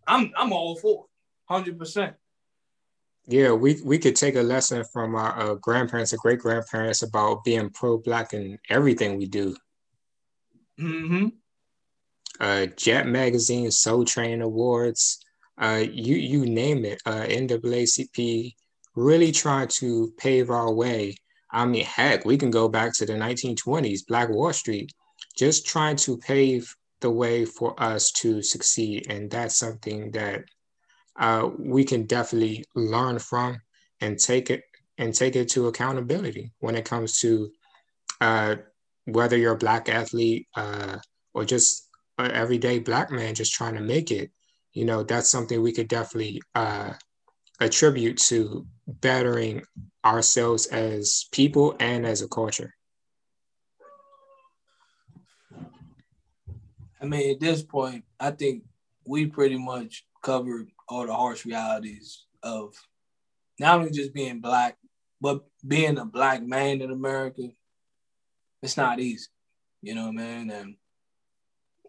[0.07, 2.15] I'm I'm all for it, hundred percent.
[3.33, 7.45] Yeah, we we could take a lesson from our uh, grandparents and great grandparents about
[7.45, 9.57] being pro black in everything we do.
[10.79, 11.29] Mm-hmm.
[12.39, 15.19] Uh, Jet Magazine, Soul Train Awards,
[15.57, 17.01] uh, you you name it.
[17.07, 18.55] Uh, NAACP
[18.97, 21.17] really trying to pave our way.
[21.51, 24.93] I mean, heck, we can go back to the 1920s, Black Wall Street,
[25.39, 30.45] just trying to pave the way for us to succeed, and that's something that
[31.19, 33.61] uh, we can definitely learn from
[34.01, 34.65] and take it
[34.99, 37.51] and take it to accountability when it comes to
[38.21, 38.57] uh,
[39.07, 40.99] whether you're a black athlete uh,
[41.35, 44.31] or just an everyday black man just trying to make it,
[44.73, 46.93] you know, that's something we could definitely uh,
[47.61, 49.63] attribute to bettering
[50.05, 52.75] ourselves as people and as a culture.
[57.01, 58.63] I mean, at this point, I think
[59.05, 62.75] we pretty much covered all the harsh realities of
[63.59, 64.77] not only just being black,
[65.21, 67.49] but being a black man in America
[68.63, 69.29] it's not easy,
[69.83, 70.51] you know, man.
[70.51, 70.77] And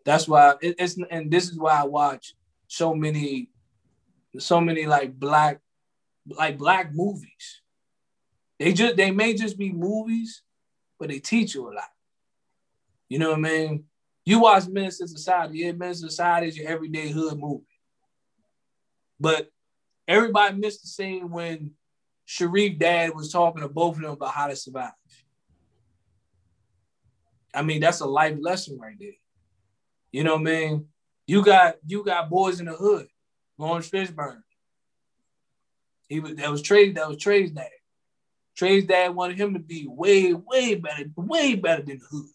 [0.04, 2.34] that's why it, it's and this is why I watch
[2.68, 3.50] so many,
[4.40, 5.60] so many like black,
[6.26, 7.62] like black movies.
[8.60, 10.42] They just they may just be movies,
[11.00, 11.90] but they teach you a lot.
[13.08, 13.84] You know what I mean?
[14.26, 17.66] You watch II Society, yeah, II Society is your everyday hood movie.
[19.24, 19.48] But
[20.06, 21.72] everybody missed the scene when
[22.26, 24.92] Sharif dad was talking to both of them about how to survive.
[27.56, 29.14] I mean, that's a life lesson right there.
[30.12, 30.88] You know what I mean?
[31.26, 33.08] You got you got boys in the hood,
[33.58, 34.44] Laurence Fishburne.
[36.10, 37.70] He was that was Trey, that was Trey's dad.
[38.58, 42.30] Trey's dad wanted him to be way, way better, way better than the hood.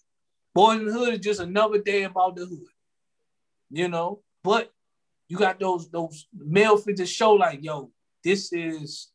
[0.55, 2.67] Boys in the hood is just another day about the hood.
[3.71, 4.73] You know, but
[5.29, 7.91] you got those those male figures show like, yo,
[8.25, 9.09] this is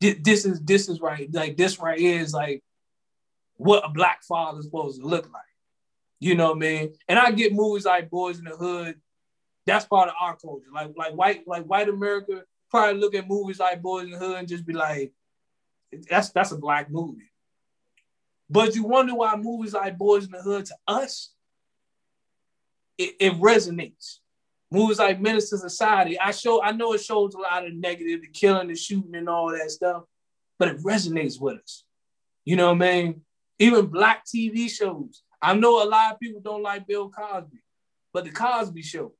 [0.00, 2.62] this is this is right, like this right here is like
[3.56, 5.42] what a black father is supposed to look like.
[6.20, 6.94] You know what I mean?
[7.08, 9.00] And I get movies like Boys in the Hood.
[9.66, 10.66] That's part of our culture.
[10.72, 14.38] Like like white like white America probably look at movies like Boys in the Hood
[14.38, 15.12] and just be like,
[16.10, 17.30] that's that's a black movie.
[18.50, 21.32] But you wonder why movies like Boys in the Hood to us,
[22.98, 24.18] it, it resonates.
[24.72, 28.28] Movies like II Society, I show I know it shows a lot of negative, the
[28.28, 30.04] killing, the shooting, and all that stuff,
[30.58, 31.84] but it resonates with us.
[32.44, 33.22] You know what I mean?
[33.62, 35.22] even black TV shows.
[35.40, 37.62] I know a lot of people don't like Bill Cosby,
[38.12, 39.12] but the Cosby Show,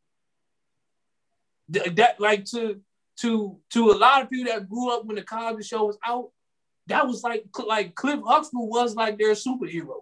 [1.69, 2.81] that like to
[3.21, 6.31] to to a lot of people that grew up when the Cosby Show was out,
[6.89, 10.01] that was like like Cliff Huxtable was like their superhero.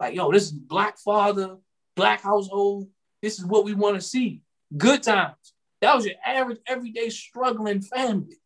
[0.00, 1.56] Like yo, this is black father,
[1.94, 2.88] black household.
[3.22, 4.42] This is what we want to see.
[4.74, 5.54] Good times.
[5.80, 8.38] That was your average everyday struggling family.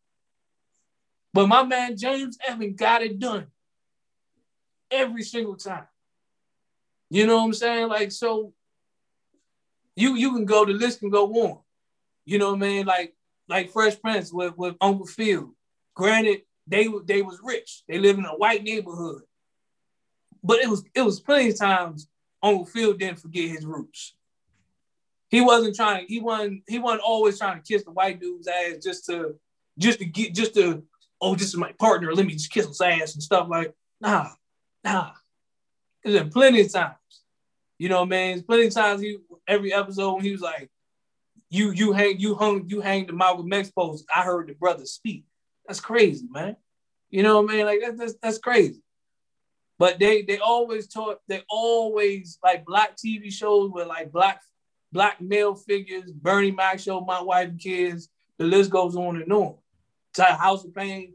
[1.33, 3.47] But my man James Evan got it done
[4.89, 5.87] every single time.
[7.09, 7.87] You know what I'm saying?
[7.87, 8.53] Like, so
[9.95, 11.59] you you can go, the list can go on.
[12.25, 12.85] You know what I mean?
[12.85, 13.15] Like
[13.47, 15.53] like Fresh Prince with, with Uncle Phil.
[15.95, 17.83] Granted, they they was rich.
[17.87, 19.23] They live in a white neighborhood.
[20.43, 22.07] But it was it was plenty of times
[22.43, 24.15] Uncle Phil didn't forget his roots.
[25.31, 28.83] He wasn't trying, he wasn't, he wasn't always trying to kiss the white dude's ass
[28.83, 29.35] just to
[29.79, 30.83] just to get just to,
[31.21, 34.29] oh, this is my partner, let me just kiss his ass and stuff like nah,
[34.83, 35.11] nah.
[36.03, 36.95] There's been plenty of times.
[37.77, 39.17] You know, man, plenty of times he
[39.47, 40.69] every episode when he was like,
[41.49, 44.05] you you hang you hung you hang the Malcolm X post.
[44.13, 45.25] I heard the brother speak.
[45.67, 46.57] That's crazy, man.
[47.09, 47.65] You know what I mean?
[47.65, 48.81] Like that, that's that's crazy.
[49.77, 54.41] But they they always taught they always like black TV shows with like black
[54.91, 59.31] black male figures, Bernie Mac show, My Wife and Kids, the list goes on and
[59.31, 59.55] on.
[60.15, 61.13] To House of Payne,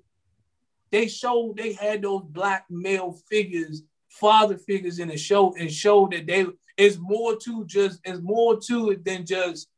[0.91, 6.13] they showed they had those black male figures, father figures in the show, and showed
[6.13, 6.47] that they
[6.77, 9.69] is more to just is more to it than just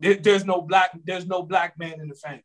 [0.00, 2.44] there, there's no black there's no black man in the family.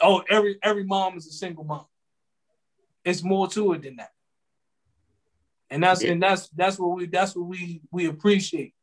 [0.00, 1.86] Oh, every every mom is a single mom.
[3.04, 4.10] It's more to it than that.
[5.70, 6.12] And that's yeah.
[6.12, 8.74] and that's that's what we that's what we we appreciate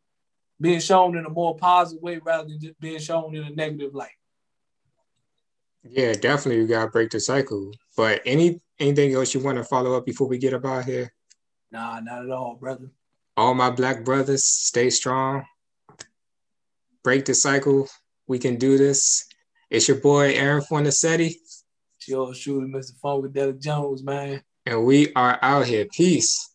[0.63, 3.93] being shown in a more positive way rather than just being shown in a negative
[3.93, 4.15] light.
[5.83, 7.73] Yeah, definitely you gotta break the cycle.
[7.97, 11.13] But any anything else you want to follow up before we get up out here?
[11.69, 12.89] Nah, not at all, brother.
[13.35, 15.43] All my black brothers, stay strong.
[17.03, 17.89] Break the cycle.
[18.27, 19.27] We can do this.
[19.69, 21.33] It's your boy Aaron Fornacetti.
[21.97, 22.93] It's your shooter, Mr.
[23.03, 24.41] Funkadelic Jones, man.
[24.65, 25.87] And we are out here.
[25.91, 26.52] Peace.